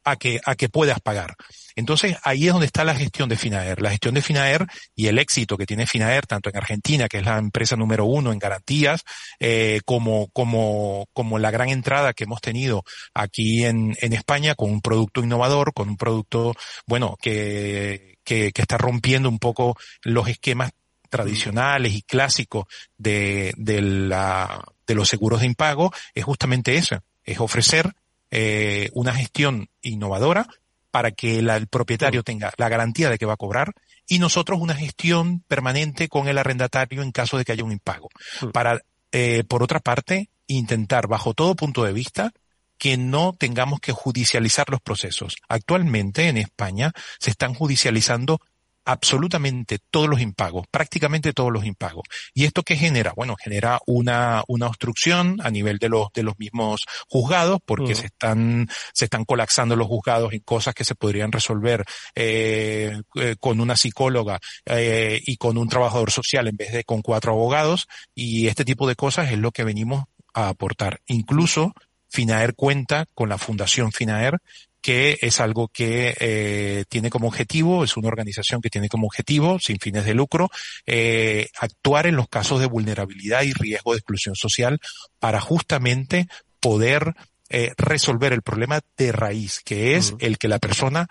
a 0.09 0.15
que, 0.15 0.39
a 0.45 0.55
que 0.55 0.69
puedas 0.69 0.99
pagar. 0.99 1.35
Entonces 1.75 2.17
ahí 2.23 2.47
es 2.47 2.53
donde 2.53 2.65
está 2.65 2.83
la 2.83 2.95
gestión 2.95 3.29
de 3.29 3.37
Finaer. 3.37 3.81
La 3.81 3.91
gestión 3.91 4.15
de 4.15 4.21
Finaer 4.21 4.65
y 4.95 5.07
el 5.07 5.19
éxito 5.19 5.57
que 5.57 5.65
tiene 5.65 5.85
Finaer 5.85 6.25
tanto 6.25 6.49
en 6.49 6.57
Argentina, 6.57 7.07
que 7.07 7.17
es 7.17 7.25
la 7.25 7.37
empresa 7.37 7.75
número 7.75 8.05
uno 8.05 8.31
en 8.31 8.39
garantías, 8.39 9.03
eh, 9.39 9.81
como, 9.85 10.29
como, 10.29 11.05
como 11.13 11.37
la 11.39 11.51
gran 11.51 11.69
entrada 11.69 12.13
que 12.13 12.23
hemos 12.23 12.41
tenido 12.41 12.83
aquí 13.13 13.65
en, 13.65 13.95
en 14.01 14.13
España 14.13 14.55
con 14.55 14.71
un 14.71 14.81
producto 14.81 15.21
innovador, 15.21 15.73
con 15.73 15.89
un 15.89 15.97
producto, 15.97 16.55
bueno, 16.87 17.17
que, 17.21 18.17
que, 18.23 18.51
que 18.51 18.61
está 18.61 18.77
rompiendo 18.77 19.29
un 19.29 19.39
poco 19.39 19.77
los 20.01 20.27
esquemas 20.29 20.71
tradicionales 21.09 21.93
y 21.93 22.01
clásicos 22.01 22.65
de, 22.97 23.53
de, 23.57 23.81
la, 23.81 24.63
de 24.85 24.95
los 24.95 25.07
seguros 25.09 25.41
de 25.41 25.45
impago, 25.45 25.93
es 26.13 26.23
justamente 26.23 26.75
eso, 26.75 27.01
es 27.23 27.39
ofrecer 27.39 27.93
eh, 28.31 28.89
una 28.93 29.13
gestión 29.13 29.69
innovadora 29.81 30.47
para 30.91 31.11
que 31.11 31.39
el 31.39 31.67
propietario 31.67 32.23
tenga 32.23 32.53
la 32.57 32.69
garantía 32.69 33.09
de 33.09 33.17
que 33.17 33.25
va 33.25 33.33
a 33.33 33.37
cobrar 33.37 33.73
y 34.07 34.19
nosotros 34.19 34.59
una 34.59 34.73
gestión 34.73 35.41
permanente 35.47 36.07
con 36.07 36.27
el 36.27 36.37
arrendatario 36.37 37.01
en 37.01 37.11
caso 37.11 37.37
de 37.37 37.45
que 37.45 37.51
haya 37.51 37.63
un 37.63 37.71
impago. 37.71 38.09
Para, 38.53 38.81
eh, 39.11 39.43
por 39.47 39.63
otra 39.63 39.79
parte, 39.79 40.29
intentar 40.47 41.07
bajo 41.07 41.33
todo 41.33 41.55
punto 41.55 41.83
de 41.83 41.93
vista 41.93 42.33
que 42.77 42.97
no 42.97 43.35
tengamos 43.37 43.79
que 43.79 43.91
judicializar 43.91 44.69
los 44.69 44.81
procesos. 44.81 45.35
Actualmente 45.49 46.29
en 46.29 46.37
España 46.37 46.93
se 47.19 47.31
están 47.31 47.53
judicializando 47.53 48.39
absolutamente 48.87 49.79
todos 49.91 50.07
los 50.07 50.21
impagos, 50.21 50.65
prácticamente 50.71 51.33
todos 51.33 51.51
los 51.51 51.65
impagos. 51.65 52.03
¿Y 52.33 52.45
esto 52.45 52.63
qué 52.63 52.77
genera? 52.77 53.11
Bueno, 53.15 53.35
genera 53.35 53.79
una, 53.85 54.43
una 54.47 54.67
obstrucción 54.67 55.39
a 55.43 55.51
nivel 55.51 55.77
de 55.77 55.89
los, 55.89 56.07
de 56.13 56.23
los 56.23 56.39
mismos 56.39 56.85
juzgados, 57.09 57.59
porque 57.65 57.95
se 57.95 58.05
están, 58.05 58.69
se 58.93 59.05
están 59.05 59.25
colapsando 59.25 59.75
los 59.75 59.87
juzgados 59.87 60.31
en 60.31 60.39
cosas 60.39 60.73
que 60.73 60.85
se 60.85 60.95
podrían 60.95 61.33
resolver 61.33 61.83
eh, 62.15 63.01
eh, 63.15 63.35
con 63.41 63.59
una 63.59 63.75
psicóloga 63.75 64.39
eh, 64.65 65.21
y 65.25 65.35
con 65.35 65.57
un 65.57 65.67
trabajador 65.67 66.09
social 66.09 66.47
en 66.47 66.55
vez 66.55 66.71
de 66.71 66.85
con 66.85 67.01
cuatro 67.01 67.33
abogados, 67.33 67.87
y 68.15 68.47
este 68.47 68.63
tipo 68.63 68.87
de 68.87 68.95
cosas 68.95 69.31
es 69.33 69.37
lo 69.37 69.51
que 69.51 69.65
venimos 69.65 70.05
a 70.33 70.47
aportar. 70.47 71.01
Incluso 71.07 71.73
FINAER 72.09 72.55
cuenta 72.55 73.05
con 73.13 73.27
la 73.27 73.37
Fundación 73.37 73.91
FINAER 73.91 74.39
que 74.81 75.17
es 75.21 75.39
algo 75.39 75.67
que 75.67 76.15
eh, 76.19 76.85
tiene 76.89 77.09
como 77.09 77.27
objetivo, 77.27 77.83
es 77.83 77.97
una 77.97 78.07
organización 78.07 78.61
que 78.61 78.69
tiene 78.69 78.89
como 78.89 79.07
objetivo, 79.07 79.59
sin 79.59 79.79
fines 79.79 80.05
de 80.05 80.13
lucro, 80.13 80.49
eh, 80.85 81.49
actuar 81.59 82.07
en 82.07 82.15
los 82.15 82.27
casos 82.29 82.59
de 82.59 82.67
vulnerabilidad 82.67 83.43
y 83.43 83.53
riesgo 83.53 83.93
de 83.93 83.97
exclusión 83.97 84.35
social 84.35 84.79
para 85.19 85.41
justamente 85.41 86.27
poder 86.59 87.15
eh, 87.49 87.71
resolver 87.77 88.33
el 88.33 88.41
problema 88.41 88.81
de 88.97 89.11
raíz, 89.11 89.61
que 89.63 89.95
es 89.95 90.15
el 90.19 90.37
que 90.37 90.47
la 90.47 90.59
persona, 90.59 91.07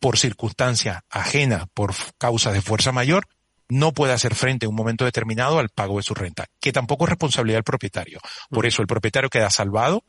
por 0.00 0.18
circunstancia 0.18 1.04
ajena, 1.10 1.66
por 1.74 1.94
causa 2.18 2.52
de 2.52 2.62
fuerza 2.62 2.92
mayor, 2.92 3.28
no 3.68 3.92
puede 3.92 4.12
hacer 4.12 4.34
frente 4.34 4.66
en 4.66 4.70
un 4.70 4.76
momento 4.76 5.04
determinado 5.04 5.58
al 5.58 5.68
pago 5.68 5.96
de 5.96 6.02
su 6.02 6.14
renta, 6.14 6.46
que 6.60 6.72
tampoco 6.72 7.04
es 7.04 7.10
responsabilidad 7.10 7.58
del 7.58 7.64
propietario. 7.64 8.20
Por 8.50 8.66
eso 8.66 8.80
el 8.80 8.88
propietario 8.88 9.28
queda 9.28 9.50
salvado 9.50 10.04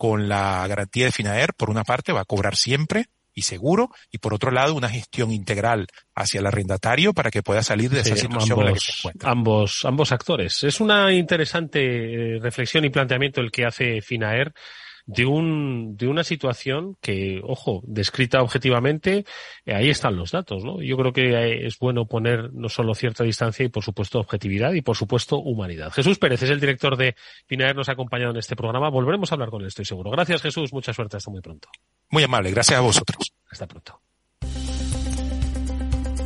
con 0.00 0.30
la 0.30 0.66
garantía 0.66 1.04
de 1.04 1.12
Finaer, 1.12 1.52
por 1.52 1.68
una 1.68 1.84
parte, 1.84 2.14
va 2.14 2.22
a 2.22 2.24
cobrar 2.24 2.56
siempre 2.56 3.10
y 3.34 3.42
seguro, 3.42 3.90
y 4.10 4.16
por 4.16 4.32
otro 4.32 4.50
lado, 4.50 4.74
una 4.74 4.88
gestión 4.88 5.30
integral 5.30 5.88
hacia 6.14 6.40
el 6.40 6.46
arrendatario 6.46 7.12
para 7.12 7.30
que 7.30 7.42
pueda 7.42 7.62
salir 7.62 7.90
de 7.90 8.00
esa 8.00 8.16
situación 8.16 8.52
ambos, 8.52 8.58
en 8.60 8.64
la 8.64 8.72
que 8.72 8.80
se 8.80 8.92
encuentra. 8.98 9.30
Ambos, 9.30 9.84
ambos 9.84 10.10
actores. 10.12 10.64
Es 10.64 10.80
una 10.80 11.12
interesante 11.12 11.80
eh, 11.82 12.38
reflexión 12.40 12.86
y 12.86 12.88
planteamiento 12.88 13.42
el 13.42 13.50
que 13.50 13.66
hace 13.66 14.00
Finaer 14.00 14.54
de, 15.14 15.26
un, 15.26 15.96
de 15.96 16.06
una 16.06 16.24
situación 16.24 16.96
que, 17.00 17.40
ojo, 17.44 17.82
descrita 17.84 18.42
objetivamente, 18.42 19.24
eh, 19.66 19.74
ahí 19.74 19.90
están 19.90 20.16
los 20.16 20.30
datos, 20.30 20.64
¿no? 20.64 20.80
Yo 20.80 20.96
creo 20.96 21.12
que 21.12 21.30
eh, 21.30 21.66
es 21.66 21.78
bueno 21.78 22.06
poner 22.06 22.52
no 22.52 22.68
solo 22.68 22.94
cierta 22.94 23.24
distancia 23.24 23.64
y, 23.64 23.68
por 23.68 23.82
supuesto, 23.82 24.20
objetividad 24.20 24.72
y, 24.72 24.82
por 24.82 24.96
supuesto, 24.96 25.38
humanidad. 25.38 25.92
Jesús 25.92 26.18
Pérez 26.18 26.42
es 26.42 26.50
el 26.50 26.60
director 26.60 26.96
de 26.96 27.16
Finaer, 27.46 27.74
nos 27.74 27.88
ha 27.88 27.92
acompañado 27.92 28.30
en 28.30 28.38
este 28.38 28.56
programa. 28.56 28.88
Volveremos 28.90 29.30
a 29.32 29.34
hablar 29.34 29.50
con 29.50 29.62
él, 29.62 29.68
estoy 29.68 29.84
seguro. 29.84 30.10
Gracias, 30.10 30.42
Jesús. 30.42 30.72
Mucha 30.72 30.92
suerte. 30.92 31.16
Hasta 31.16 31.30
muy 31.30 31.40
pronto. 31.40 31.68
Muy 32.10 32.22
amable. 32.22 32.50
Gracias 32.50 32.78
a 32.78 32.82
vosotros. 32.82 33.32
Hasta 33.50 33.66
pronto. 33.66 34.00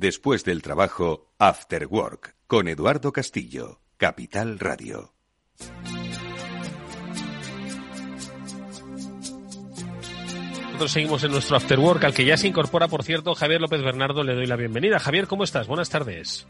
Después 0.00 0.44
del 0.44 0.62
trabajo, 0.62 1.26
After 1.38 1.86
Work, 1.86 2.34
con 2.46 2.68
Eduardo 2.68 3.12
Castillo, 3.12 3.82
Capital 3.98 4.58
Radio. 4.58 5.12
Nosotros 10.62 10.90
seguimos 10.90 11.22
en 11.24 11.32
nuestro 11.32 11.58
After 11.58 11.78
Work, 11.78 12.04
al 12.04 12.14
que 12.14 12.24
ya 12.24 12.38
se 12.38 12.48
incorpora, 12.48 12.88
por 12.88 13.04
cierto, 13.04 13.34
Javier 13.34 13.60
López 13.60 13.82
Bernardo. 13.82 14.24
Le 14.24 14.34
doy 14.34 14.46
la 14.46 14.56
bienvenida. 14.56 14.98
Javier, 14.98 15.26
¿cómo 15.26 15.44
estás? 15.44 15.66
Buenas 15.66 15.90
tardes. 15.90 16.46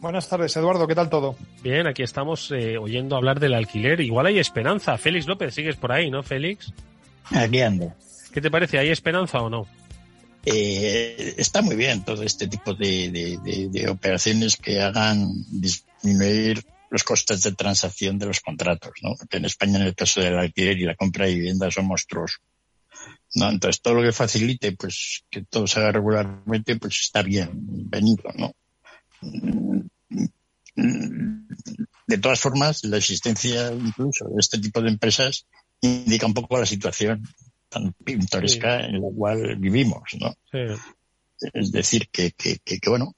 Buenas 0.00 0.28
tardes, 0.28 0.56
Eduardo. 0.56 0.88
¿Qué 0.88 0.96
tal 0.96 1.08
todo? 1.08 1.36
Bien, 1.62 1.86
aquí 1.86 2.02
estamos 2.02 2.50
eh, 2.50 2.78
oyendo 2.78 3.14
hablar 3.14 3.38
del 3.38 3.54
alquiler. 3.54 4.00
Igual 4.00 4.26
hay 4.26 4.40
esperanza. 4.40 4.98
Félix 4.98 5.28
López, 5.28 5.54
sigues 5.54 5.76
por 5.76 5.92
ahí, 5.92 6.10
¿no, 6.10 6.24
Félix? 6.24 6.72
Aquí 7.30 7.60
ando. 7.60 7.94
¿Qué 8.32 8.40
te 8.40 8.50
parece? 8.50 8.76
¿Hay 8.76 8.88
esperanza 8.88 9.38
o 9.38 9.48
no? 9.48 9.68
Eh, 10.50 11.34
está 11.36 11.60
muy 11.60 11.76
bien 11.76 12.02
todo 12.04 12.22
este 12.22 12.48
tipo 12.48 12.72
de, 12.72 13.86
operaciones 13.90 14.56
que 14.56 14.80
hagan 14.80 15.28
disminuir 15.50 16.64
los 16.88 17.04
costes 17.04 17.42
de 17.42 17.52
transacción 17.52 18.18
de 18.18 18.26
los 18.26 18.40
contratos, 18.40 18.92
¿no? 19.02 19.14
Porque 19.14 19.36
en 19.36 19.44
España, 19.44 19.76
en 19.76 19.88
el 19.88 19.94
caso 19.94 20.22
del 20.22 20.38
alquiler 20.38 20.78
y 20.78 20.86
la 20.86 20.94
compra 20.94 21.26
de 21.26 21.34
viviendas, 21.34 21.74
son 21.74 21.86
monstruosos. 21.86 22.40
¿no? 23.34 23.50
Entonces, 23.50 23.82
todo 23.82 23.94
lo 23.94 24.02
que 24.02 24.12
facilite, 24.12 24.72
pues, 24.72 25.24
que 25.28 25.44
todo 25.44 25.66
se 25.66 25.80
haga 25.80 25.92
regularmente, 25.92 26.76
pues 26.76 26.98
está 26.98 27.22
bien 27.22 27.50
venido, 27.54 28.24
¿no? 28.34 28.54
De 32.06 32.18
todas 32.18 32.40
formas, 32.40 32.84
la 32.84 32.96
existencia 32.96 33.70
incluso 33.70 34.24
de 34.28 34.40
este 34.40 34.58
tipo 34.58 34.80
de 34.80 34.88
empresas 34.88 35.46
indica 35.82 36.24
un 36.24 36.32
poco 36.32 36.58
la 36.58 36.64
situación 36.64 37.28
tan 37.68 37.92
pintoresca 38.04 38.80
en 38.80 39.00
la 39.00 39.08
cual 39.14 39.56
vivimos, 39.56 40.02
¿no? 40.20 40.34
Es 41.40 41.70
decir, 41.70 42.08
que, 42.10 42.32
que, 42.32 42.58
que, 42.58 42.78
bueno, 42.90 43.14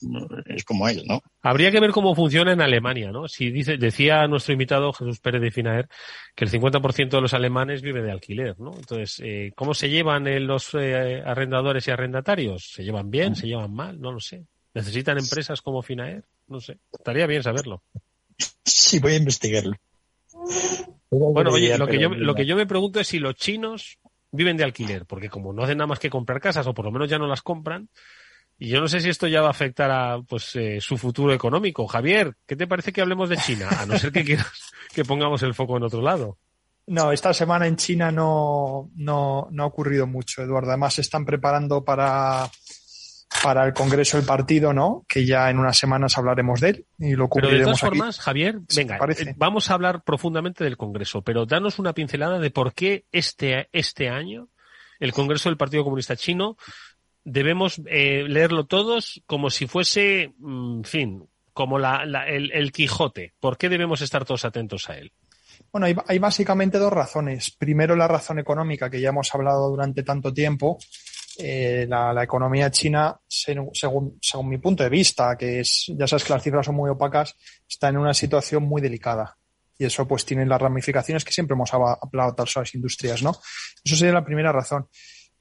es 0.47 0.65
como 0.65 0.87
es, 0.89 1.05
¿no? 1.07 1.23
Habría 1.41 1.71
que 1.71 1.81
ver 1.81 1.91
cómo 1.91 2.15
funciona 2.15 2.53
en 2.53 2.61
Alemania, 2.61 3.11
¿no? 3.11 3.29
Si 3.29 3.51
dice, 3.51 3.79
decía 3.79 4.27
nuestro 4.27 4.53
invitado 4.53 4.93
Jesús 4.93 5.21
Pérez 5.21 5.41
de 5.41 5.51
Finaer 5.51 5.89
que 6.35 6.45
el 6.45 6.51
50% 6.51 7.09
de 7.09 7.21
los 7.21 7.33
alemanes 7.33 7.81
vive 7.81 8.03
de 8.03 8.11
alquiler, 8.11 8.61
¿no? 8.61 8.75
Entonces, 8.77 9.23
eh, 9.25 9.53
¿cómo 9.57 9.73
se 9.73 9.89
llevan 9.89 10.27
eh, 10.27 10.39
los 10.39 10.75
eh, 10.75 11.23
arrendadores 11.25 11.89
y 11.89 11.93
arrendatarios? 11.93 12.71
¿Se 12.75 12.85
llevan 12.85 13.11
bien? 13.11 13.35
¿Se 13.37 13.47
llevan 13.47 13.73
mal? 13.73 13.99
No 13.99 14.13
lo 14.13 14.21
sé. 14.21 14.45
¿Necesitan 14.75 15.17
empresas 15.17 15.63
como 15.63 15.81
Finaer? 15.81 16.25
No 16.47 16.61
sé. 16.61 16.79
Estaría 16.93 17.27
bien 17.27 17.43
saberlo. 17.43 17.83
Sí, 18.65 18.99
voy 18.99 19.13
a 19.13 19.17
investigarlo. 19.17 19.77
Bueno, 21.11 21.51
oye, 21.51 21.77
lo 21.77 21.87
que, 21.87 21.99
yo, 21.99 22.11
lo 22.11 22.35
que 22.35 22.47
yo 22.47 22.55
me 22.55 22.67
pregunto 22.67 23.01
es 23.01 23.09
si 23.09 23.19
los 23.19 23.35
chinos 23.35 23.99
viven 24.33 24.57
de 24.57 24.65
alquiler, 24.65 25.07
porque 25.07 25.29
como 25.29 25.53
no 25.53 25.63
hacen 25.63 25.79
nada 25.79 25.89
más 25.89 25.99
que 25.99 26.11
comprar 26.11 26.41
casas, 26.41 26.67
o 26.67 26.75
por 26.75 26.85
lo 26.85 26.93
menos 26.93 27.09
ya 27.09 27.19
no 27.19 27.27
las 27.27 27.43
compran, 27.43 27.89
y 28.59 28.69
yo 28.69 28.81
no 28.81 28.89
sé 28.89 29.01
si 29.01 29.09
esto 29.09 29.27
ya 29.27 29.41
va 29.41 29.49
a 29.49 29.53
afectar 29.53 29.91
a 29.91 30.21
pues 30.21 30.55
eh, 30.55 30.81
su 30.81 30.99
futuro 30.99 31.33
económico. 31.33 31.87
Javier, 31.87 32.37
¿qué 32.47 32.57
te 32.57 32.67
parece 32.67 32.93
que 32.93 33.01
hablemos 33.01 33.31
de 33.31 33.39
China? 33.39 33.69
A 33.71 33.87
no 33.87 33.99
ser 33.99 34.13
que 34.13 34.23
quieras 34.23 34.47
que 34.95 35.03
pongamos 35.03 35.43
el 35.43 35.55
foco 35.55 35.79
en 35.79 35.85
otro 35.85 36.03
lado. 36.03 36.37
No, 36.87 37.11
esta 37.11 37.33
semana 37.33 37.67
en 37.67 37.77
China 37.77 38.11
no, 38.11 38.91
no, 38.97 39.49
no 39.51 39.63
ha 39.63 39.67
ocurrido 39.67 40.07
mucho, 40.07 40.43
Eduardo. 40.43 40.69
Además, 40.69 40.95
se 40.95 41.01
están 41.01 41.25
preparando 41.25 41.83
para 41.85 42.51
para 43.43 43.65
el 43.67 43.73
Congreso 43.73 44.17
del 44.17 44.27
Partido, 44.27 44.73
¿no? 44.73 45.05
Que 45.09 45.25
ya 45.25 45.51
en 45.51 45.59
unas 45.59 45.79
semanas 45.79 46.17
hablaremos 46.19 46.61
de 46.61 46.69
él 46.71 46.87
y 46.99 47.15
lo 47.15 47.29
cubriremos 47.29 47.51
Pero 47.51 47.59
de 47.59 47.65
todas 47.65 47.81
formas, 47.81 48.21
Javier, 48.21 48.61
venga, 48.77 48.99
eh, 49.09 49.35
vamos 49.37 49.71
a 49.71 49.75
hablar 49.75 50.03
profundamente 50.03 50.65
del 50.65 50.77
Congreso, 50.77 51.23
pero 51.23 51.47
danos 51.47 51.79
una 51.79 51.93
pincelada 51.93 52.39
de 52.39 52.51
por 52.51 52.75
qué 52.75 53.05
este, 53.13 53.69
este 53.73 54.09
año 54.09 54.49
el 54.99 55.13
Congreso 55.13 55.49
del 55.49 55.57
Partido 55.57 55.85
Comunista 55.85 56.17
Chino 56.17 56.57
debemos 57.25 57.81
eh, 57.87 58.25
leerlo 58.29 58.67
todos 58.67 59.23
como 59.27 59.51
si 59.51 59.67
fuese, 59.67 60.33
mm, 60.39 60.79
en 60.79 60.85
fin, 60.85 61.29
como 61.53 61.79
la, 61.79 62.05
el, 62.27 62.53
el 62.53 62.73
Quijote. 62.73 63.35
¿Por 63.41 63.57
qué 63.57 63.69
debemos 63.69 64.01
estar 64.03 64.25
todos 64.25 64.45
atentos 64.45 64.89
a 64.89 64.97
él? 64.97 65.13
Bueno, 65.73 65.87
hay, 65.87 65.97
hay, 66.07 66.19
básicamente 66.19 66.79
dos 66.79 66.93
razones. 66.93 67.51
Primero, 67.51 67.95
la 67.95 68.09
razón 68.09 68.39
económica, 68.39 68.91
que 68.91 69.01
ya 69.01 69.11
hemos 69.11 69.35
hablado 69.35 69.69
durante 69.69 70.03
tanto 70.03 70.33
tiempo, 70.33 70.79
eh, 71.43 71.87
la, 71.89 72.23
economía 72.23 72.71
china, 72.71 73.19
según, 73.29 73.71
según 74.21 74.49
mi 74.49 74.59
punto 74.59 74.83
de 74.83 74.89
vista, 74.89 75.37
que 75.37 75.61
es, 75.61 75.87
ya 75.97 76.07
sabes 76.07 76.25
que 76.25 76.33
las 76.33 76.43
cifras 76.43 76.67
son 76.67 76.75
muy 76.75 76.91
opacas, 76.91 77.37
está 77.69 77.89
en 77.89 77.99
una 77.99 78.15
situación 78.15 78.63
muy 78.63 78.81
delicada. 78.81 79.37
Y 79.79 79.87
eso 79.87 80.07
pues 80.07 80.27
tiene 80.27 80.45
las 80.45 80.61
ramificaciones 80.61 81.25
que 81.25 81.33
siempre 81.33 81.55
hemos 81.55 81.73
hablado 81.73 82.35
de 82.37 82.45
las 82.55 82.75
industrias, 82.75 83.23
¿no? 83.23 83.31
Eso 83.83 83.97
sería 83.97 84.13
la 84.13 84.25
primera 84.25 84.53
razón. 84.53 84.87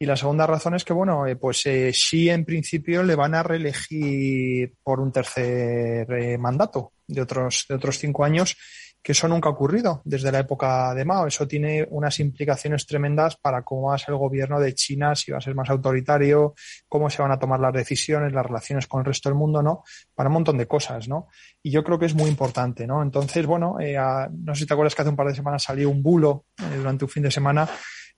Y 0.02 0.06
la 0.06 0.16
segunda 0.16 0.47
razón 0.47 0.76
es 0.76 0.86
que, 0.86 0.93
bueno, 0.93 1.28
eh, 1.28 1.36
pues 1.36 1.66
eh, 1.66 1.91
Xi 1.91 2.30
en 2.30 2.45
principio 2.45 3.04
le 3.04 3.16
van 3.16 3.36
a 3.36 3.43
reelegir 3.43 4.74
por 4.82 5.02
un 5.02 5.12
tercer 5.12 6.10
eh, 6.10 6.38
mandato 6.38 6.93
de 7.06 7.22
otros, 7.22 7.66
de 7.68 7.76
otros 7.76 8.00
cinco 8.00 8.24
años 8.24 8.56
que 9.02 9.14
eso 9.14 9.28
nunca 9.28 9.50
ha 9.50 9.52
ocurrido 9.52 10.02
desde 10.04 10.32
la 10.32 10.39
época 10.39 10.93
de 10.93 11.06
Mao. 11.06 11.28
Eso 11.28 11.47
tiene 11.47 11.88
unas 11.89 12.20
implicaciones 12.20 12.86
tremendas 12.86 13.38
para 13.38 13.64
cómo 13.64 13.89
va 13.89 13.95
a 13.95 13.97
ser 13.97 14.10
el 14.10 14.18
gobierno 14.18 14.60
de 14.60 14.74
China, 14.74 15.16
si 15.16 15.32
va 15.32 15.38
a 15.38 15.41
ser 15.41 15.56
más 15.56 15.70
autoritario, 15.70 16.54
cómo 16.88 17.10
se 17.10 17.22
van 17.22 17.32
a 17.32 17.39
tomar 17.39 17.60
las 17.60 17.74
decisiones, 17.74 18.34
las 18.34 18.45
relaciones 18.45 18.88
con 18.88 19.00
el 19.00 19.06
resto 19.06 19.30
del 19.30 19.38
mundo, 19.38 19.62
¿no? 19.62 19.84
Para 20.14 20.30
un 20.30 20.34
montón 20.34 20.58
de 20.58 20.68
cosas, 20.68 21.08
¿no? 21.08 21.28
Y 21.64 21.72
yo 21.72 21.84
creo 21.84 22.00
que 22.00 22.06
es 22.06 22.16
muy 22.16 22.30
importante, 22.30 22.86
¿no? 22.86 23.02
Entonces, 23.02 23.45
bueno, 23.45 23.80
eh, 23.80 23.97
no 24.32 24.54
sé 24.54 24.62
si 24.62 24.68
te 24.68 24.74
acuerdas 24.74 24.95
que 24.95 25.02
hace 25.02 25.12
un 25.12 25.16
par 25.16 25.28
de 25.28 25.36
semanas 25.36 25.64
salió 25.64 25.89
un 25.89 26.04
bulo 26.04 26.45
eh, 26.58 26.78
durante 26.78 27.06
un 27.06 27.10
fin 27.10 27.24
de 27.24 27.32
semana 27.32 27.70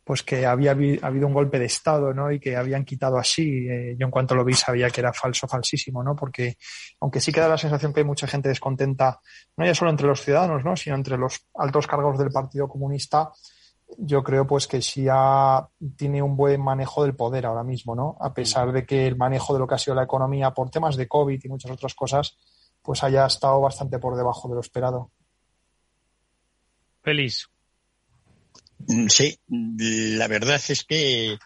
pues 0.03 0.23
que 0.23 0.45
había 0.45 0.71
habido 0.71 1.27
un 1.27 1.33
golpe 1.33 1.59
de 1.59 1.65
Estado, 1.65 2.13
¿no? 2.13 2.31
Y 2.31 2.39
que 2.39 2.55
habían 2.55 2.83
quitado 2.83 3.17
así. 3.17 3.67
Eh, 3.69 3.95
yo 3.97 4.05
en 4.05 4.11
cuanto 4.11 4.35
lo 4.35 4.43
vi 4.43 4.53
sabía 4.53 4.89
que 4.89 5.01
era 5.01 5.13
falso, 5.13 5.47
falsísimo, 5.47 6.03
¿no? 6.03 6.15
Porque 6.15 6.57
aunque 6.99 7.21
sí 7.21 7.31
queda 7.31 7.47
la 7.47 7.57
sensación 7.57 7.93
que 7.93 7.99
hay 7.99 8.05
mucha 8.05 8.27
gente 8.27 8.49
descontenta, 8.49 9.19
no 9.57 9.65
ya 9.65 9.75
solo 9.75 9.91
entre 9.91 10.07
los 10.07 10.21
ciudadanos, 10.21 10.63
¿no? 10.65 10.75
Sino 10.75 10.95
entre 10.95 11.17
los 11.17 11.47
altos 11.55 11.87
cargos 11.87 12.17
del 12.17 12.31
Partido 12.31 12.67
Comunista, 12.67 13.31
yo 13.97 14.23
creo 14.23 14.47
pues 14.47 14.67
que 14.67 14.81
sí 14.81 15.05
tiene 15.95 16.21
un 16.21 16.35
buen 16.35 16.61
manejo 16.61 17.03
del 17.03 17.15
poder 17.15 17.45
ahora 17.45 17.63
mismo, 17.63 17.95
¿no? 17.95 18.17
A 18.19 18.33
pesar 18.33 18.71
de 18.71 18.85
que 18.85 19.05
el 19.07 19.17
manejo 19.17 19.53
de 19.53 19.59
lo 19.59 19.67
que 19.67 19.75
ha 19.75 19.77
sido 19.77 19.95
la 19.95 20.03
economía 20.03 20.51
por 20.51 20.69
temas 20.69 20.95
de 20.95 21.07
COVID 21.07 21.39
y 21.43 21.49
muchas 21.49 21.71
otras 21.71 21.93
cosas, 21.93 22.37
pues 22.81 23.03
haya 23.03 23.25
estado 23.25 23.61
bastante 23.61 23.99
por 23.99 24.15
debajo 24.15 24.47
de 24.47 24.55
lo 24.55 24.61
esperado. 24.61 25.11
Feliz. 27.01 27.49
Mm, 28.87 29.07
sí, 29.07 29.37
la 29.47 30.27
verdad 30.27 30.61
es 30.67 30.83
que, 30.83 31.37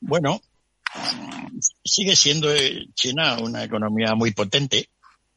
bueno, 0.00 0.40
sigue 1.84 2.16
siendo 2.16 2.54
eh, 2.54 2.86
China 2.94 3.38
una 3.40 3.64
economía 3.64 4.14
muy 4.14 4.32
potente 4.32 4.88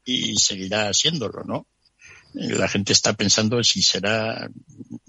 y 0.05 0.35
seguirá 0.35 0.93
siéndolo, 0.93 1.43
¿no? 1.43 1.67
La 2.33 2.67
gente 2.67 2.93
está 2.93 3.13
pensando 3.13 3.63
si 3.63 3.83
será, 3.83 4.49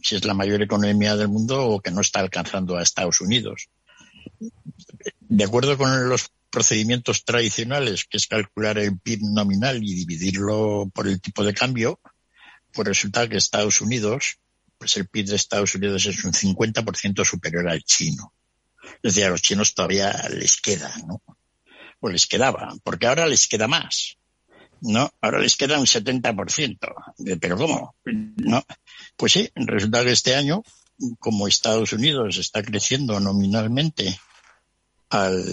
si 0.03 0.17
es 0.17 0.25
la 0.25 0.35
mayor 0.35 0.63
economía 0.63 1.17
del 1.17 1.29
mundo 1.29 1.67
o 1.69 1.81
que 1.81 1.91
no 1.91 2.03
está 2.03 2.21
alcanzando 2.21 2.77
a 2.77 2.83
Estados 2.83 3.21
Unidos. 3.23 3.69
De 5.21 5.45
acuerdo 5.45 5.79
con 5.79 6.09
los 6.09 6.31
procedimientos 6.51 7.25
tradicionales, 7.25 8.05
que 8.05 8.19
es 8.19 8.27
calcular 8.27 8.79
el 8.79 8.99
PIB 8.99 9.21
nominal 9.23 9.83
y 9.83 9.95
dividirlo 9.95 10.91
por 10.95 11.09
el 11.09 11.21
tipo 11.21 11.43
de 11.43 11.55
cambio, 11.55 11.99
pues 12.73 12.87
resulta 12.87 13.27
que 13.27 13.39
Estados 13.39 13.81
Unidos 13.81 14.39
pues 14.85 14.99
el 14.99 15.09
PIB 15.09 15.28
de 15.28 15.37
Estados 15.37 15.74
Unidos 15.76 16.05
es 16.05 16.22
un 16.26 16.32
50% 16.35 17.24
superior 17.24 17.66
al 17.70 17.82
chino. 17.85 18.35
Es 19.03 19.14
decir, 19.14 19.24
a 19.24 19.30
los 19.30 19.41
chinos 19.41 19.72
todavía 19.72 20.12
les 20.28 20.61
queda, 20.61 20.95
¿no? 21.07 21.22
O 22.01 22.11
les 22.11 22.26
quedaba, 22.26 22.74
porque 22.82 23.07
ahora 23.07 23.26
les 23.26 23.49
queda 23.49 23.66
más, 23.66 24.18
¿no? 24.82 25.11
Ahora 25.22 25.39
les 25.39 25.57
queda 25.57 25.80
un 25.80 25.87
70%. 25.87 26.78
¿Pero 27.41 27.57
cómo? 27.57 27.97
¿No? 28.05 28.62
Pues 29.16 29.32
sí, 29.32 29.51
resulta 29.55 30.05
que 30.05 30.12
este 30.12 30.35
año, 30.35 30.62
como 31.18 31.49
Estados 31.49 31.95
Unidos 31.95 32.37
está 32.37 32.62
creciendo 32.62 33.18
nominalmente 33.20 34.20
al, 35.11 35.45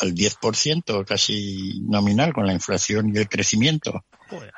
al 0.00 0.14
10%, 0.14 1.04
casi 1.04 1.80
nominal, 1.82 2.32
con 2.32 2.46
la 2.46 2.52
inflación 2.52 3.14
y 3.14 3.18
el 3.18 3.28
crecimiento, 3.28 4.04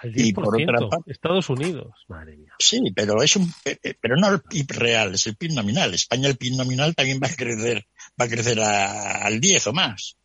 y 0.03 0.33
por 0.33 0.61
otra 0.61 0.89
parte, 0.89 1.13
Estados 1.13 1.49
Unidos, 1.49 1.95
madre 2.09 2.37
mía. 2.37 2.53
Sí, 2.59 2.81
pero 2.95 3.23
es 3.23 3.37
un, 3.37 3.53
eh, 3.65 3.79
eh, 3.83 3.95
pero 4.01 4.17
no 4.17 4.29
el 4.29 4.41
PIB 4.41 4.73
real, 4.73 5.15
es 5.15 5.27
el 5.27 5.37
PIB 5.37 5.53
nominal. 5.53 5.95
España 5.95 6.29
el 6.29 6.37
PIB 6.37 6.57
nominal 6.57 6.95
también 6.95 7.21
va 7.23 7.29
a 7.29 7.35
crecer, 7.35 7.87
va 8.21 8.25
a 8.25 8.29
crecer 8.29 8.61
al 8.61 9.41
10 9.41 9.67
o 9.69 9.73
más. 9.73 10.17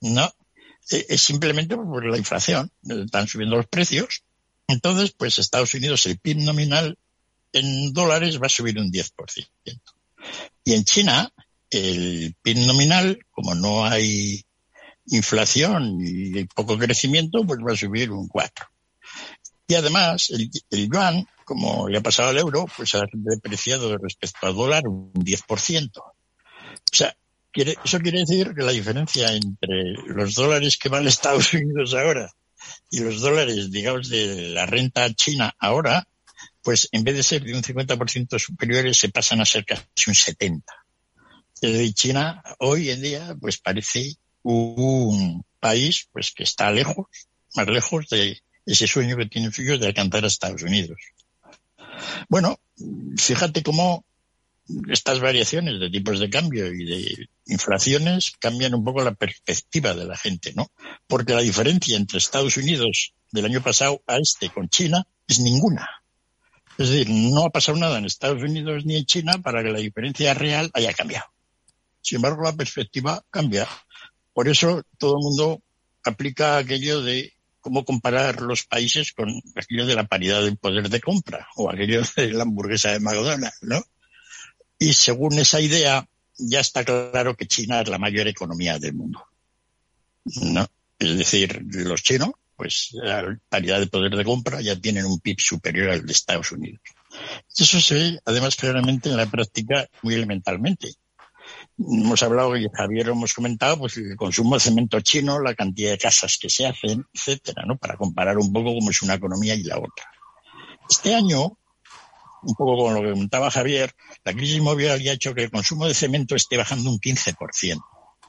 No, 0.00 0.32
e, 0.90 1.06
es 1.08 1.20
simplemente 1.20 1.76
por 1.76 2.04
la 2.06 2.16
inflación, 2.16 2.70
están 2.82 3.28
subiendo 3.28 3.56
los 3.56 3.66
precios. 3.66 4.24
Entonces, 4.66 5.12
pues 5.12 5.38
Estados 5.38 5.74
Unidos 5.74 6.06
el 6.06 6.18
PIB 6.18 6.38
nominal 6.38 6.98
en 7.52 7.92
dólares 7.92 8.40
va 8.40 8.46
a 8.46 8.50
subir 8.50 8.78
un 8.78 8.90
10%. 8.90 9.48
Y 10.64 10.74
en 10.74 10.84
China 10.84 11.32
el 11.70 12.34
PIB 12.42 12.66
nominal, 12.66 13.18
como 13.30 13.54
no 13.54 13.84
hay 13.84 14.44
inflación 15.06 15.98
y 16.00 16.44
poco 16.44 16.78
crecimiento, 16.78 17.44
pues 17.44 17.60
va 17.60 17.72
a 17.72 17.76
subir 17.76 18.10
un 18.10 18.28
4. 18.28 18.66
Y 19.66 19.74
además, 19.74 20.30
el, 20.30 20.88
yuan, 20.90 21.26
como 21.44 21.88
le 21.88 21.98
ha 21.98 22.02
pasado 22.02 22.30
al 22.30 22.38
euro, 22.38 22.66
pues 22.76 22.94
ha 22.94 23.04
depreciado 23.12 23.96
respecto 23.98 24.46
al 24.46 24.54
dólar 24.54 24.88
un 24.88 25.12
10%. 25.12 25.90
O 25.98 26.14
sea, 26.90 27.14
eso 27.54 27.98
quiere 28.00 28.20
decir 28.20 28.54
que 28.54 28.62
la 28.62 28.72
diferencia 28.72 29.32
entre 29.32 29.92
los 30.06 30.34
dólares 30.34 30.78
que 30.78 30.88
vale 30.88 31.08
Estados 31.08 31.52
Unidos 31.52 31.94
ahora 31.94 32.30
y 32.90 33.00
los 33.00 33.20
dólares, 33.20 33.70
digamos, 33.70 34.08
de 34.08 34.48
la 34.50 34.66
renta 34.66 35.12
china 35.14 35.54
ahora, 35.58 36.06
pues 36.62 36.88
en 36.92 37.04
vez 37.04 37.16
de 37.16 37.22
ser 37.22 37.42
de 37.42 37.54
un 37.54 37.62
50% 37.62 38.38
superiores, 38.38 38.98
se 38.98 39.08
pasan 39.10 39.40
a 39.40 39.46
ser 39.46 39.64
casi 39.64 39.82
un 40.06 40.14
70%. 40.14 40.62
Decir, 41.60 41.94
China 41.94 42.42
hoy 42.58 42.90
en 42.90 43.02
día, 43.02 43.36
pues 43.40 43.58
parece 43.58 44.16
un 44.42 45.44
país 45.60 46.08
pues 46.12 46.32
que 46.32 46.44
está 46.44 46.70
lejos, 46.70 47.06
más 47.54 47.66
lejos 47.66 48.08
de 48.08 48.40
ese 48.64 48.86
sueño 48.86 49.16
que 49.16 49.26
tiene 49.26 49.50
suyo 49.50 49.78
de 49.78 49.86
alcanzar 49.86 50.24
a 50.24 50.28
Estados 50.28 50.62
Unidos. 50.62 50.98
Bueno, 52.28 52.58
fíjate 53.16 53.62
cómo 53.62 54.04
estas 54.88 55.20
variaciones 55.20 55.80
de 55.80 55.90
tipos 55.90 56.20
de 56.20 56.28
cambio 56.28 56.72
y 56.72 56.84
de 56.84 57.28
inflaciones 57.46 58.32
cambian 58.38 58.74
un 58.74 58.84
poco 58.84 59.02
la 59.02 59.14
perspectiva 59.14 59.94
de 59.94 60.04
la 60.04 60.16
gente, 60.16 60.52
¿no? 60.54 60.70
Porque 61.06 61.34
la 61.34 61.40
diferencia 61.40 61.96
entre 61.96 62.18
Estados 62.18 62.56
Unidos 62.56 63.14
del 63.32 63.46
año 63.46 63.62
pasado 63.62 64.02
a 64.06 64.18
este 64.18 64.50
con 64.50 64.68
China 64.68 65.06
es 65.26 65.40
ninguna. 65.40 65.88
Es 66.76 66.90
decir, 66.90 67.10
no 67.10 67.46
ha 67.46 67.50
pasado 67.50 67.78
nada 67.78 67.98
en 67.98 68.04
Estados 68.04 68.42
Unidos 68.42 68.84
ni 68.84 68.96
en 68.96 69.06
China 69.06 69.38
para 69.42 69.62
que 69.62 69.70
la 69.70 69.78
diferencia 69.78 70.34
real 70.34 70.70
haya 70.74 70.92
cambiado. 70.92 71.26
Sin 72.08 72.16
embargo, 72.16 72.42
la 72.42 72.54
perspectiva 72.54 73.22
cambia. 73.28 73.68
Por 74.32 74.48
eso 74.48 74.82
todo 74.96 75.18
el 75.18 75.22
mundo 75.22 75.62
aplica 76.02 76.56
aquello 76.56 77.02
de 77.02 77.34
cómo 77.60 77.84
comparar 77.84 78.40
los 78.40 78.64
países 78.64 79.12
con 79.12 79.28
aquello 79.54 79.84
de 79.84 79.94
la 79.94 80.06
paridad 80.06 80.42
de 80.42 80.56
poder 80.56 80.88
de 80.88 81.02
compra 81.02 81.46
o 81.56 81.70
aquello 81.70 82.00
de 82.16 82.32
la 82.32 82.44
hamburguesa 82.44 82.92
de 82.92 83.00
McDonald's, 83.00 83.58
¿no? 83.60 83.84
Y 84.78 84.94
según 84.94 85.38
esa 85.38 85.60
idea, 85.60 86.08
ya 86.38 86.60
está 86.60 86.82
claro 86.82 87.36
que 87.36 87.46
China 87.46 87.82
es 87.82 87.88
la 87.88 87.98
mayor 87.98 88.26
economía 88.26 88.78
del 88.78 88.94
mundo. 88.94 89.22
¿No? 90.24 90.66
Es 90.98 91.18
decir, 91.18 91.62
los 91.62 92.02
chinos, 92.02 92.30
pues 92.56 92.88
la 92.94 93.38
paridad 93.50 93.80
de 93.80 93.86
poder 93.86 94.16
de 94.16 94.24
compra 94.24 94.62
ya 94.62 94.80
tienen 94.80 95.04
un 95.04 95.20
PIB 95.20 95.40
superior 95.40 95.90
al 95.90 96.06
de 96.06 96.12
Estados 96.12 96.52
Unidos. 96.52 96.80
Eso 97.54 97.82
se 97.82 97.94
ve, 97.94 98.20
además, 98.24 98.56
claramente 98.56 99.10
en 99.10 99.18
la 99.18 99.26
práctica 99.26 99.86
muy 100.00 100.14
elementalmente 100.14 100.94
hemos 101.78 102.22
hablado 102.22 102.56
y 102.56 102.66
Javier 102.72 103.08
hemos 103.08 103.32
comentado 103.32 103.78
pues 103.78 103.96
el 103.96 104.16
consumo 104.16 104.54
de 104.54 104.60
cemento 104.60 105.00
chino, 105.00 105.38
la 105.40 105.54
cantidad 105.54 105.92
de 105.92 105.98
casas 105.98 106.38
que 106.40 106.50
se 106.50 106.66
hacen, 106.66 107.04
etcétera, 107.12 107.64
¿no? 107.66 107.76
Para 107.76 107.96
comparar 107.96 108.38
un 108.38 108.52
poco 108.52 108.74
cómo 108.74 108.90
es 108.90 109.02
una 109.02 109.14
economía 109.14 109.54
y 109.54 109.62
la 109.62 109.78
otra. 109.78 110.10
Este 110.88 111.14
año, 111.14 111.58
un 112.42 112.54
poco 112.56 112.84
con 112.84 112.94
lo 112.94 113.02
que 113.02 113.10
comentaba 113.10 113.50
Javier, 113.50 113.94
la 114.24 114.32
crisis 114.32 114.56
inmobiliaria 114.56 115.12
ha 115.12 115.14
hecho 115.14 115.34
que 115.34 115.44
el 115.44 115.50
consumo 115.50 115.86
de 115.86 115.94
cemento 115.94 116.34
esté 116.34 116.56
bajando 116.56 116.90
un 116.90 116.98
15%. 116.98 117.80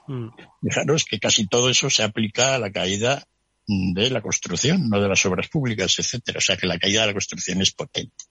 Mm. 0.06 0.28
Fijaros 0.62 1.04
que 1.04 1.18
casi 1.18 1.46
todo 1.46 1.70
eso 1.70 1.90
se 1.90 2.02
aplica 2.02 2.54
a 2.54 2.58
la 2.58 2.70
caída 2.70 3.24
de 3.66 4.10
la 4.10 4.20
construcción, 4.20 4.88
no 4.88 5.00
de 5.00 5.08
las 5.08 5.24
obras 5.26 5.48
públicas, 5.48 5.96
etcétera. 5.98 6.38
O 6.38 6.40
sea 6.40 6.56
que 6.56 6.66
la 6.66 6.78
caída 6.78 7.02
de 7.02 7.08
la 7.08 7.12
construcción 7.12 7.62
es 7.62 7.72
potente. 7.72 8.24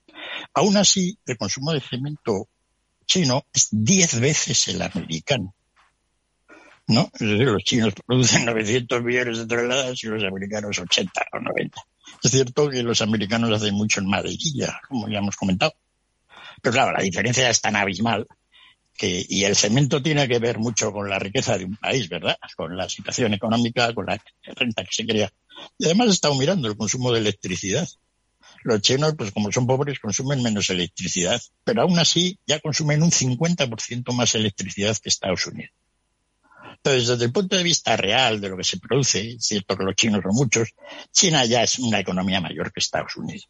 Aún 0.54 0.76
así, 0.76 1.18
el 1.26 1.38
consumo 1.38 1.72
de 1.72 1.80
cemento 1.80 2.48
chino 3.10 3.44
es 3.52 3.68
diez 3.72 4.20
veces 4.20 4.68
el 4.68 4.80
americano. 4.80 5.54
¿No? 6.86 7.10
Los 7.18 7.62
chinos 7.64 7.92
producen 8.06 8.44
900 8.46 9.02
millones 9.02 9.38
de 9.38 9.46
toneladas 9.46 10.02
y 10.02 10.06
los 10.06 10.24
americanos 10.24 10.78
80 10.78 11.12
o 11.32 11.40
90. 11.40 11.82
Es 12.22 12.30
cierto 12.30 12.68
que 12.68 12.82
los 12.82 13.00
americanos 13.02 13.50
hacen 13.50 13.74
mucho 13.74 14.00
en 14.00 14.08
maderilla, 14.08 14.80
como 14.88 15.08
ya 15.08 15.18
hemos 15.18 15.36
comentado. 15.36 15.74
Pero 16.62 16.72
claro, 16.72 16.92
la 16.92 17.02
diferencia 17.02 17.50
es 17.50 17.60
tan 17.60 17.76
abismal 17.76 18.26
que, 18.96 19.24
y 19.28 19.44
el 19.44 19.56
cemento 19.56 20.02
tiene 20.02 20.28
que 20.28 20.38
ver 20.38 20.58
mucho 20.58 20.92
con 20.92 21.08
la 21.08 21.18
riqueza 21.18 21.58
de 21.58 21.64
un 21.64 21.76
país, 21.76 22.08
¿verdad? 22.08 22.36
Con 22.56 22.76
la 22.76 22.88
situación 22.88 23.34
económica, 23.34 23.92
con 23.94 24.06
la 24.06 24.20
renta 24.56 24.84
que 24.84 24.92
se 24.92 25.06
crea. 25.06 25.32
Y 25.78 25.86
además 25.86 26.08
he 26.08 26.12
estado 26.12 26.34
mirando 26.34 26.68
el 26.68 26.76
consumo 26.76 27.12
de 27.12 27.20
electricidad. 27.20 27.88
Los 28.62 28.82
chinos, 28.82 29.14
pues 29.16 29.32
como 29.32 29.50
son 29.50 29.66
pobres, 29.66 29.98
consumen 30.00 30.42
menos 30.42 30.68
electricidad, 30.70 31.40
pero 31.64 31.82
aún 31.82 31.98
así 31.98 32.38
ya 32.46 32.60
consumen 32.60 33.02
un 33.02 33.10
50% 33.10 34.12
más 34.12 34.34
electricidad 34.34 34.96
que 34.98 35.08
Estados 35.08 35.46
Unidos. 35.46 35.72
Entonces, 36.82 37.08
desde 37.08 37.24
el 37.26 37.32
punto 37.32 37.56
de 37.56 37.62
vista 37.62 37.96
real 37.96 38.40
de 38.40 38.48
lo 38.48 38.56
que 38.56 38.64
se 38.64 38.78
produce, 38.78 39.32
es 39.32 39.44
cierto 39.44 39.76
que 39.76 39.84
los 39.84 39.94
chinos 39.94 40.22
son 40.22 40.34
muchos, 40.34 40.70
China 41.12 41.44
ya 41.44 41.62
es 41.62 41.78
una 41.78 42.00
economía 42.00 42.40
mayor 42.40 42.72
que 42.72 42.80
Estados 42.80 43.16
Unidos. 43.16 43.48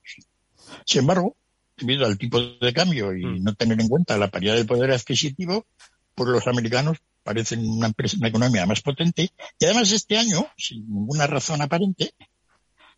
Sin 0.85 1.01
embargo, 1.01 1.37
debido 1.77 2.07
al 2.07 2.19
tipo 2.19 2.41
de 2.41 2.73
cambio 2.73 3.15
y 3.15 3.25
mm. 3.25 3.43
no 3.43 3.55
tener 3.55 3.81
en 3.81 3.89
cuenta 3.89 4.19
la 4.19 4.29
paridad 4.29 4.55
del 4.55 4.67
poder 4.67 4.91
adquisitivo, 4.91 5.67
pues 6.15 6.29
los 6.29 6.47
americanos 6.47 6.99
parecen 7.23 7.67
una, 7.69 7.87
empresa, 7.87 8.17
una 8.19 8.29
economía 8.29 8.67
más 8.67 8.81
potente. 8.81 9.31
Y 9.59 9.65
además 9.65 9.93
este 9.93 10.19
año, 10.19 10.47
sin 10.57 10.89
ninguna 10.89 11.27
razón 11.27 11.63
aparente, 11.63 12.13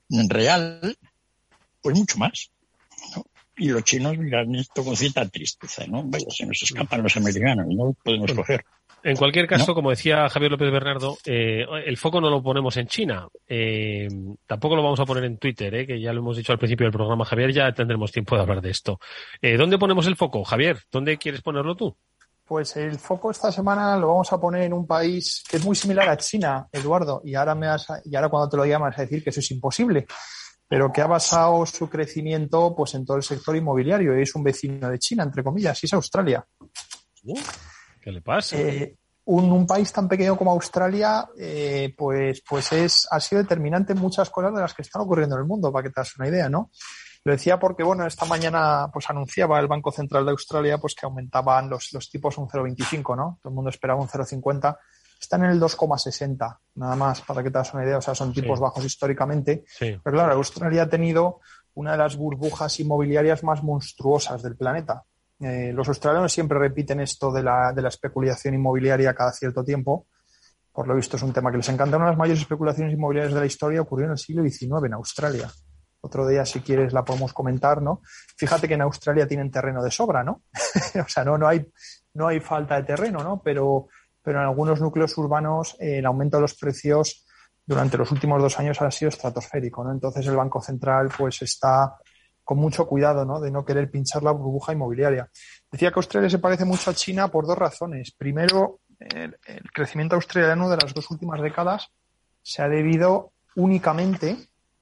en 0.09 0.29
real, 0.29 0.97
pues 1.83 1.97
mucho 1.97 2.19
más. 2.19 2.51
Y 3.57 3.69
los 3.69 3.85
chinos 3.85 4.17
miran 4.17 4.55
esto 4.55 4.83
con 4.83 4.97
cierta 4.97 5.29
tristeza, 5.29 5.87
¿no? 5.87 6.03
Vaya, 6.05 6.27
se 6.31 6.47
nos 6.47 6.63
escapan 6.63 7.03
los 7.03 7.17
americanos, 7.17 7.67
no 7.69 7.95
podemos 8.03 8.33
coger. 8.33 8.65
En 9.05 9.17
cualquier 9.17 9.49
caso, 9.49 9.75
como 9.75 9.91
decía 9.91 10.29
Javier 10.29 10.53
López 10.53 10.71
Bernardo, 10.71 11.19
eh, 11.27 11.65
el 11.85 11.97
foco 11.97 12.21
no 12.21 12.31
lo 12.31 12.41
ponemos 12.41 12.77
en 12.77 12.87
China. 12.87 13.27
Eh, 13.49 14.09
tampoco 14.47 14.77
lo 14.77 14.83
vamos 14.83 15.01
a 15.01 15.05
poner 15.05 15.25
en 15.25 15.39
Twitter, 15.39 15.75
eh, 15.75 15.87
que 15.87 16.01
ya 16.01 16.13
lo 16.13 16.21
hemos 16.21 16.37
dicho 16.37 16.53
al 16.53 16.59
principio 16.59 16.85
del 16.87 16.93
programa, 16.93 17.25
Javier, 17.25 17.53
ya 17.53 17.73
tendremos 17.73 18.13
tiempo 18.13 18.37
de 18.37 18.43
hablar 18.43 18.61
de 18.61 18.71
esto. 18.71 19.01
Eh, 19.41 19.57
¿Dónde 19.57 19.79
ponemos 19.79 20.07
el 20.07 20.17
foco, 20.17 20.45
Javier? 20.45 20.79
¿Dónde 20.91 21.19
quieres 21.19 21.43
ponerlo 21.43 21.75
tú? 21.75 21.97
Pues 22.45 22.77
el 22.77 22.99
foco 22.99 23.33
esta 23.33 23.51
semana 23.51 23.97
lo 23.97 24.09
vamos 24.09 24.33
a 24.33 24.41
poner 24.41 24.63
en 24.63 24.73
un 24.73 24.87
país 24.87 25.43
que 25.49 25.57
es 25.57 25.65
muy 25.65 25.75
similar 25.75 26.09
a 26.09 26.17
China, 26.17 26.69
Eduardo, 26.71 27.23
y 27.25 27.35
ahora, 27.35 27.55
me 27.57 27.67
y 28.05 28.15
ahora 28.15 28.29
cuando 28.29 28.49
te 28.49 28.57
lo 28.57 28.65
llamas 28.65 28.97
a 28.99 29.03
decir 29.03 29.25
que 29.25 29.31
eso 29.31 29.41
es 29.41 29.51
imposible 29.51 30.07
pero 30.73 30.91
que 30.91 31.03
ha 31.03 31.07
basado 31.07 31.67
su 31.67 31.91
crecimiento 31.91 32.75
pues 32.75 32.95
en 32.95 33.05
todo 33.05 33.19
el 33.19 33.23
sector 33.23 33.55
inmobiliario. 33.55 34.15
Es 34.15 34.35
un 34.35 34.43
vecino 34.43 34.89
de 34.89 34.99
China, 34.99 35.23
entre 35.23 35.45
comillas, 35.45 35.79
y 35.83 35.87
es 35.87 35.93
Australia. 35.93 36.43
¿Qué 38.01 38.11
le 38.11 38.23
pasa? 38.23 38.57
Eh, 38.57 38.97
un, 39.27 39.67
país 39.67 39.93
tan 39.93 40.09
pequeño 40.09 40.35
como 40.35 40.51
Australia, 40.53 41.29
eh, 41.39 41.93
pues, 41.95 42.43
pues 42.49 42.73
es, 42.73 43.07
ha 43.11 43.21
sido 43.21 43.43
determinante 43.43 43.93
en 43.93 43.99
muchas 43.99 44.31
cosas 44.31 44.55
de 44.55 44.63
las 44.63 44.73
que 44.73 44.81
están 44.81 45.03
ocurriendo 45.03 45.37
en 45.37 45.43
el 45.43 45.47
mundo, 45.47 45.71
para 45.71 45.83
que 45.83 45.91
te 45.91 46.01
hagas 46.01 46.17
una 46.17 46.29
idea, 46.29 46.49
¿no? 46.49 46.71
Lo 47.25 47.33
decía 47.33 47.59
porque, 47.59 47.83
bueno, 47.83 48.07
esta 48.07 48.25
mañana 48.25 48.89
pues 48.91 49.11
anunciaba 49.11 49.61
el 49.61 49.69
Banco 49.69 49.93
Central 49.93 50.25
de 50.25 50.31
Australia 50.31 50.79
pues 50.79 50.95
que 50.95 51.05
aumentaban 51.05 51.69
los, 51.69 51.93
los 51.93 52.09
tipos 52.09 52.39
un 52.39 52.49
0,25, 52.49 53.15
¿no? 53.15 53.39
Todo 53.43 53.51
el 53.51 53.55
mundo 53.55 53.69
esperaba 53.69 54.01
un 54.01 54.09
0,50 54.09 54.75
están 55.23 55.45
en 55.45 55.51
el 55.51 55.61
2,60, 55.61 56.59
nada 56.75 56.97
más, 56.97 57.21
para 57.23 57.43
que 57.43 57.51
te 57.51 57.59
hagas 57.59 57.73
una 57.75 57.85
idea. 57.85 57.99
O 57.99 58.03
sea, 58.03 58.15
son 58.15 58.33
tipos 58.33 58.59
bajos 58.59 58.85
históricamente. 58.85 59.65
Pero 59.79 60.01
claro, 60.05 60.33
Australia 60.33 60.83
ha 60.83 60.89
tenido 60.89 61.41
una 61.75 61.93
de 61.93 61.99
las 61.99 62.17
burbujas 62.17 62.79
inmobiliarias 62.81 63.45
más 63.45 63.63
monstruosas 63.63 64.43
del 64.43 64.57
planeta. 64.57 65.05
Eh, 65.41 65.73
los 65.73 65.89
australianos 65.89 66.33
siempre 66.33 66.59
repiten 66.59 67.01
esto 67.01 67.33
de 67.33 67.43
la, 67.43 67.73
de 67.73 67.83
la 67.83 67.89
especulación 67.89 68.55
inmobiliaria 68.55 69.15
cada 69.15 69.33
cierto 69.33 69.65
tiempo. 69.65 70.07
Por 70.73 70.89
lo 70.89 70.97
visto 70.97 71.17
es 71.17 71.23
un 71.23 71.33
tema 71.33 71.51
que 71.51 71.59
les 71.59 71.69
encanta. 71.69 71.97
Una 71.97 72.07
de 72.07 72.13
las 72.13 72.19
mayores 72.19 72.41
especulaciones 72.41 72.93
inmobiliarias 72.93 73.35
de 73.35 73.41
la 73.41 73.47
historia 73.47 73.81
ocurrió 73.81 74.07
en 74.07 74.13
el 74.13 74.19
siglo 74.19 74.43
XIX 74.43 74.87
en 74.87 74.95
Australia. 74.95 75.49
Otro 76.01 76.27
día, 76.27 76.45
si 76.45 76.61
quieres, 76.61 76.93
la 76.93 77.05
podemos 77.05 77.33
comentar, 77.33 77.81
¿no? 77.81 78.03
Fíjate 78.37 78.67
que 78.67 78.75
en 78.75 78.83
Australia 78.83 79.29
tienen 79.29 79.53
terreno 79.53 79.85
de 79.85 79.91
sobra, 79.93 80.25
¿no? 80.25 80.43
o 81.01 81.09
sea, 81.09 81.25
no, 81.25 81.39
no, 81.39 81.47
hay, 81.47 81.65
no 82.15 82.27
hay 82.27 82.41
falta 82.41 82.75
de 82.75 82.83
terreno, 82.83 83.23
¿no? 83.23 83.41
Pero 83.41 83.87
pero 84.23 84.39
en 84.39 84.47
algunos 84.47 84.81
núcleos 84.81 85.17
urbanos 85.19 85.77
eh, 85.81 85.99
el 85.99 86.07
aumento 86.07 86.37
de 86.37 86.43
los 86.43 86.55
precios 86.55 87.27
durante 87.65 87.99
los 87.99 88.11
últimos 88.11 88.41
dos 88.41 88.59
años 88.59 88.81
ha 88.81 88.91
sido 88.91 89.09
estratosférico, 89.09 89.85
¿no? 89.85 89.93
Entonces 89.93 90.27
el 90.27 90.37
Banco 90.37 90.61
Central 90.61 91.11
pues 91.17 91.43
está 91.43 91.97
con 92.45 92.59
mucho 92.59 92.87
cuidado, 92.87 93.25
¿no? 93.25 93.41
De 93.41 93.51
no 93.51 93.65
querer 93.65 93.91
pinchar 93.91 94.23
la 94.23 94.33
burbuja 94.33 94.73
inmobiliaria. 94.73 95.29
Decía 95.71 95.91
que 95.91 95.99
Australia 95.99 96.29
se 96.29 96.39
parece 96.39 96.65
mucho 96.65 96.91
a 96.91 96.95
China 96.95 97.29
por 97.29 97.47
dos 97.47 97.57
razones. 97.57 98.13
Primero, 98.13 98.81
el, 98.99 99.37
crecimiento 99.73 100.17
australiano 100.17 100.69
de 100.69 100.77
las 100.77 100.93
dos 100.93 101.11
últimas 101.11 101.41
décadas 101.41 101.89
se 102.43 102.63
ha 102.63 102.69
debido 102.69 103.33
únicamente 103.55 104.37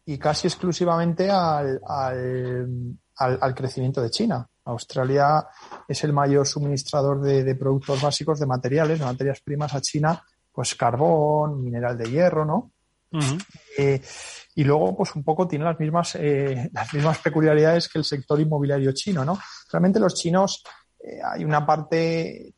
y 0.07 0.19
casi 0.19 0.49
exclusivamente 0.49 1.31
al, 1.31 1.81
al 1.87 2.97
crecimiento 3.55 4.01
de 4.01 4.11
China. 4.11 4.49
Australia 4.65 5.47
es 5.89 6.05
el 6.05 6.13
mayor 6.13 6.47
suministrador 6.47 7.21
de, 7.21 7.55
productos 7.55 8.01
básicos, 8.01 8.39
de 8.39 8.47
materiales, 8.47 8.99
de 8.99 9.05
materias 9.05 9.41
primas 9.41 9.75
a 9.75 9.81
China, 9.81 10.23
pues 10.53 10.75
carbón, 10.75 11.63
mineral 11.63 11.97
de 11.97 12.11
hierro, 12.11 12.45
¿no? 12.45 12.73
Eh, 13.77 14.01
y 14.55 14.65
luego, 14.65 14.97
pues 14.97 15.15
un 15.17 15.25
poco 15.25 15.49
tiene 15.49 15.65
las 15.65 15.79
mismas, 15.81 16.15
eh, 16.15 16.71
las 16.73 16.95
mismas 16.95 17.19
peculiaridades 17.19 17.89
que 17.89 17.99
el 17.99 18.05
sector 18.05 18.41
inmobiliario 18.41 18.93
chino, 18.93 19.25
¿no? 19.25 19.39
Realmente 19.73 19.99
los 19.99 20.15
chinos, 20.15 20.63
eh, 21.03 21.19
hay 21.25 21.45
una 21.45 21.67
parte 21.67 22.55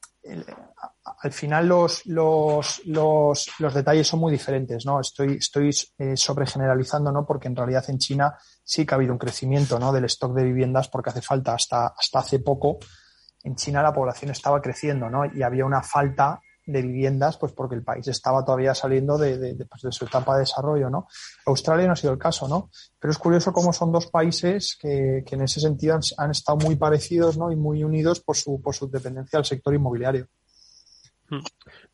al 1.21 1.33
final 1.33 1.69
los, 1.69 2.07
los, 2.07 2.83
los, 2.87 3.51
los, 3.59 3.75
detalles 3.75 4.07
son 4.07 4.21
muy 4.21 4.33
diferentes, 4.33 4.87
¿no? 4.87 5.01
Estoy, 5.01 5.35
estoy 5.35 5.71
eh, 5.99 6.17
sobregeneralizando, 6.17 7.13
¿no? 7.13 7.25
Porque 7.27 7.49
en 7.49 7.57
realidad 7.57 7.85
en 7.89 7.99
China 7.99 8.37
sí 8.63 8.87
que 8.87 8.95
ha 8.95 8.97
habido 8.97 9.13
un 9.13 9.19
crecimiento, 9.19 9.79
¿no? 9.79 9.93
Del 9.93 10.05
stock 10.05 10.35
de 10.35 10.45
viviendas 10.45 10.89
porque 10.89 11.11
hace 11.11 11.23
falta 11.23 11.55
hasta, 11.55 11.89
hasta 11.89 12.19
hace 12.19 12.39
poco 12.41 12.79
en 13.45 13.57
China 13.57 13.83
la 13.83 13.93
población 13.93 14.31
estaba 14.31 14.61
creciendo, 14.61 15.11
¿no? 15.11 15.25
Y 15.27 15.43
había 15.43 15.65
una 15.65 15.83
falta 15.83 16.41
de 16.65 16.81
viviendas, 16.81 17.39
pues 17.39 17.53
porque 17.53 17.75
el 17.75 17.83
país 17.83 18.07
estaba 18.07 18.45
todavía 18.45 18.73
saliendo 18.75 19.19
de, 19.19 19.37
de, 19.37 19.67
pues 19.67 19.83
su 19.95 20.05
etapa 20.05 20.35
de 20.35 20.41
desarrollo, 20.41 20.89
¿no? 20.91 21.09
Australia 21.47 21.87
no 21.87 21.95
ha 21.95 21.97
sido 21.97 22.13
el 22.13 22.19
caso, 22.19 22.47
¿no? 22.47 22.71
Pero 23.01 23.11
es 23.11 23.19
curioso 23.19 23.53
cómo 23.53 23.73
son 23.73 23.91
dos 23.91 24.07
países 24.07 24.77
que, 24.81 25.25
que 25.27 25.35
en 25.35 25.43
ese 25.43 25.61
sentido 25.61 25.95
han, 25.95 26.03
han, 26.19 26.31
estado 26.31 26.59
muy 26.59 26.77
parecidos, 26.77 27.37
¿no? 27.37 27.51
Y 27.51 27.57
muy 27.57 27.83
unidos 27.83 28.21
por 28.21 28.37
su, 28.37 28.61
por 28.61 28.75
su 28.75 28.89
dependencia 28.89 29.39
al 29.39 29.45
sector 29.45 29.75
inmobiliario. 29.75 30.29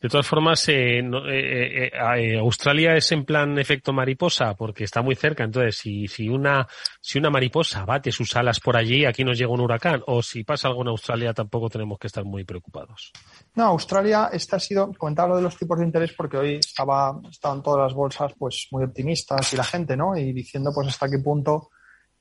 De 0.01 0.09
todas 0.09 0.27
formas, 0.27 0.69
eh, 0.69 0.99
eh, 1.01 1.91
eh, 1.93 2.39
Australia 2.39 2.97
es 2.97 3.11
en 3.13 3.25
plan 3.25 3.59
efecto 3.59 3.93
mariposa 3.93 4.55
porque 4.55 4.85
está 4.85 5.03
muy 5.03 5.15
cerca. 5.15 5.45
Entonces, 5.45 5.77
si, 5.77 6.07
si, 6.09 6.29
una, 6.29 6.67
si 7.01 7.19
una 7.19 7.31
mariposa 7.31 7.85
bate 7.85 8.13
sus 8.13 8.35
alas 8.37 8.61
por 8.61 8.77
allí, 8.77 9.05
aquí 9.05 9.25
nos 9.25 9.39
llega 9.39 9.53
un 9.53 9.61
huracán. 9.61 10.03
O 10.07 10.23
si 10.23 10.45
pasa 10.45 10.69
algo 10.69 10.83
en 10.83 10.89
Australia, 10.89 11.35
tampoco 11.35 11.69
tenemos 11.69 11.99
que 11.99 12.07
estar 12.07 12.25
muy 12.25 12.45
preocupados. 12.45 13.13
No, 13.55 13.65
Australia, 13.65 14.31
este 14.33 14.57
ha 14.57 14.61
sido, 14.61 14.93
comentaba 14.95 15.31
lo 15.31 15.37
de 15.37 15.43
los 15.43 15.57
tipos 15.57 15.79
de 15.79 15.85
interés 15.85 16.13
porque 16.13 16.37
hoy 16.37 16.55
estaba, 16.57 17.21
estaban 17.31 17.63
todas 17.63 17.85
las 17.85 17.95
bolsas 17.95 18.33
pues 18.39 18.69
muy 18.71 18.85
optimistas 18.85 19.53
y 19.53 19.57
la 19.57 19.65
gente, 19.65 19.97
¿no? 19.97 20.17
Y 20.17 20.33
diciendo 20.33 20.71
pues 20.75 20.89
hasta 20.89 21.09
qué 21.09 21.19
punto 21.19 21.71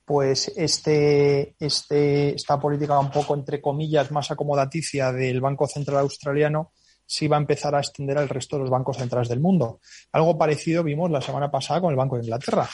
pues 0.07 0.53
este, 0.55 1.55
este, 1.59 2.33
esta 2.33 2.57
política 2.57 2.97
un 2.97 3.11
poco 3.11 3.35
entre 3.35 3.59
comillas 3.59 4.09
más 4.09 4.31
acomodaticia 4.31 5.11
del 5.11 5.41
Banco 5.41 5.67
Central 5.67 5.99
Australiano 5.99 6.71
si 7.07 7.27
va 7.27 7.37
a 7.37 7.39
empezar 7.39 7.73
a 7.73 7.79
extender 7.79 8.17
al 8.17 8.29
resto 8.29 8.57
de 8.57 8.63
los 8.63 8.69
bancos 8.69 8.97
centrales 8.97 9.29
del 9.29 9.39
mundo. 9.39 9.79
Algo 10.11 10.37
parecido 10.37 10.83
vimos 10.83 11.09
la 11.09 11.21
semana 11.21 11.49
pasada 11.49 11.81
con 11.81 11.89
el 11.91 11.95
Banco 11.95 12.17
de 12.17 12.23
Inglaterra, 12.23 12.69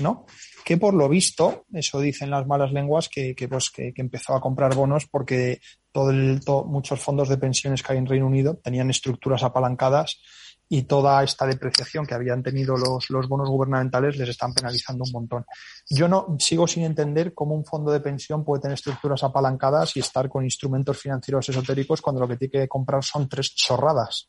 ¿no? 0.00 0.26
Que 0.64 0.76
por 0.76 0.92
lo 0.92 1.08
visto, 1.08 1.64
eso 1.72 2.00
dicen 2.00 2.30
las 2.30 2.46
malas 2.46 2.72
lenguas, 2.72 3.08
que, 3.08 3.34
que 3.34 3.48
pues, 3.48 3.70
que, 3.70 3.94
empezó 3.96 4.34
a 4.34 4.40
comprar 4.40 4.74
bonos 4.74 5.06
porque 5.06 5.60
todo 5.92 6.10
el, 6.10 6.40
todo, 6.44 6.64
muchos 6.64 7.00
fondos 7.00 7.28
de 7.28 7.38
pensiones 7.38 7.82
que 7.82 7.92
hay 7.92 7.98
en 7.98 8.06
Reino 8.06 8.26
Unido 8.26 8.56
tenían 8.56 8.90
estructuras 8.90 9.44
apalancadas 9.44 10.20
y 10.68 10.82
toda 10.82 11.22
esta 11.22 11.46
depreciación 11.46 12.06
que 12.06 12.14
habían 12.14 12.42
tenido 12.42 12.76
los, 12.76 13.08
los 13.10 13.28
bonos 13.28 13.48
gubernamentales 13.48 14.16
les 14.16 14.28
están 14.28 14.52
penalizando 14.52 15.04
un 15.04 15.12
montón. 15.12 15.44
Yo 15.88 16.08
no 16.08 16.36
sigo 16.38 16.66
sin 16.66 16.84
entender 16.84 17.34
cómo 17.34 17.54
un 17.54 17.64
fondo 17.64 17.92
de 17.92 18.00
pensión 18.00 18.44
puede 18.44 18.62
tener 18.62 18.74
estructuras 18.74 19.22
apalancadas 19.22 19.96
y 19.96 20.00
estar 20.00 20.28
con 20.28 20.44
instrumentos 20.44 20.98
financieros 20.98 21.48
esotéricos 21.48 22.02
cuando 22.02 22.20
lo 22.20 22.28
que 22.28 22.36
tiene 22.36 22.64
que 22.64 22.68
comprar 22.68 23.04
son 23.04 23.28
tres 23.28 23.54
chorradas, 23.54 24.28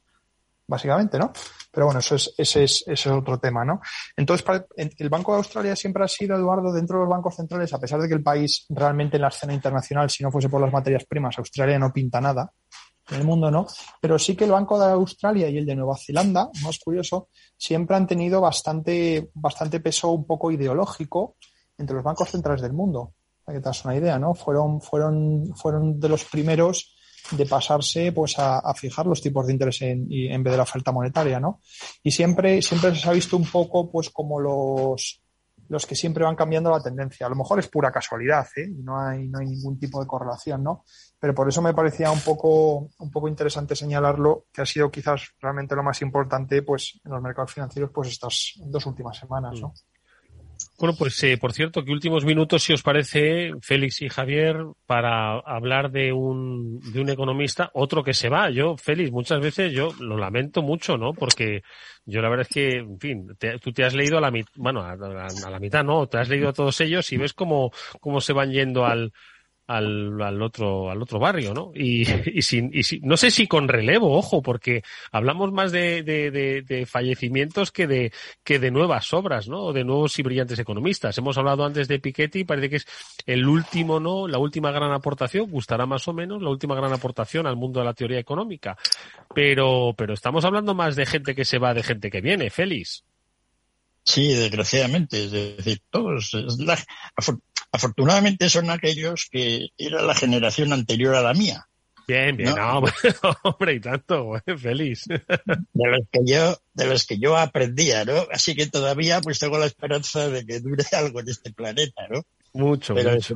básicamente, 0.68 1.18
¿no? 1.18 1.32
Pero 1.72 1.88
bueno, 1.88 2.00
eso 2.00 2.16
es, 2.16 2.34
ese, 2.38 2.64
es, 2.66 2.84
ese 2.88 3.10
es 3.10 3.16
otro 3.16 3.40
tema, 3.40 3.66
¿no? 3.66 3.82
Entonces, 4.16 4.46
el 4.76 5.10
Banco 5.10 5.32
de 5.32 5.38
Australia 5.40 5.76
siempre 5.76 6.04
ha 6.04 6.08
sido, 6.08 6.36
Eduardo, 6.36 6.72
dentro 6.72 6.98
de 6.98 7.06
los 7.06 7.10
bancos 7.10 7.36
centrales, 7.36 7.74
a 7.74 7.80
pesar 7.80 8.00
de 8.00 8.08
que 8.08 8.14
el 8.14 8.24
país 8.24 8.66
realmente 8.70 9.18
en 9.18 9.24
la 9.24 9.30
escena 9.30 9.54
internacional, 9.54 10.10
si 10.10 10.24
no 10.24 10.32
fuese 10.32 10.50
por 10.50 10.62
las 10.62 10.72
materias 10.72 11.06
primas, 11.06 11.38
Australia 11.40 11.80
no 11.80 11.92
pinta 11.92 12.22
nada, 12.22 12.52
en 13.10 13.18
el 13.18 13.24
mundo 13.24 13.50
no, 13.50 13.68
pero 14.02 14.20
sí 14.20 14.36
que 14.36 14.46
el 14.46 14.52
Banco 14.52 14.80
de 14.80 14.92
Australia 14.92 15.50
y 15.50 15.58
el 15.58 15.66
de 15.66 15.76
Nueva 15.76 15.96
Zelanda, 15.98 16.50
más 16.64 16.80
curioso, 16.80 17.30
siempre 17.56 17.96
han 17.96 18.08
tenido 18.08 18.42
bastante, 18.42 19.30
bastante 19.34 19.80
peso 19.80 20.12
un 20.12 20.26
poco 20.26 20.52
ideológico 20.52 21.36
entre 21.78 21.96
los 21.96 22.04
bancos 22.04 22.30
centrales 22.30 22.62
del 22.62 22.74
mundo. 22.74 23.14
Para 23.44 23.58
que 23.58 23.62
te 23.62 23.70
das 23.70 23.86
una 23.86 23.96
idea, 23.96 24.20
¿no? 24.20 24.34
Fueron, 24.34 24.82
fueron, 24.82 25.56
fueron 25.56 26.00
de 26.00 26.10
los 26.10 26.26
primeros 26.26 26.96
de 27.32 27.46
pasarse 27.46 28.12
pues 28.12 28.38
a, 28.40 28.60
a 28.60 28.74
fijar 28.74 29.06
los 29.06 29.22
tipos 29.22 29.46
de 29.46 29.54
interés 29.54 29.82
en, 29.82 30.08
en, 30.10 30.44
vez 30.44 30.52
de 30.52 30.58
la 30.58 30.64
oferta 30.64 30.92
monetaria, 30.92 31.40
¿no? 31.40 31.62
Y 32.04 32.12
siempre, 32.12 32.62
siempre 32.62 32.96
se 32.96 33.10
ha 33.10 33.14
visto 33.14 33.38
un 33.38 33.46
poco 33.46 33.90
pues 33.90 34.10
como 34.10 34.40
los, 34.40 35.22
los 35.70 35.86
que 35.86 35.96
siempre 35.96 36.24
van 36.24 36.36
cambiando 36.36 36.72
la 36.72 36.82
tendencia. 36.82 37.26
A 37.26 37.30
lo 37.30 37.36
mejor 37.36 37.60
es 37.60 37.68
pura 37.68 37.92
casualidad, 37.92 38.48
¿eh? 38.56 38.68
No 38.70 39.00
hay, 39.00 39.28
no 39.28 39.40
hay 39.40 39.48
ningún 39.48 39.80
tipo 39.80 40.00
de 40.02 40.08
correlación, 40.08 40.64
¿no? 40.64 40.84
Pero 41.20 41.34
por 41.34 41.48
eso 41.50 41.62
me 41.62 41.74
parecía 41.74 42.12
un 42.12 42.22
poco, 42.22 42.90
un 43.00 43.12
poco 43.12 43.28
interesante 43.28 43.76
señalarlo, 43.76 44.46
que 44.52 44.62
ha 44.62 44.66
sido 44.66 44.90
quizás 44.92 45.34
realmente 45.40 45.76
lo 45.76 45.84
más 45.84 46.02
importante, 46.02 46.62
pues, 46.62 47.00
en 47.04 47.12
los 47.12 47.22
mercados 47.22 47.54
financieros, 47.54 47.92
pues 47.94 48.10
estas 48.10 48.54
dos 48.58 48.86
últimas 48.86 49.18
semanas, 49.18 49.60
¿no? 49.60 49.74
Bueno, 50.80 50.96
pues 50.96 51.24
eh, 51.24 51.40
por 51.40 51.54
cierto, 51.54 51.84
que 51.84 51.92
últimos 51.92 52.24
minutos, 52.24 52.62
si 52.62 52.72
os 52.72 52.84
parece, 52.84 53.52
Félix 53.62 54.04
y 54.04 54.10
Javier, 54.10 54.58
para 54.86 55.40
hablar 55.40 55.90
de 55.90 56.14
un, 56.14 56.80
de 56.94 57.02
un 57.02 57.10
economista, 57.10 57.72
otro 57.74 58.04
que 58.04 58.14
se 58.14 58.30
va. 58.30 58.52
Yo, 58.52 58.78
Félix, 58.78 59.12
muchas 59.12 59.40
veces 59.40 59.74
yo 59.74 59.90
lo 60.00 60.18
lamento 60.18 60.62
mucho, 60.62 60.96
¿no? 60.96 61.14
Porque 61.14 61.64
yo 62.06 62.22
la 62.22 62.30
verdad 62.30 62.46
es 62.48 62.54
que, 62.54 62.78
en 62.78 63.00
fin, 63.00 63.28
te, 63.40 63.58
tú 63.58 63.74
te 63.74 63.86
has 63.86 63.96
leído 63.96 64.20
a 64.20 64.22
la 64.22 64.30
mitad, 64.30 64.52
bueno, 64.56 64.82
a, 64.82 64.92
a, 64.92 65.48
a, 65.48 65.50
la 65.50 65.60
mitad, 65.60 65.84
¿no? 65.84 66.06
Te 66.06 66.20
has 66.20 66.30
leído 66.30 66.50
a 66.50 66.54
todos 66.54 66.80
ellos 66.80 67.12
y 67.12 67.18
ves 67.18 67.34
cómo, 67.34 67.72
cómo 68.00 68.22
se 68.22 68.34
van 68.34 68.52
yendo 68.52 68.86
al, 68.86 69.12
al, 69.68 70.22
al 70.22 70.42
otro 70.42 70.90
al 70.90 71.02
otro 71.02 71.20
barrio, 71.20 71.54
¿no? 71.54 71.72
Y, 71.76 72.08
y, 72.32 72.42
sin, 72.42 72.72
y 72.74 72.84
sin, 72.84 73.02
no 73.06 73.18
sé 73.18 73.30
si 73.30 73.48
con 73.48 73.68
relevo, 73.68 74.18
ojo, 74.18 74.42
porque 74.42 74.84
hablamos 75.12 75.52
más 75.52 75.72
de, 75.72 76.04
de, 76.04 76.32
de, 76.32 76.86
fallecimientos 76.86 77.72
que 77.72 77.86
de 77.86 78.14
que 78.44 78.60
de 78.60 78.72
nuevas 78.72 79.14
obras, 79.14 79.50
¿no? 79.50 79.66
O 79.66 79.74
de 79.74 79.84
nuevos 79.84 80.18
y 80.18 80.24
brillantes 80.24 80.60
economistas. 80.60 81.18
Hemos 81.18 81.38
hablado 81.38 81.66
antes 81.66 81.88
de 81.88 82.00
Piketty, 82.00 82.46
parece 82.46 82.70
que 82.70 82.76
es 82.78 82.88
el 83.26 83.46
último, 83.48 84.00
¿no? 84.00 84.28
La 84.28 84.40
última 84.40 84.72
gran 84.72 84.92
aportación, 84.92 85.50
gustará 85.52 85.86
más 85.86 86.08
o 86.08 86.14
menos, 86.14 86.42
la 86.42 86.50
última 86.50 86.76
gran 86.76 86.94
aportación 86.94 87.46
al 87.46 87.58
mundo 87.58 87.82
de 87.82 87.86
la 87.86 87.94
teoría 87.94 88.20
económica. 88.20 88.78
Pero, 89.36 89.94
pero 89.98 90.14
estamos 90.14 90.46
hablando 90.46 90.74
más 90.74 90.96
de 90.96 91.06
gente 91.06 91.36
que 91.36 91.46
se 91.46 91.60
va, 91.60 91.74
de 91.74 91.84
gente 91.84 92.10
que 92.10 92.22
viene, 92.22 92.50
Félix. 92.50 93.04
Sí, 94.08 94.34
desgraciadamente, 94.34 95.26
es 95.26 95.32
decir, 95.32 95.82
todos, 95.90 96.32
la, 96.60 96.80
afortunadamente 97.74 98.50
son 98.50 98.70
aquellos 98.70 99.28
que 99.30 99.68
era 99.78 100.02
la 100.02 100.16
generación 100.16 100.72
anterior 100.72 101.14
a 101.14 101.22
la 101.22 101.34
mía. 101.34 101.68
Bien, 102.08 102.38
bien, 102.38 102.56
no, 102.56 102.80
no 102.80 102.88
hombre, 103.44 103.74
y 103.74 103.80
tanto, 103.82 104.42
feliz. 104.58 105.04
De 105.10 105.88
los 105.90 106.08
que 106.10 106.20
yo, 106.26 106.58
de 106.74 106.86
los 106.86 107.06
que 107.06 107.20
yo 107.20 107.36
aprendía, 107.36 108.06
¿no? 108.06 108.26
Así 108.32 108.56
que 108.56 108.68
todavía 108.68 109.20
pues 109.20 109.40
tengo 109.40 109.58
la 109.58 109.66
esperanza 109.66 110.30
de 110.30 110.46
que 110.46 110.62
dure 110.62 110.86
algo 110.94 111.20
en 111.20 111.28
este 111.28 111.52
planeta, 111.52 112.08
¿no? 112.10 112.24
Mucho, 112.54 112.96
pero, 112.96 113.12
mucho. 113.12 113.36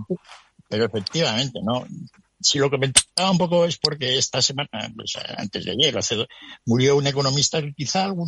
Pero 0.69 0.85
efectivamente, 0.85 1.59
¿no? 1.61 1.85
Si 2.41 2.57
lo 2.59 2.69
comentaba 2.69 3.31
un 3.31 3.37
poco 3.37 3.65
es 3.65 3.77
porque 3.77 4.17
esta 4.17 4.41
semana, 4.41 4.69
pues 4.95 5.17
antes 5.37 5.65
de 5.65 5.71
ayer, 5.71 5.97
hace, 5.97 6.25
murió 6.65 6.97
un 6.97 7.07
economista 7.07 7.61
que 7.61 7.73
quizá 7.73 8.05
algún 8.05 8.27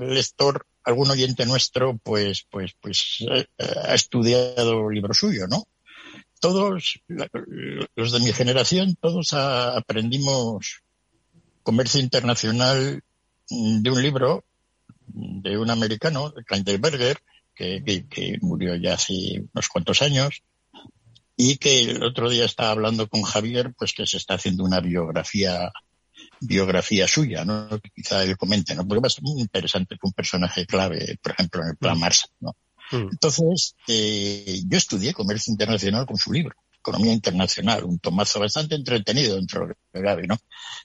lector 0.00 0.66
algún 0.84 1.10
oyente 1.10 1.46
nuestro, 1.46 1.98
pues, 1.98 2.46
pues, 2.50 2.72
pues 2.80 3.24
eh, 3.30 3.46
ha 3.84 3.94
estudiado 3.94 4.88
el 4.88 4.94
libro 4.94 5.14
suyo, 5.14 5.46
¿no? 5.46 5.64
Todos, 6.40 7.00
los 7.94 8.12
de 8.12 8.20
mi 8.20 8.32
generación, 8.32 8.96
todos 8.98 9.34
aprendimos 9.34 10.82
comercio 11.62 12.00
internacional 12.00 13.02
de 13.50 13.90
un 13.90 14.02
libro 14.02 14.44
de 15.06 15.58
un 15.58 15.70
americano, 15.70 16.32
Kleinberger, 16.46 17.18
que 17.54 18.38
murió 18.40 18.74
ya 18.76 18.94
hace 18.94 19.44
unos 19.52 19.68
cuantos 19.68 20.00
años, 20.00 20.42
y 21.42 21.56
que 21.56 21.80
el 21.80 22.02
otro 22.02 22.28
día 22.28 22.44
estaba 22.44 22.70
hablando 22.70 23.08
con 23.08 23.22
Javier, 23.22 23.72
pues 23.78 23.94
que 23.94 24.06
se 24.06 24.18
está 24.18 24.34
haciendo 24.34 24.62
una 24.62 24.80
biografía 24.80 25.72
biografía 26.38 27.08
suya, 27.08 27.46
¿no? 27.46 27.68
Que 27.80 27.90
quizá 27.94 28.22
él 28.22 28.36
comente, 28.36 28.74
¿no? 28.74 28.86
Porque 28.86 29.00
va 29.00 29.06
a 29.06 29.10
ser 29.10 29.22
muy 29.22 29.40
interesante 29.40 29.94
que 29.94 30.06
un 30.06 30.12
personaje 30.12 30.66
clave, 30.66 31.18
por 31.22 31.32
ejemplo, 31.32 31.62
en 31.62 31.70
el 31.70 31.76
plan 31.76 31.98
Mars, 31.98 32.28
¿no? 32.40 32.54
Mm. 32.92 33.08
Entonces, 33.12 33.74
eh, 33.88 34.60
yo 34.66 34.76
estudié 34.76 35.14
comercio 35.14 35.50
internacional 35.50 36.04
con 36.04 36.18
su 36.18 36.30
libro, 36.30 36.54
Economía 36.78 37.12
Internacional, 37.14 37.84
un 37.84 37.98
tomazo 37.98 38.40
bastante 38.40 38.74
entretenido 38.74 39.36
dentro 39.36 39.66
de 39.66 39.74
lo 39.92 40.00
grave, 40.00 40.26
¿no? 40.26 40.36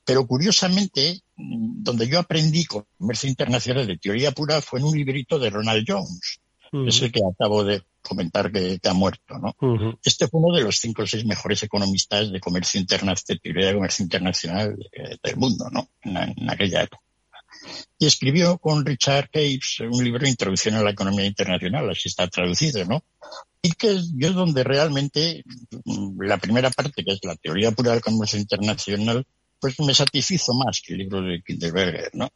Pero 0.05 0.25
curiosamente, 0.25 1.19
donde 1.35 2.07
yo 2.07 2.19
aprendí 2.19 2.65
comercio 2.65 3.29
internacional 3.29 3.87
de 3.87 3.97
teoría 3.97 4.31
pura 4.31 4.61
fue 4.61 4.79
en 4.79 4.85
un 4.85 4.95
librito 4.95 5.37
de 5.37 5.49
Ronald 5.49 5.85
Jones, 5.85 6.39
mm. 6.71 6.87
ese 6.87 7.11
que 7.11 7.19
acabo 7.29 7.65
de 7.65 7.83
comentar 8.07 8.51
que, 8.51 8.79
que 8.79 8.89
ha 8.89 8.93
muerto, 8.93 9.37
¿no? 9.39 9.55
Uh 9.59 9.77
-huh. 9.77 9.99
Este 10.03 10.27
fue 10.27 10.39
uno 10.41 10.55
de 10.55 10.63
los 10.63 10.77
cinco 10.77 11.03
o 11.03 11.07
seis 11.07 11.25
mejores 11.25 11.63
economistas 11.63 12.31
de 12.31 12.39
comercio 12.39 12.79
internacional, 12.79 13.23
de 13.27 13.39
teoría 13.39 13.67
de 13.67 13.73
comercio 13.73 14.03
internacional 14.03 14.75
de, 14.75 15.19
del 15.21 15.37
mundo, 15.37 15.69
¿no? 15.71 15.89
En, 16.03 16.17
en, 16.17 16.49
aquella 16.49 16.83
época. 16.83 17.03
Y 17.97 18.05
escribió 18.05 18.57
con 18.57 18.85
Richard 18.85 19.29
Capes 19.31 19.79
un 19.79 20.03
libro 20.03 20.27
introducción 20.27 20.75
a 20.75 20.83
la 20.83 20.91
economía 20.91 21.25
internacional, 21.25 21.89
así 21.89 22.09
está 22.09 22.27
traducido, 22.27 22.85
¿no? 22.85 23.03
Y 23.61 23.71
que 23.71 23.99
yo 24.15 24.29
es 24.29 24.35
donde 24.35 24.63
realmente 24.63 25.43
la 26.19 26.37
primera 26.37 26.69
parte, 26.69 27.03
que 27.03 27.13
es 27.13 27.19
la 27.23 27.35
teoría 27.35 27.71
pura 27.71 27.91
del 27.91 28.01
comercio 28.01 28.39
internacional, 28.39 29.25
pues 29.59 29.79
me 29.79 29.93
satisfizo 29.95 30.53
más 30.53 30.81
que 30.85 30.93
el 30.93 30.99
libro 30.99 31.21
de 31.21 31.41
Kinderberger, 31.41 32.11
¿no? 32.13 32.29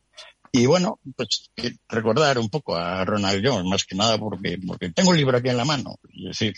Y 0.52 0.66
bueno, 0.66 1.00
pues 1.16 1.52
recordar 1.88 2.40
un 2.40 2.50
poco 2.50 2.76
a 2.76 3.06
Ronald 3.06 3.46
Jones, 3.46 3.70
más 3.70 3.86
que 3.86 3.96
nada 3.96 4.18
porque, 4.18 4.58
porque 4.66 4.90
tengo 4.90 5.12
el 5.12 5.18
libro 5.18 5.38
aquí 5.38 5.50
en 5.50 5.58
la 5.58 5.66
mano. 5.66 5.96
Es 6.14 6.40
decir, 6.40 6.54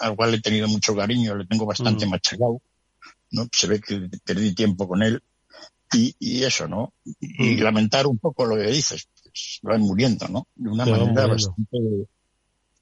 al 0.00 0.14
cual 0.14 0.34
he 0.34 0.40
tenido 0.40 0.68
mucho 0.68 0.94
cariño, 0.94 1.34
le 1.34 1.46
tengo 1.46 1.64
bastante 1.64 2.06
mm. 2.06 2.10
machacado. 2.10 2.60
¿no? 3.30 3.48
Se 3.52 3.66
ve 3.66 3.80
que 3.80 4.08
perdí 4.24 4.54
tiempo 4.54 4.86
con 4.86 5.02
él. 5.02 5.22
y, 5.92 6.42
eso, 6.42 6.66
¿no? 6.66 6.92
Y, 7.20 7.56
mm. 7.56 7.62
lamentar 7.62 8.06
un 8.06 8.18
poco 8.18 8.44
lo 8.46 8.56
que 8.56 8.66
dices, 8.66 9.08
pues 9.22 9.60
van 9.62 9.80
muriendo, 9.80 10.26
¿no? 10.28 10.48
De 10.54 10.70
una 10.70 10.84
manera 10.84 11.26
bastante, 11.26 11.78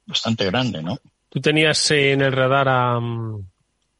bastante 0.05 0.45
grande, 0.45 0.81
¿no? 0.81 0.97
¿Tú 1.29 1.39
tenías 1.39 1.91
en 1.91 2.21
el 2.21 2.31
radar 2.31 2.67
a, 2.69 2.99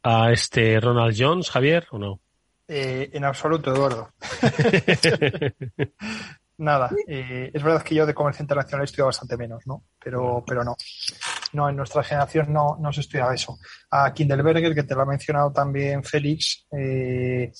a 0.03 0.31
este 0.31 0.79
Ronald 0.79 1.15
Jones, 1.17 1.49
Javier, 1.49 1.87
o 1.91 1.97
no? 1.97 2.19
Eh, 2.67 3.09
en 3.13 3.25
absoluto, 3.25 3.73
Eduardo. 3.73 4.09
Nada, 6.57 6.91
eh, 7.07 7.49
es 7.53 7.63
verdad 7.63 7.81
que 7.81 7.95
yo 7.95 8.05
de 8.05 8.13
comercio 8.13 8.43
internacional 8.43 8.85
estudio 8.85 9.07
bastante 9.07 9.35
menos, 9.35 9.65
¿no? 9.65 9.85
Pero, 10.01 10.43
pero 10.45 10.63
no. 10.63 10.75
No, 11.53 11.67
en 11.69 11.75
nuestra 11.75 12.03
generación 12.03 12.53
no, 12.53 12.77
no 12.79 12.93
se 12.93 13.01
estudiaba 13.01 13.33
eso. 13.33 13.57
A 13.89 14.13
Kindelberger, 14.13 14.73
que 14.73 14.83
te 14.83 14.95
lo 14.95 15.01
ha 15.01 15.05
mencionado 15.05 15.51
también 15.51 16.03
Félix, 16.03 16.65
eh, 16.71 17.51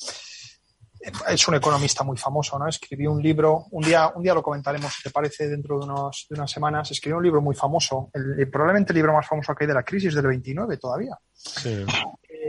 es 1.28 1.48
un 1.48 1.56
economista 1.56 2.04
muy 2.04 2.18
famoso, 2.18 2.58
¿no? 2.58 2.68
Escribió 2.68 3.12
un 3.12 3.22
libro, 3.22 3.66
un 3.72 3.84
día, 3.84 4.12
un 4.16 4.24
día 4.24 4.34
lo 4.34 4.42
comentaremos, 4.42 4.94
si 4.94 5.04
te 5.04 5.10
parece, 5.10 5.50
dentro 5.50 5.80
de, 5.80 5.86
unos, 5.86 6.28
de 6.30 6.36
unas 6.36 6.50
semanas. 6.50 6.92
Escribió 6.92 7.18
un 7.18 7.24
libro 7.24 7.42
muy 7.42 7.56
famoso, 7.56 8.10
el, 8.14 8.50
probablemente 8.50 8.94
el 8.94 8.98
libro 8.98 9.14
más 9.14 9.28
famoso 9.28 9.54
que 9.54 9.66
hay 9.66 9.68
de 9.68 9.74
la 9.74 9.84
crisis 9.84 10.14
del 10.14 10.28
29 10.28 10.78
todavía. 10.78 11.18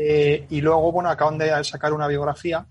Eh, 0.07 0.47
y 0.51 0.61
luego, 0.61 0.93
bueno, 0.93 1.09
acaban 1.09 1.39
de 1.39 1.65
sacar 1.65 1.95
una 1.95 2.07
biografía 2.07 2.67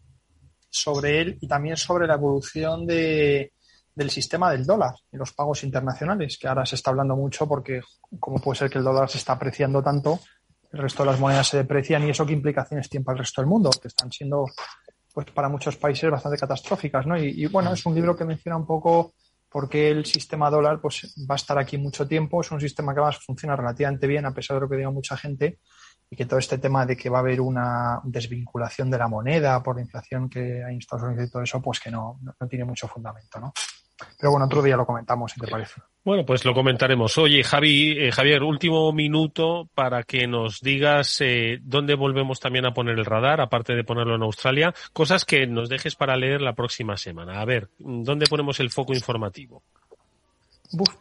sobre 0.69 1.19
él 1.19 1.37
y 1.41 1.47
también 1.47 1.75
sobre 1.77 2.05
la 2.05 2.13
evolución 2.13 2.85
de, 2.85 3.53
del 3.95 4.11
sistema 4.11 4.51
del 4.51 4.67
dólar 4.67 4.93
y 5.11 5.17
los 5.17 5.33
pagos 5.33 5.63
internacionales, 5.63 6.37
que 6.37 6.47
ahora 6.47 6.63
se 6.63 6.75
está 6.75 6.91
hablando 6.91 7.15
mucho 7.15 7.47
porque 7.47 7.81
cómo 8.19 8.37
puede 8.37 8.59
ser 8.59 8.69
que 8.69 8.77
el 8.77 8.83
dólar 8.83 9.09
se 9.09 9.17
está 9.17 9.33
apreciando 9.33 9.81
tanto, 9.81 10.19
el 10.71 10.79
resto 10.79 11.01
de 11.01 11.09
las 11.09 11.19
monedas 11.19 11.47
se 11.47 11.57
deprecian 11.57 12.05
y 12.05 12.11
eso 12.11 12.23
qué 12.23 12.33
implicaciones 12.33 12.87
tiene 12.87 13.03
para 13.03 13.15
el 13.15 13.23
resto 13.23 13.41
del 13.41 13.49
mundo, 13.49 13.71
que 13.81 13.87
están 13.87 14.11
siendo 14.11 14.45
pues 15.11 15.25
para 15.31 15.49
muchos 15.49 15.75
países 15.77 16.11
bastante 16.11 16.37
catastróficas, 16.37 17.07
¿no? 17.07 17.17
Y, 17.17 17.47
bueno, 17.47 17.73
es 17.73 17.83
un 17.87 17.95
libro 17.95 18.15
que 18.15 18.25
menciona 18.25 18.57
un 18.57 18.67
poco 18.67 19.15
por 19.49 19.67
qué 19.67 19.89
el 19.89 20.05
sistema 20.05 20.51
dólar 20.51 20.79
pues 20.79 21.15
va 21.27 21.33
a 21.33 21.37
estar 21.37 21.57
aquí 21.57 21.79
mucho 21.79 22.07
tiempo, 22.07 22.41
es 22.41 22.51
un 22.51 22.61
sistema 22.61 22.93
que 22.93 22.99
además 22.99 23.25
funciona 23.25 23.55
relativamente 23.55 24.05
bien 24.05 24.25
a 24.27 24.33
pesar 24.33 24.57
de 24.57 24.61
lo 24.61 24.69
que 24.69 24.77
diga 24.77 24.91
mucha 24.91 25.17
gente 25.17 25.59
y 26.13 26.15
que 26.15 26.27
todo 26.27 26.37
este 26.37 26.59
tema 26.59 26.85
de 26.85 26.95
que 26.95 27.09
va 27.09 27.17
a 27.17 27.21
haber 27.21 27.41
una 27.41 27.99
desvinculación 28.03 28.91
de 28.91 28.99
la 28.99 29.07
moneda 29.07 29.63
por 29.63 29.77
la 29.77 29.81
inflación 29.81 30.29
que 30.29 30.63
hay 30.63 30.73
en 30.73 30.77
Estados 30.77 31.05
Unidos 31.05 31.27
y 31.27 31.31
todo 31.31 31.41
eso, 31.41 31.59
pues 31.59 31.79
que 31.79 31.89
no, 31.89 32.19
no 32.39 32.47
tiene 32.47 32.65
mucho 32.65 32.87
fundamento, 32.87 33.39
¿no? 33.39 33.51
Pero 34.19 34.31
bueno, 34.31 34.45
otro 34.45 34.61
día 34.61 34.77
lo 34.77 34.85
comentamos, 34.85 35.31
si 35.31 35.39
te 35.39 35.47
parece. 35.47 35.81
Bueno, 36.03 36.23
pues 36.23 36.45
lo 36.45 36.53
comentaremos. 36.53 37.17
Oye, 37.17 37.43
Javi, 37.43 37.97
eh, 37.97 38.11
Javier, 38.11 38.43
último 38.43 38.91
minuto 38.91 39.67
para 39.73 40.03
que 40.03 40.27
nos 40.27 40.61
digas 40.61 41.19
eh, 41.21 41.59
dónde 41.63 41.95
volvemos 41.95 42.39
también 42.39 42.67
a 42.67 42.73
poner 42.73 42.99
el 42.99 43.05
radar, 43.05 43.41
aparte 43.41 43.73
de 43.73 43.83
ponerlo 43.83 44.15
en 44.15 44.21
Australia, 44.21 44.73
cosas 44.91 45.25
que 45.25 45.47
nos 45.47 45.67
dejes 45.67 45.95
para 45.95 46.15
leer 46.15 46.41
la 46.41 46.53
próxima 46.53 46.95
semana. 46.95 47.41
A 47.41 47.45
ver, 47.45 47.69
¿dónde 47.79 48.27
ponemos 48.27 48.59
el 48.59 48.69
foco 48.69 48.93
informativo? 48.93 49.63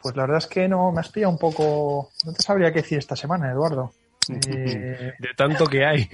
pues 0.03 0.15
la 0.15 0.25
verdad 0.25 0.39
es 0.39 0.47
que 0.47 0.69
no 0.69 0.93
me 0.93 1.01
has 1.01 1.09
pillado 1.09 1.33
un 1.33 1.39
poco. 1.39 2.11
No 2.25 2.33
te 2.33 2.43
sabría 2.43 2.73
qué 2.73 2.81
decir 2.81 2.99
esta 2.99 3.17
semana, 3.17 3.51
Eduardo. 3.51 3.93
Eh, 4.29 5.13
de 5.19 5.35
tanto 5.37 5.67
que 5.67 5.85
hay. 5.85 6.09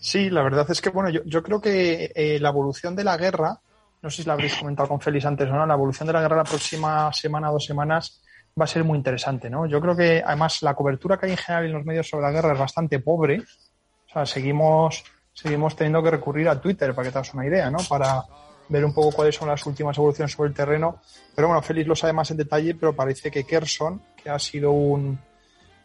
sí, 0.00 0.30
la 0.30 0.42
verdad 0.42 0.70
es 0.70 0.80
que, 0.80 0.90
bueno, 0.90 1.10
yo, 1.10 1.20
yo 1.24 1.42
creo 1.42 1.60
que 1.60 2.38
la 2.40 2.48
evolución 2.48 2.96
de 2.96 3.04
la 3.04 3.16
guerra 3.16 3.60
no 4.04 4.10
sé 4.10 4.22
si 4.22 4.26
lo 4.26 4.34
habréis 4.34 4.54
comentado 4.56 4.86
con 4.86 5.00
Félix 5.00 5.24
antes 5.24 5.48
o 5.48 5.54
no, 5.54 5.64
la 5.64 5.72
evolución 5.72 6.06
de 6.06 6.12
la 6.12 6.20
guerra 6.20 6.36
la 6.36 6.44
próxima 6.44 7.10
semana 7.10 7.48
o 7.48 7.54
dos 7.54 7.64
semanas 7.64 8.20
va 8.60 8.64
a 8.64 8.68
ser 8.68 8.84
muy 8.84 8.98
interesante, 8.98 9.48
¿no? 9.48 9.64
Yo 9.64 9.80
creo 9.80 9.96
que 9.96 10.22
además 10.24 10.62
la 10.62 10.74
cobertura 10.74 11.16
que 11.16 11.24
hay 11.24 11.32
en 11.32 11.38
general 11.38 11.64
en 11.64 11.72
los 11.72 11.86
medios 11.86 12.06
sobre 12.06 12.26
la 12.26 12.30
guerra 12.30 12.52
es 12.52 12.58
bastante 12.58 13.00
pobre. 13.00 13.40
O 13.40 14.12
sea, 14.12 14.26
seguimos, 14.26 15.02
seguimos 15.32 15.74
teniendo 15.74 16.02
que 16.02 16.10
recurrir 16.10 16.50
a 16.50 16.60
Twitter 16.60 16.94
para 16.94 17.08
que 17.08 17.12
te 17.12 17.18
hagas 17.18 17.32
una 17.32 17.46
idea, 17.46 17.70
¿no? 17.70 17.78
Para 17.88 18.22
ver 18.68 18.84
un 18.84 18.92
poco 18.92 19.10
cuáles 19.10 19.36
son 19.36 19.48
las 19.48 19.64
últimas 19.64 19.96
evoluciones 19.96 20.32
sobre 20.32 20.50
el 20.50 20.54
terreno. 20.54 21.00
Pero 21.34 21.48
bueno, 21.48 21.62
Félix 21.62 21.88
lo 21.88 21.96
sabe 21.96 22.12
más 22.12 22.30
en 22.30 22.36
detalle, 22.36 22.74
pero 22.74 22.94
parece 22.94 23.30
que 23.30 23.44
Kerson, 23.44 24.02
que 24.22 24.28
ha 24.28 24.38
sido 24.38 24.70
un, 24.70 25.18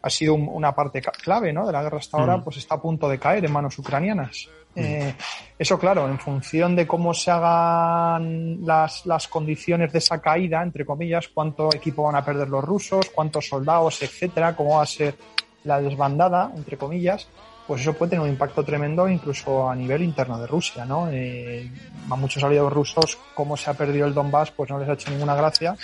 ha 0.02 0.10
sido 0.10 0.34
una 0.34 0.74
parte 0.74 1.00
clave 1.02 1.52
¿no? 1.52 1.66
de 1.66 1.72
la 1.72 1.82
guerra 1.82 1.98
hasta 1.98 2.18
ahora, 2.18 2.36
mm. 2.38 2.44
pues 2.44 2.56
está 2.56 2.76
a 2.76 2.80
punto 2.80 3.08
de 3.08 3.18
caer 3.18 3.44
en 3.44 3.52
manos 3.52 3.78
ucranianas. 3.78 4.48
Eh, 4.74 5.14
eso, 5.58 5.78
claro, 5.78 6.08
en 6.08 6.18
función 6.18 6.76
de 6.76 6.86
cómo 6.86 7.12
se 7.12 7.30
hagan 7.30 8.64
las, 8.64 9.04
las, 9.04 9.26
condiciones 9.26 9.92
de 9.92 9.98
esa 9.98 10.20
caída, 10.20 10.62
entre 10.62 10.86
comillas, 10.86 11.28
cuánto 11.28 11.74
equipo 11.74 12.04
van 12.04 12.14
a 12.14 12.24
perder 12.24 12.48
los 12.48 12.64
rusos, 12.64 13.10
cuántos 13.12 13.48
soldados, 13.48 14.00
etcétera, 14.02 14.54
cómo 14.54 14.76
va 14.76 14.84
a 14.84 14.86
ser 14.86 15.16
la 15.64 15.80
desbandada, 15.80 16.52
entre 16.54 16.78
comillas, 16.78 17.28
pues 17.66 17.82
eso 17.82 17.92
puede 17.92 18.10
tener 18.10 18.24
un 18.24 18.30
impacto 18.30 18.64
tremendo 18.64 19.08
incluso 19.08 19.70
a 19.70 19.74
nivel 19.76 20.02
interno 20.02 20.40
de 20.40 20.46
Rusia, 20.46 20.84
¿no? 20.84 21.08
Eh, 21.10 21.70
a 22.10 22.16
muchos 22.16 22.42
aliados 22.42 22.72
rusos, 22.72 23.18
cómo 23.34 23.56
se 23.56 23.70
ha 23.70 23.74
perdido 23.74 24.06
el 24.06 24.14
Donbass, 24.14 24.50
pues 24.50 24.70
no 24.70 24.78
les 24.78 24.88
ha 24.88 24.94
hecho 24.94 25.10
ninguna 25.10 25.34
gracia. 25.34 25.76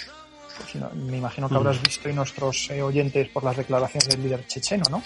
Pues 0.59 0.85
me 0.95 1.19
imagino 1.19 1.49
que 1.49 1.55
habrás 1.55 1.81
visto 1.83 2.09
y 2.09 2.13
nuestros 2.13 2.71
eh, 2.71 2.83
oyentes 2.83 3.29
por 3.29 3.45
las 3.45 3.57
declaraciones 3.57 4.09
del 4.09 4.23
líder 4.23 4.47
checheno, 4.47 4.85
¿no? 4.91 5.03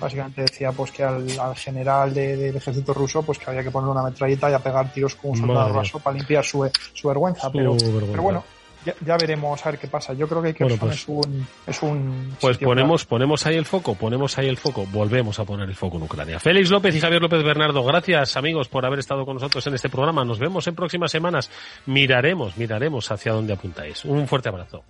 Básicamente 0.00 0.42
decía 0.42 0.70
pues 0.70 0.92
que 0.92 1.02
al, 1.02 1.56
general 1.56 2.14
del 2.14 2.56
ejército 2.56 2.94
ruso 2.94 3.22
pues 3.22 3.38
que 3.38 3.50
había 3.50 3.62
que 3.62 3.70
ponerle 3.70 3.92
una 3.92 4.04
metralleta 4.04 4.50
y 4.50 4.54
a 4.54 4.60
pegar 4.60 4.92
tiros 4.92 5.16
con 5.16 5.32
un 5.32 5.38
soldado 5.38 5.72
raso 5.72 5.98
para 5.98 6.16
limpiar 6.16 6.44
su, 6.44 6.70
su 6.92 7.08
vergüenza. 7.08 7.50
Pero, 7.50 7.76
pero 7.76 8.22
bueno, 8.22 8.44
ya, 8.84 9.16
veremos 9.16 9.64
a 9.64 9.70
ver 9.70 9.78
qué 9.78 9.88
pasa. 9.88 10.12
Yo 10.12 10.28
creo 10.28 10.42
que 10.42 10.54
bueno, 10.64 10.76
pues, 10.78 10.94
es 10.96 11.08
un, 11.08 11.46
es 11.66 11.82
un 11.82 12.36
pues 12.40 12.58
ponemos 12.58 13.04
ponemos 13.04 13.46
ahí 13.46 13.56
el 13.56 13.64
foco, 13.64 13.94
ponemos 13.94 14.36
ahí 14.38 14.48
el 14.48 14.56
foco, 14.56 14.86
volvemos 14.92 15.38
a 15.38 15.44
poner 15.44 15.68
el 15.68 15.74
foco 15.74 15.96
en 15.96 16.02
Ucrania. 16.04 16.40
Félix 16.40 16.70
López 16.70 16.94
y 16.94 17.00
Javier 17.00 17.22
López 17.22 17.42
Bernardo, 17.42 17.84
gracias 17.84 18.36
amigos 18.36 18.68
por 18.68 18.84
haber 18.84 18.98
estado 18.98 19.24
con 19.24 19.34
nosotros 19.34 19.66
en 19.66 19.74
este 19.74 19.88
programa. 19.88 20.24
Nos 20.24 20.38
vemos 20.38 20.66
en 20.66 20.74
próximas 20.74 21.10
semanas. 21.10 21.50
Miraremos, 21.86 22.56
miraremos 22.56 23.10
hacia 23.10 23.32
dónde 23.32 23.52
apuntáis. 23.52 24.04
Un 24.04 24.26
fuerte 24.26 24.48
abrazo. 24.48 24.84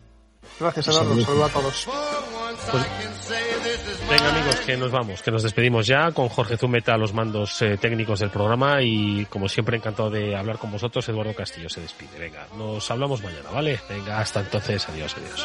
Gracias, 0.59 0.89
Eduardo. 0.89 1.21
Saludos 1.21 1.51
a 1.51 1.53
todos. 1.53 1.89
Pues, 2.71 2.85
venga 4.09 4.29
amigos, 4.31 4.57
que 4.61 4.77
nos 4.77 4.91
vamos, 4.91 5.23
que 5.23 5.31
nos 5.31 5.43
despedimos 5.43 5.87
ya 5.87 6.13
con 6.13 6.29
Jorge 6.29 6.57
Zumeta 6.57 6.95
a 6.95 6.97
los 6.97 7.13
mandos 7.13 7.61
eh, 7.63 7.77
técnicos 7.77 8.21
del 8.21 8.31
programa 8.31 8.81
y 8.83 9.27
como 9.27 9.49
siempre 9.49 9.77
encantado 9.77 10.11
de 10.11 10.37
hablar 10.37 10.59
con 10.59 10.71
vosotros, 10.71 11.09
Eduardo 11.09 11.35
Castillo 11.35 11.69
se 11.69 11.81
despide. 11.81 12.19
Venga, 12.19 12.47
nos 12.57 12.91
hablamos 12.91 13.23
mañana, 13.23 13.51
¿vale? 13.51 13.81
Venga, 13.89 14.21
hasta 14.21 14.41
entonces, 14.41 14.89
adiós, 14.89 15.15
adiós. 15.17 15.45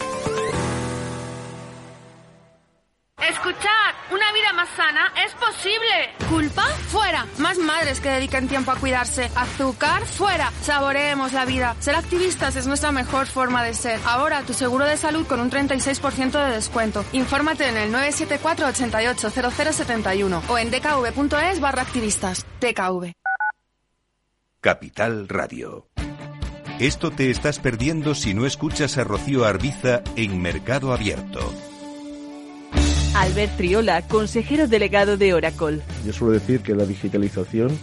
sana 5.61 5.71
es 5.71 5.79
posible. 5.79 6.29
¿Culpa? 6.29 6.63
Fuera. 6.87 7.25
Más 7.37 7.57
madres 7.57 7.99
que 7.99 8.09
dediquen 8.09 8.47
tiempo 8.47 8.71
a 8.71 8.75
cuidarse. 8.75 9.29
Azúcar? 9.35 10.05
Fuera. 10.05 10.51
Saboreemos 10.61 11.33
la 11.33 11.45
vida. 11.45 11.75
Ser 11.79 11.95
activistas 11.95 12.55
es 12.55 12.67
nuestra 12.67 12.91
mejor 12.91 13.27
forma 13.27 13.63
de 13.63 13.73
ser. 13.73 13.99
Ahora 14.05 14.43
tu 14.43 14.53
seguro 14.53 14.85
de 14.85 14.97
salud 14.97 15.25
con 15.25 15.39
un 15.39 15.49
36% 15.49 16.31
de 16.31 16.55
descuento. 16.55 17.03
Infórmate 17.13 17.67
en 17.67 17.77
el 17.77 17.91
974 17.91 18.67
88 18.67 19.31
o 20.49 20.57
en 20.57 20.71
dkv.es 20.71 21.59
barra 21.59 21.81
activistas. 21.81 22.45
DKV. 22.59 23.13
Capital 24.61 25.27
Radio. 25.27 25.87
Esto 26.79 27.11
te 27.11 27.29
estás 27.29 27.59
perdiendo 27.59 28.15
si 28.15 28.33
no 28.33 28.45
escuchas 28.45 28.97
a 28.97 29.03
Rocío 29.03 29.45
Arbiza 29.45 30.01
en 30.15 30.41
Mercado 30.41 30.93
Abierto. 30.93 31.70
Albert 33.15 33.57
Triola, 33.57 34.01
consejero 34.03 34.67
delegado 34.67 35.17
de 35.17 35.33
Oracle. 35.33 35.81
Yo 36.05 36.13
suelo 36.13 36.33
decir 36.33 36.61
que 36.61 36.73
la 36.75 36.85
digitalización 36.85 37.77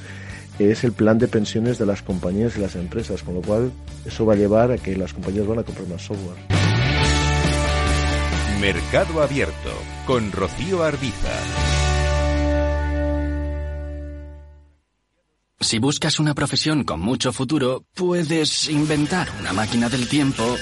es 0.59 0.85
el 0.85 0.93
plan 0.93 1.19
de 1.19 1.29
pensiones 1.29 1.79
de 1.79 1.87
las 1.87 2.03
compañías 2.03 2.57
y 2.57 2.61
las 2.61 2.75
empresas, 2.75 3.23
con 3.23 3.35
lo 3.35 3.43
cual 3.43 3.71
eso 4.07 4.25
va 4.25 4.35
a 4.35 4.37
llevar 4.37 4.73
a 4.73 4.79
que 4.79 4.97
las 4.97 5.13
compañías 5.13 5.47
van 5.47 5.59
a 5.61 5.63
comprar 5.63 5.87
más 5.89 6.03
software. 6.03 6.39
Mercado 8.61 9.23
Abierto 9.23 9.71
con 10.07 10.33
Rocío 10.33 10.83
Arbiza. 10.83 11.33
Si 15.61 15.79
buscas 15.79 16.19
una 16.19 16.35
profesión 16.35 16.85
con 16.85 17.01
mucho 17.01 17.33
futuro, 17.33 17.85
puedes 17.95 18.69
inventar 18.69 19.29
una 19.41 19.53
máquina 19.53 19.89
del 19.89 20.09
tiempo. 20.09 20.57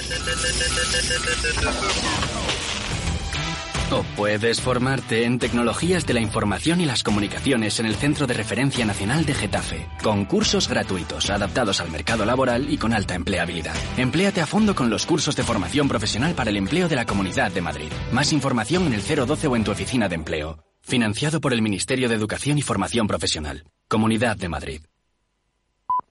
O 3.89 4.03
puedes 4.17 4.59
formarte 4.59 5.23
en 5.23 5.39
tecnologías 5.39 6.05
de 6.05 6.13
la 6.13 6.19
información 6.19 6.81
y 6.81 6.85
las 6.85 7.03
comunicaciones 7.03 7.79
en 7.79 7.85
el 7.85 7.95
Centro 7.95 8.27
de 8.27 8.33
Referencia 8.33 8.85
Nacional 8.85 9.25
de 9.25 9.33
Getafe, 9.33 9.87
con 10.03 10.25
cursos 10.25 10.67
gratuitos 10.67 11.29
adaptados 11.29 11.79
al 11.79 11.89
mercado 11.89 12.25
laboral 12.25 12.69
y 12.69 12.77
con 12.77 12.93
alta 12.93 13.15
empleabilidad. 13.15 13.75
Empléate 13.95 14.41
a 14.41 14.45
fondo 14.45 14.75
con 14.75 14.89
los 14.89 15.05
cursos 15.05 15.37
de 15.37 15.43
formación 15.43 15.87
profesional 15.87 16.35
para 16.35 16.49
el 16.49 16.57
empleo 16.57 16.89
de 16.89 16.97
la 16.97 17.05
Comunidad 17.05 17.49
de 17.51 17.61
Madrid. 17.61 17.91
Más 18.11 18.33
información 18.33 18.87
en 18.87 18.93
el 18.93 19.01
012 19.01 19.47
o 19.47 19.55
en 19.55 19.63
tu 19.63 19.71
oficina 19.71 20.09
de 20.09 20.15
empleo. 20.15 20.59
Financiado 20.81 21.39
por 21.39 21.53
el 21.53 21.61
Ministerio 21.61 22.09
de 22.09 22.15
Educación 22.15 22.57
y 22.57 22.63
Formación 22.63 23.07
Profesional. 23.07 23.63
Comunidad 23.87 24.35
de 24.35 24.49
Madrid. 24.49 24.81